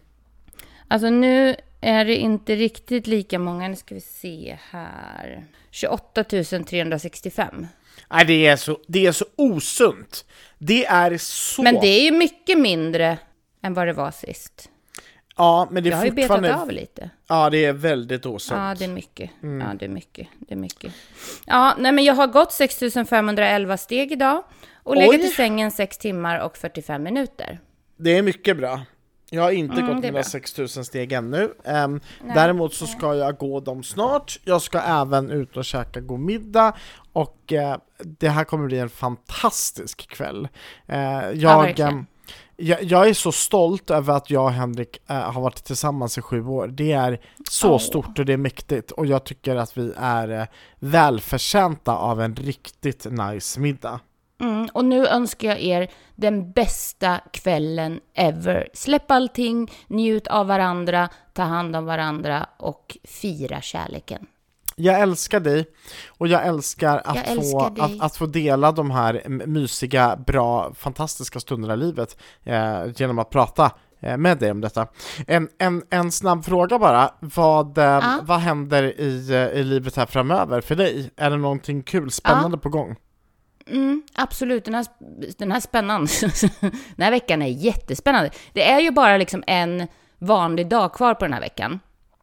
Alltså 0.88 1.10
nu 1.10 1.56
är 1.80 2.04
det 2.04 2.16
inte 2.16 2.54
riktigt 2.56 3.06
lika 3.06 3.38
många, 3.38 3.68
nu 3.68 3.76
ska 3.76 3.94
vi 3.94 4.00
se 4.00 4.58
här. 4.70 5.44
28 5.70 6.24
365. 6.24 7.66
Nej, 8.10 8.24
det 8.24 8.46
är 8.46 8.56
så, 8.56 8.78
det 8.86 9.06
är 9.06 9.12
så 9.12 9.24
osunt. 9.36 10.24
Det 10.58 10.86
är 10.86 11.18
så... 11.18 11.62
Men 11.62 11.74
det 11.74 11.86
är 11.86 12.02
ju 12.04 12.10
mycket 12.10 12.58
mindre 12.58 13.18
än 13.62 13.74
vad 13.74 13.86
det 13.86 13.92
var 13.92 14.10
sist. 14.10 14.68
ja, 15.36 15.68
men 15.70 15.82
det 15.82 15.88
Jag 15.88 15.94
är 15.94 15.98
har 15.98 16.04
ju 16.04 16.10
betat 16.10 16.28
fortfarande... 16.36 16.62
av 16.62 16.70
lite. 16.70 17.10
Ja, 17.28 17.50
det 17.50 17.64
är 17.64 17.72
väldigt 17.72 18.26
osunt. 18.26 18.60
Ja, 18.60 18.74
det 18.78 18.84
är 18.84 18.88
mycket. 18.88 19.30
Mm. 19.42 19.68
Ja, 19.68 19.74
det 19.74 19.84
är 19.84 19.88
mycket. 19.88 20.28
Det 20.38 20.54
är 20.54 20.58
mycket. 20.58 20.92
Ja, 21.46 21.74
nej, 21.78 21.92
men 21.92 22.04
jag 22.04 22.14
har 22.14 22.26
gått 22.26 22.52
6511 22.52 23.76
steg 23.76 24.12
idag 24.12 24.42
och 24.82 24.96
legat 24.96 25.20
i 25.20 25.28
sängen 25.28 25.70
6 25.70 25.98
timmar 25.98 26.38
och 26.38 26.56
45 26.56 27.02
minuter. 27.02 27.60
Det 27.96 28.18
är 28.18 28.22
mycket 28.22 28.56
bra. 28.56 28.80
Jag 29.34 29.42
har 29.42 29.50
inte 29.50 29.74
Mm, 29.74 29.86
gått 29.86 30.02
mina 30.02 30.12
bra. 30.12 30.22
6000 30.22 30.84
steg 30.84 31.12
ännu. 31.12 31.52
Ehm, 31.64 32.00
däremot 32.34 32.74
så 32.74 32.86
ska 32.86 33.14
jag 33.14 33.36
gå 33.38 33.60
dem 33.60 33.82
snart. 33.82 34.38
Jag 34.44 34.62
ska 34.62 34.80
även 34.80 35.30
ut 35.30 35.56
och 35.56 35.64
käka 35.64 36.00
god 36.00 36.20
middag 36.20 36.72
och 37.12 37.52
eh, 37.52 37.76
det 37.98 38.28
här 38.28 38.44
kommer 38.44 38.66
bli 38.66 38.78
en 38.78 38.88
fantastisk 38.90 40.08
kväll. 40.08 40.48
Eh, 40.86 40.98
jag, 41.34 41.62
verkligen. 41.62 41.90
ehm, 41.92 42.06
jag, 42.56 42.82
jag 42.82 43.08
är 43.08 43.14
så 43.14 43.32
stolt 43.32 43.90
över 43.90 44.14
att 44.14 44.30
jag 44.30 44.44
och 44.44 44.52
Henrik 44.52 44.98
eh, 45.10 45.16
har 45.16 45.40
varit 45.40 45.64
tillsammans 45.64 46.18
i 46.18 46.22
sju 46.22 46.46
år. 46.46 46.66
Det 46.68 46.92
är 46.92 47.20
så 47.50 47.72
Åh. 47.72 47.78
stort 47.78 48.18
och 48.18 48.24
det 48.24 48.32
är 48.32 48.36
mäktigt 48.36 48.90
och 48.90 49.06
jag 49.06 49.24
tycker 49.24 49.56
att 49.56 49.78
vi 49.78 49.92
är 49.96 50.28
eh, 50.40 50.46
välförtjänta 50.78 51.96
av 51.96 52.20
en 52.20 52.36
riktigt 52.36 53.06
nice 53.10 53.60
middag. 53.60 54.00
Mm, 54.42 54.68
och 54.72 54.84
nu 54.84 55.06
önskar 55.06 55.48
jag 55.48 55.60
er 55.60 55.90
den 56.16 56.52
bästa 56.52 57.20
kvällen 57.32 58.00
ever. 58.14 58.68
Släpp 58.74 59.10
allting, 59.10 59.70
njut 59.86 60.26
av 60.26 60.46
varandra, 60.46 61.08
ta 61.32 61.42
hand 61.42 61.76
om 61.76 61.84
varandra 61.84 62.46
och 62.58 62.96
fira 63.04 63.60
kärleken. 63.60 64.26
Jag 64.76 65.00
älskar 65.00 65.40
dig 65.40 65.66
och 66.08 66.28
jag 66.28 66.46
älskar 66.46 67.02
att, 67.04 67.16
Jag 67.16 67.26
få, 67.26 67.32
älskar 67.32 67.70
dig. 67.70 67.84
Att, 67.84 68.02
att 68.02 68.16
få 68.16 68.26
dela 68.26 68.72
de 68.72 68.90
här 68.90 69.22
mysiga, 69.28 70.16
bra, 70.16 70.74
fantastiska 70.74 71.40
stunderna 71.40 71.74
i 71.74 71.76
livet 71.76 72.16
eh, 72.44 72.80
genom 72.96 73.18
att 73.18 73.30
prata 73.30 73.70
eh, 74.00 74.16
med 74.16 74.38
dig 74.38 74.50
om 74.50 74.60
detta. 74.60 74.86
En, 75.26 75.48
en, 75.58 75.82
en 75.90 76.12
snabb 76.12 76.44
fråga 76.44 76.78
bara, 76.78 77.10
vad, 77.20 77.78
eh, 77.78 77.84
Ja. 77.84 78.18
vad 78.22 78.38
händer 78.38 79.00
i, 79.00 79.30
eh, 79.30 79.60
i 79.60 79.64
livet 79.64 79.96
här 79.96 80.06
framöver 80.06 80.60
för 80.60 80.74
dig? 80.74 81.10
Är 81.16 81.30
det 81.30 81.36
någonting 81.36 81.82
kul, 81.82 82.10
spännande 82.10 82.58
på 82.58 82.68
gång? 82.68 82.96
Mm, 83.66 84.02
absolut, 84.14 84.64
den 84.64 84.74
här, 84.74 84.86
den 85.38 85.52
här 85.52 85.60
spännande. 85.60 86.10
den 86.96 87.04
här 87.04 87.10
veckan 87.10 87.42
är 87.42 87.46
jättespännande. 87.46 88.30
Det 88.52 88.70
är 88.70 88.80
ju 88.80 88.90
bara 88.90 89.16
liksom 89.16 89.44
en 89.46 89.86
vanlig 90.18 90.68
dag 90.68 90.94
kvar 90.94 91.14
på 91.14 91.24
den 91.24 91.32
här 91.32 91.40
veckan. 91.40 91.80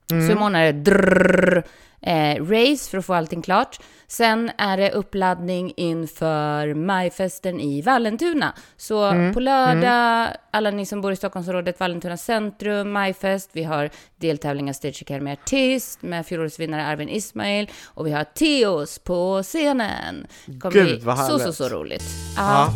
Så 0.10 0.32
imorgon 0.32 0.55
är 0.55 0.74
det 0.74 0.80
drrrr, 0.80 1.64
eh, 2.01 2.45
race 2.45 2.89
för 2.89 2.97
att 2.97 3.05
få 3.05 3.14
allting 3.14 3.41
klart. 3.41 3.80
Sen 4.07 4.51
är 4.57 4.78
det 4.78 4.91
uppladdning 4.91 5.74
inför 5.78 6.74
majfesten 6.74 7.60
i 7.60 7.82
Vallentuna. 7.82 8.53
Så 8.78 9.12
på 9.34 9.39
lördag, 9.39 10.30
alla 10.51 10.72
ni 10.72 10.86
som 10.86 11.01
bor 11.01 11.12
i 11.12 11.16
Stockholmsområdet, 11.16 11.80
Vallentuna 11.80 12.18
centrum, 12.18 12.91
majfest. 12.91 13.49
Vi 13.53 13.64
har 13.64 13.89
deltävlingar 14.16 14.74
Stage 14.74 15.01
Academy 15.01 15.32
Artist 15.32 16.01
med 16.01 16.26
fjolårsvinnare 16.26 16.86
Arvin 16.86 17.10
Ismail. 17.10 17.70
Och 17.86 18.07
vi 18.07 18.12
har 18.12 18.24
Teos 18.24 18.99
på 18.99 19.43
scenen. 19.43 20.28
Kommer 20.60 20.72
Gud, 20.72 21.03
vad 21.03 21.18
så, 21.18 21.26
så, 21.26 21.38
härligt. 21.39 21.55
så 21.55 21.70
roligt. 21.70 22.03
Ja. 22.38 22.74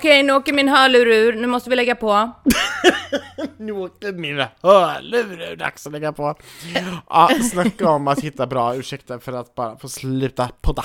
Okej, 0.00 0.22
nu 0.22 0.32
åker 0.32 0.52
min 0.52 0.68
hörlur 0.68 1.06
ur. 1.06 1.32
Nu 1.32 1.46
måste 1.46 1.70
vi 1.70 1.76
lägga 1.76 1.94
på. 1.94 2.30
Nu 3.58 3.72
åkte 3.72 4.12
mina 4.12 4.48
hörlurar, 4.62 5.56
dags 5.56 5.86
att 5.86 5.92
lägga 5.92 6.12
på. 6.12 6.34
Ja, 7.08 7.30
snacka 7.52 7.88
om 7.90 8.08
att 8.08 8.20
hitta 8.20 8.46
bra 8.46 8.74
ursäkter 8.76 9.18
för 9.18 9.32
att 9.32 9.54
bara 9.54 9.76
få 9.76 9.88
sluta 9.88 10.48
podda. 10.60 10.84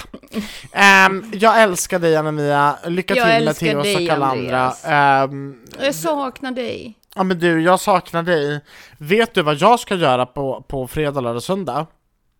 Ehm, 0.71 1.31
jag 1.33 1.61
älskar 1.61 1.99
dig 1.99 2.15
Anna-Mia, 2.15 2.75
lycka 2.85 3.15
Jag 3.15 3.35
till 3.35 3.45
med 3.45 3.83
Theoz 3.85 3.95
och 3.95 4.13
alla 4.13 4.25
andra. 4.25 4.71
Ehm, 4.85 5.61
Jag 5.79 5.95
saknar 5.95 6.51
dig. 6.51 6.93
ja 7.15 7.23
men 7.23 7.39
du, 7.39 7.61
jag 7.61 7.79
saknar 7.79 8.23
dig. 8.23 8.61
Vet 8.97 9.33
du 9.33 9.41
vad 9.41 9.55
jag 9.55 9.79
ska 9.79 9.95
göra 9.95 10.25
på, 10.25 10.65
på 10.67 10.87
fredag, 10.87 11.21
lördag, 11.21 11.43
söndag? 11.43 11.85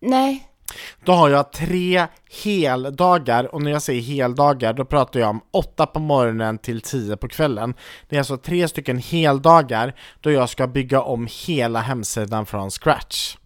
Nej. 0.00 0.46
Då 1.04 1.12
har 1.12 1.28
jag 1.28 1.52
tre 1.52 2.06
heldagar, 2.44 3.54
och 3.54 3.62
när 3.62 3.70
jag 3.70 3.82
säger 3.82 4.02
heldagar 4.02 4.72
då 4.72 4.84
pratar 4.84 5.20
jag 5.20 5.30
om 5.30 5.40
åtta 5.50 5.86
på 5.86 6.00
morgonen 6.00 6.58
till 6.58 6.80
tio 6.80 7.16
på 7.16 7.28
kvällen. 7.28 7.74
Det 8.08 8.16
är 8.16 8.20
alltså 8.20 8.36
tre 8.36 8.68
stycken 8.68 8.98
heldagar 8.98 9.94
då 10.20 10.30
jag 10.30 10.48
ska 10.48 10.66
bygga 10.66 11.00
om 11.00 11.28
hela 11.46 11.80
hemsidan 11.80 12.46
från 12.46 12.70
scratch. 12.70 13.36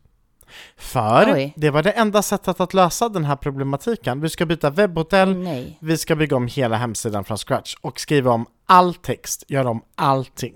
För 0.76 1.32
Oj. 1.34 1.52
det 1.56 1.70
var 1.70 1.82
det 1.82 1.90
enda 1.90 2.22
sättet 2.22 2.60
att 2.60 2.74
lösa 2.74 3.08
den 3.08 3.24
här 3.24 3.36
problematiken. 3.36 4.20
Vi 4.20 4.28
ska 4.28 4.46
byta 4.46 4.70
webbhotell, 4.70 5.36
Nej. 5.36 5.78
vi 5.80 5.98
ska 5.98 6.16
bygga 6.16 6.36
om 6.36 6.46
hela 6.46 6.76
hemsidan 6.76 7.24
från 7.24 7.38
scratch 7.38 7.74
och 7.80 8.00
skriva 8.00 8.30
om 8.30 8.46
all 8.66 8.94
text, 8.94 9.44
göra 9.48 9.70
om 9.70 9.82
allting. 9.94 10.54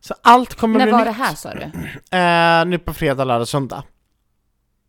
Så 0.00 0.14
allt 0.22 0.54
kommer 0.54 0.78
När 0.78 0.86
bli 0.86 0.92
var 0.92 0.98
nytt 0.98 1.06
det 1.06 1.12
här 1.12 1.34
sa 1.34 1.54
du? 1.54 1.62
eh, 2.18 2.64
nu 2.66 2.78
på 2.78 2.92
fredag, 2.94 3.24
lördag, 3.24 3.48
söndag. 3.48 3.82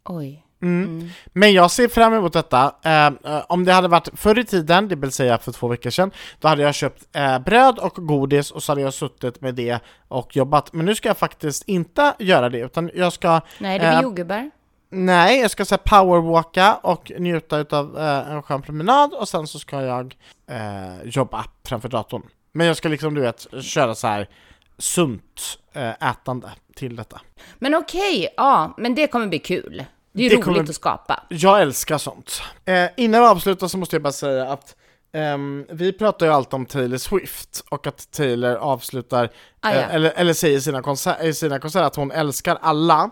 Oj. 0.05 0.44
Mm. 0.65 1.09
Men 1.33 1.53
jag 1.53 1.71
ser 1.71 1.87
fram 1.87 2.13
emot 2.13 2.33
detta. 2.33 2.75
Eh, 2.83 3.05
eh, 3.05 3.43
om 3.47 3.65
det 3.65 3.73
hade 3.73 3.87
varit 3.87 4.09
förr 4.13 4.39
i 4.39 4.43
tiden, 4.43 4.87
det 4.87 4.95
vill 4.95 5.11
säga 5.11 5.37
för 5.37 5.51
två 5.51 5.67
veckor 5.67 5.89
sedan, 5.89 6.11
då 6.39 6.47
hade 6.47 6.61
jag 6.63 6.75
köpt 6.75 7.03
eh, 7.15 7.39
bröd 7.39 7.79
och 7.79 7.93
godis 7.95 8.51
och 8.51 8.63
så 8.63 8.71
hade 8.71 8.81
jag 8.81 8.93
suttit 8.93 9.41
med 9.41 9.55
det 9.55 9.79
och 10.07 10.35
jobbat. 10.35 10.73
Men 10.73 10.85
nu 10.85 10.95
ska 10.95 11.09
jag 11.09 11.17
faktiskt 11.17 11.63
inte 11.67 12.13
göra 12.19 12.49
det, 12.49 12.59
utan 12.59 12.91
jag 12.95 13.13
ska 13.13 13.41
Nej, 13.57 13.79
det 13.79 13.85
blir 13.85 13.97
Eh, 13.97 14.01
jordgubbar. 14.01 14.51
Nej, 14.89 15.39
jag 15.39 15.51
ska 15.51 15.65
säga 15.65 15.77
powerwalka 15.77 16.75
och 16.75 17.11
njuta 17.19 17.57
utav 17.57 17.97
eh, 17.97 18.31
en 18.31 18.43
skön 18.43 18.61
promenad 18.61 19.13
och 19.13 19.29
sen 19.29 19.47
så 19.47 19.59
ska 19.59 19.81
jag 19.81 20.15
eh, 20.47 21.03
jobba 21.03 21.45
framför 21.63 21.89
datorn. 21.89 22.23
Men 22.51 22.67
jag 22.67 22.77
ska 22.77 22.89
liksom, 22.89 23.13
du 23.13 23.21
vet, 23.21 23.47
köra 23.61 23.95
så 23.95 24.07
här 24.07 24.29
sunt 24.77 25.59
eh, 25.73 26.09
ätande 26.09 26.49
till 26.75 26.95
detta. 26.95 27.21
Men 27.59 27.75
okej, 27.75 28.27
ja, 28.37 28.73
men 28.77 28.95
det 28.95 29.07
kommer 29.07 29.27
bli 29.27 29.39
kul. 29.39 29.85
Det 30.15 30.25
är 30.25 30.29
Det 30.29 30.35
roligt 30.35 30.45
kommer- 30.45 30.59
att 30.59 30.75
skapa. 30.75 31.23
Jag 31.29 31.61
älskar 31.61 31.97
sånt. 31.97 32.41
Eh, 32.65 32.85
innan 32.97 33.21
vi 33.21 33.27
avslutar 33.27 33.67
så 33.67 33.77
måste 33.77 33.95
jag 33.95 34.03
bara 34.03 34.13
säga 34.13 34.51
att 34.51 34.75
ehm, 35.13 35.65
vi 35.69 35.93
pratar 35.93 36.25
ju 36.25 36.31
alltid 36.31 36.53
om 36.53 36.65
Taylor 36.65 36.97
Swift 36.97 37.63
och 37.69 37.87
att 37.87 38.11
Taylor 38.11 38.55
avslutar, 38.55 39.29
Ah, 39.59 39.69
ja. 39.71 39.75
eh, 39.79 39.95
eller, 39.95 40.11
eller 40.15 40.33
säger 40.33 40.57
i 40.57 40.61
sina, 40.61 40.81
konser- 40.81 41.23
i 41.23 41.33
sina 41.33 41.59
konserter 41.59 41.85
att 41.87 41.95
hon 41.95 42.11
älskar 42.11 42.57
alla 42.61 43.09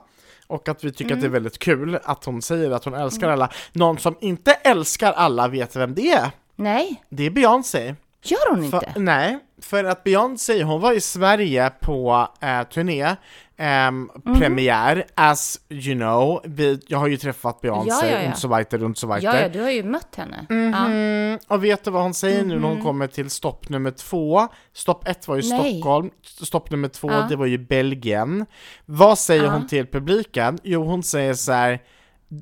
och 0.47 0.69
att 0.69 0.83
vi 0.83 0.91
tycker 0.91 1.13
att 1.13 1.19
det 1.21 1.25
är 1.25 1.27
Mm. 1.27 1.33
väldigt 1.33 1.59
kul 1.59 1.99
att 2.03 2.25
hon 2.25 2.41
säger 2.41 2.71
att 2.71 2.85
hon 2.85 2.93
älskar 2.93 3.29
alla. 3.29 3.49
Någon 3.73 3.97
som 3.99 4.15
inte 4.21 4.53
älskar 4.53 5.13
alla 5.13 5.47
vet 5.47 5.75
vem 5.75 5.93
det 5.95 6.11
är. 6.11 6.31
Nej, 6.55 7.03
Det 7.09 7.25
är 7.25 7.29
Beyoncé. 7.29 7.95
gör 8.23 8.49
hon 8.49 8.71
För, 8.71 8.77
inte? 8.87 8.99
nej, 8.99 9.39
för 9.61 9.83
att 9.83 10.03
Beyoncé, 10.03 10.63
hon 10.63 10.81
var 10.81 10.93
i 10.93 11.01
Sverige 11.01 11.69
på 11.81 12.27
eh, 12.41 12.63
turné, 12.63 13.15
ehm, 13.57 14.09
Mhm. 14.25 14.39
premiär, 14.39 15.05
as 15.15 15.59
you 15.69 15.95
know, 15.95 16.41
vi, 16.45 16.79
jag 16.87 16.97
har 16.97 17.07
ju 17.07 17.17
träffat 17.17 17.61
Beyoncé, 17.61 18.05
Ja, 18.05 18.11
ja, 18.11 18.21
ja. 18.21 18.33
so 18.33 18.47
weiter, 18.47 18.83
und 18.83 18.97
so 18.97 19.07
weiter. 19.07 19.27
Ja, 19.27 19.39
ja, 19.41 19.49
du 19.49 19.61
har 19.61 19.69
ju 19.69 19.83
mött 19.83 20.15
henne. 20.15 20.45
Ja. 20.49 20.85
Mm, 20.85 21.39
och 21.47 21.63
vet 21.63 21.83
du 21.83 21.91
vad 21.91 22.03
hon 22.03 22.13
säger 22.13 22.43
nu 22.45 22.59
när 22.59 22.67
hon 22.67 22.81
kommer 22.81 23.07
till 23.07 23.29
stopp 23.29 23.69
nummer 23.69 23.91
två? 23.91 24.47
Stopp 24.73 25.07
ett 25.07 25.27
var 25.27 25.35
ju 25.35 25.41
Mhm. 25.41 25.57
Nej. 25.57 25.73
Stockholm, 25.73 26.09
stopp 26.41 26.71
nummer 26.71 26.87
två 26.87 27.11
Ja. 27.11 27.25
det 27.29 27.35
var 27.35 27.45
ju 27.45 27.57
Belgien. 27.57 28.45
Vad 28.85 29.19
säger 29.19 29.47
hon 29.47 29.67
till 29.67 29.87
publiken? 29.87 30.59
Jo, 30.63 30.83
hon 30.83 31.03
säger 31.03 31.33
så 31.33 31.51
här: 31.51 31.81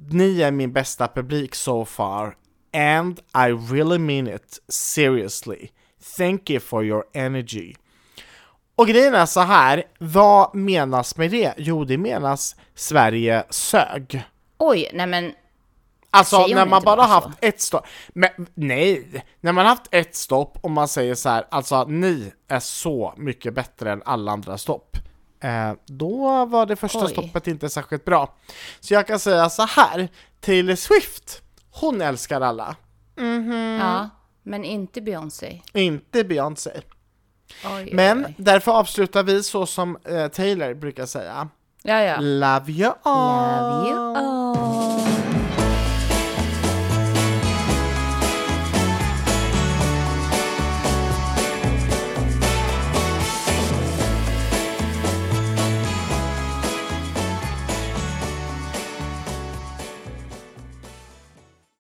Ni 0.10 0.42
är 0.42 0.52
min 0.52 0.74
bästa 0.74 1.08
publik 1.08 1.56
so 1.56 1.86
far, 1.86 2.36
and 2.74 3.20
I 3.20 3.52
really 3.74 3.98
mean 3.98 4.28
it, 4.28 4.60
seriously. 4.70 5.68
Thank 6.18 6.50
you 6.50 6.60
for 6.60 6.84
your 6.86 7.04
energy. 7.14 7.74
Och 8.82 8.88
grejen 8.88 9.16
är 9.16 9.26
så 9.26 9.40
här, 9.40 9.84
vad 10.00 10.56
menas 10.56 11.18
med 11.18 11.32
det? 11.32 11.54
Jo, 11.58 11.86
det 11.86 11.98
menas 11.98 12.56
Sverige 12.76 13.44
sög. 13.50 14.24
Oj, 14.58 14.90
nej 14.94 15.08
men 15.08 15.34
Alltså 16.10 16.48
när 16.48 16.66
man 16.66 16.84
bara 16.84 16.96
bara 16.96 17.06
haft 17.06 17.28
så? 17.28 17.34
ett 17.42 17.62
stopp, 17.62 17.86
men 18.14 18.30
nej! 18.54 19.26
När 19.42 19.52
man 19.52 19.66
haft 19.66 19.88
ett 19.92 20.16
stopp 20.16 20.58
och 20.62 20.72
man 20.72 20.88
säger 20.88 21.16
så 21.16 21.30
här, 21.30 21.48
alltså 21.52 21.84
ni 21.84 22.32
är 22.48 22.60
så 22.60 23.14
mycket 23.18 23.54
bättre 23.54 23.92
än 23.92 24.02
alla 24.06 24.32
andra 24.32 24.58
stopp. 24.58 24.98
Eh, 25.44 25.74
då 25.86 26.46
var 26.46 26.66
det 26.66 26.76
första 26.76 27.06
Oj. 27.06 27.12
stoppet 27.12 27.48
inte 27.48 27.70
särskilt 27.70 28.06
bra. 28.06 28.34
Så 28.80 28.94
jag 28.94 29.08
kan 29.08 29.20
säga 29.20 29.50
så 29.50 29.64
här, 29.66 30.10
Taylor 30.40 30.76
Swift, 30.76 31.42
hon 31.72 32.02
älskar 32.02 32.42
alla. 32.42 32.76
ja, 33.80 34.10
men 34.44 34.64
inte 34.66 35.02
Beyoncé. 35.02 35.62
Inte 35.74 36.24
Beyoncé. 36.24 36.72
Oj, 37.66 37.90
Men 37.94 38.26
oj, 38.26 38.34
därför 38.38 38.72
avslutar 38.72 39.24
vi 39.24 39.44
så 39.44 39.66
som 39.66 39.98
eh, 40.04 40.28
Taylor 40.28 40.74
brukar 40.74 41.06
säga. 41.06 41.48
Ja, 41.84 42.02
ja. 42.02 42.16
Love 42.20 42.72
you 42.72 42.94
all! 43.04 43.72
Love 43.80 43.90
you 43.90 44.18
all. 44.18 44.31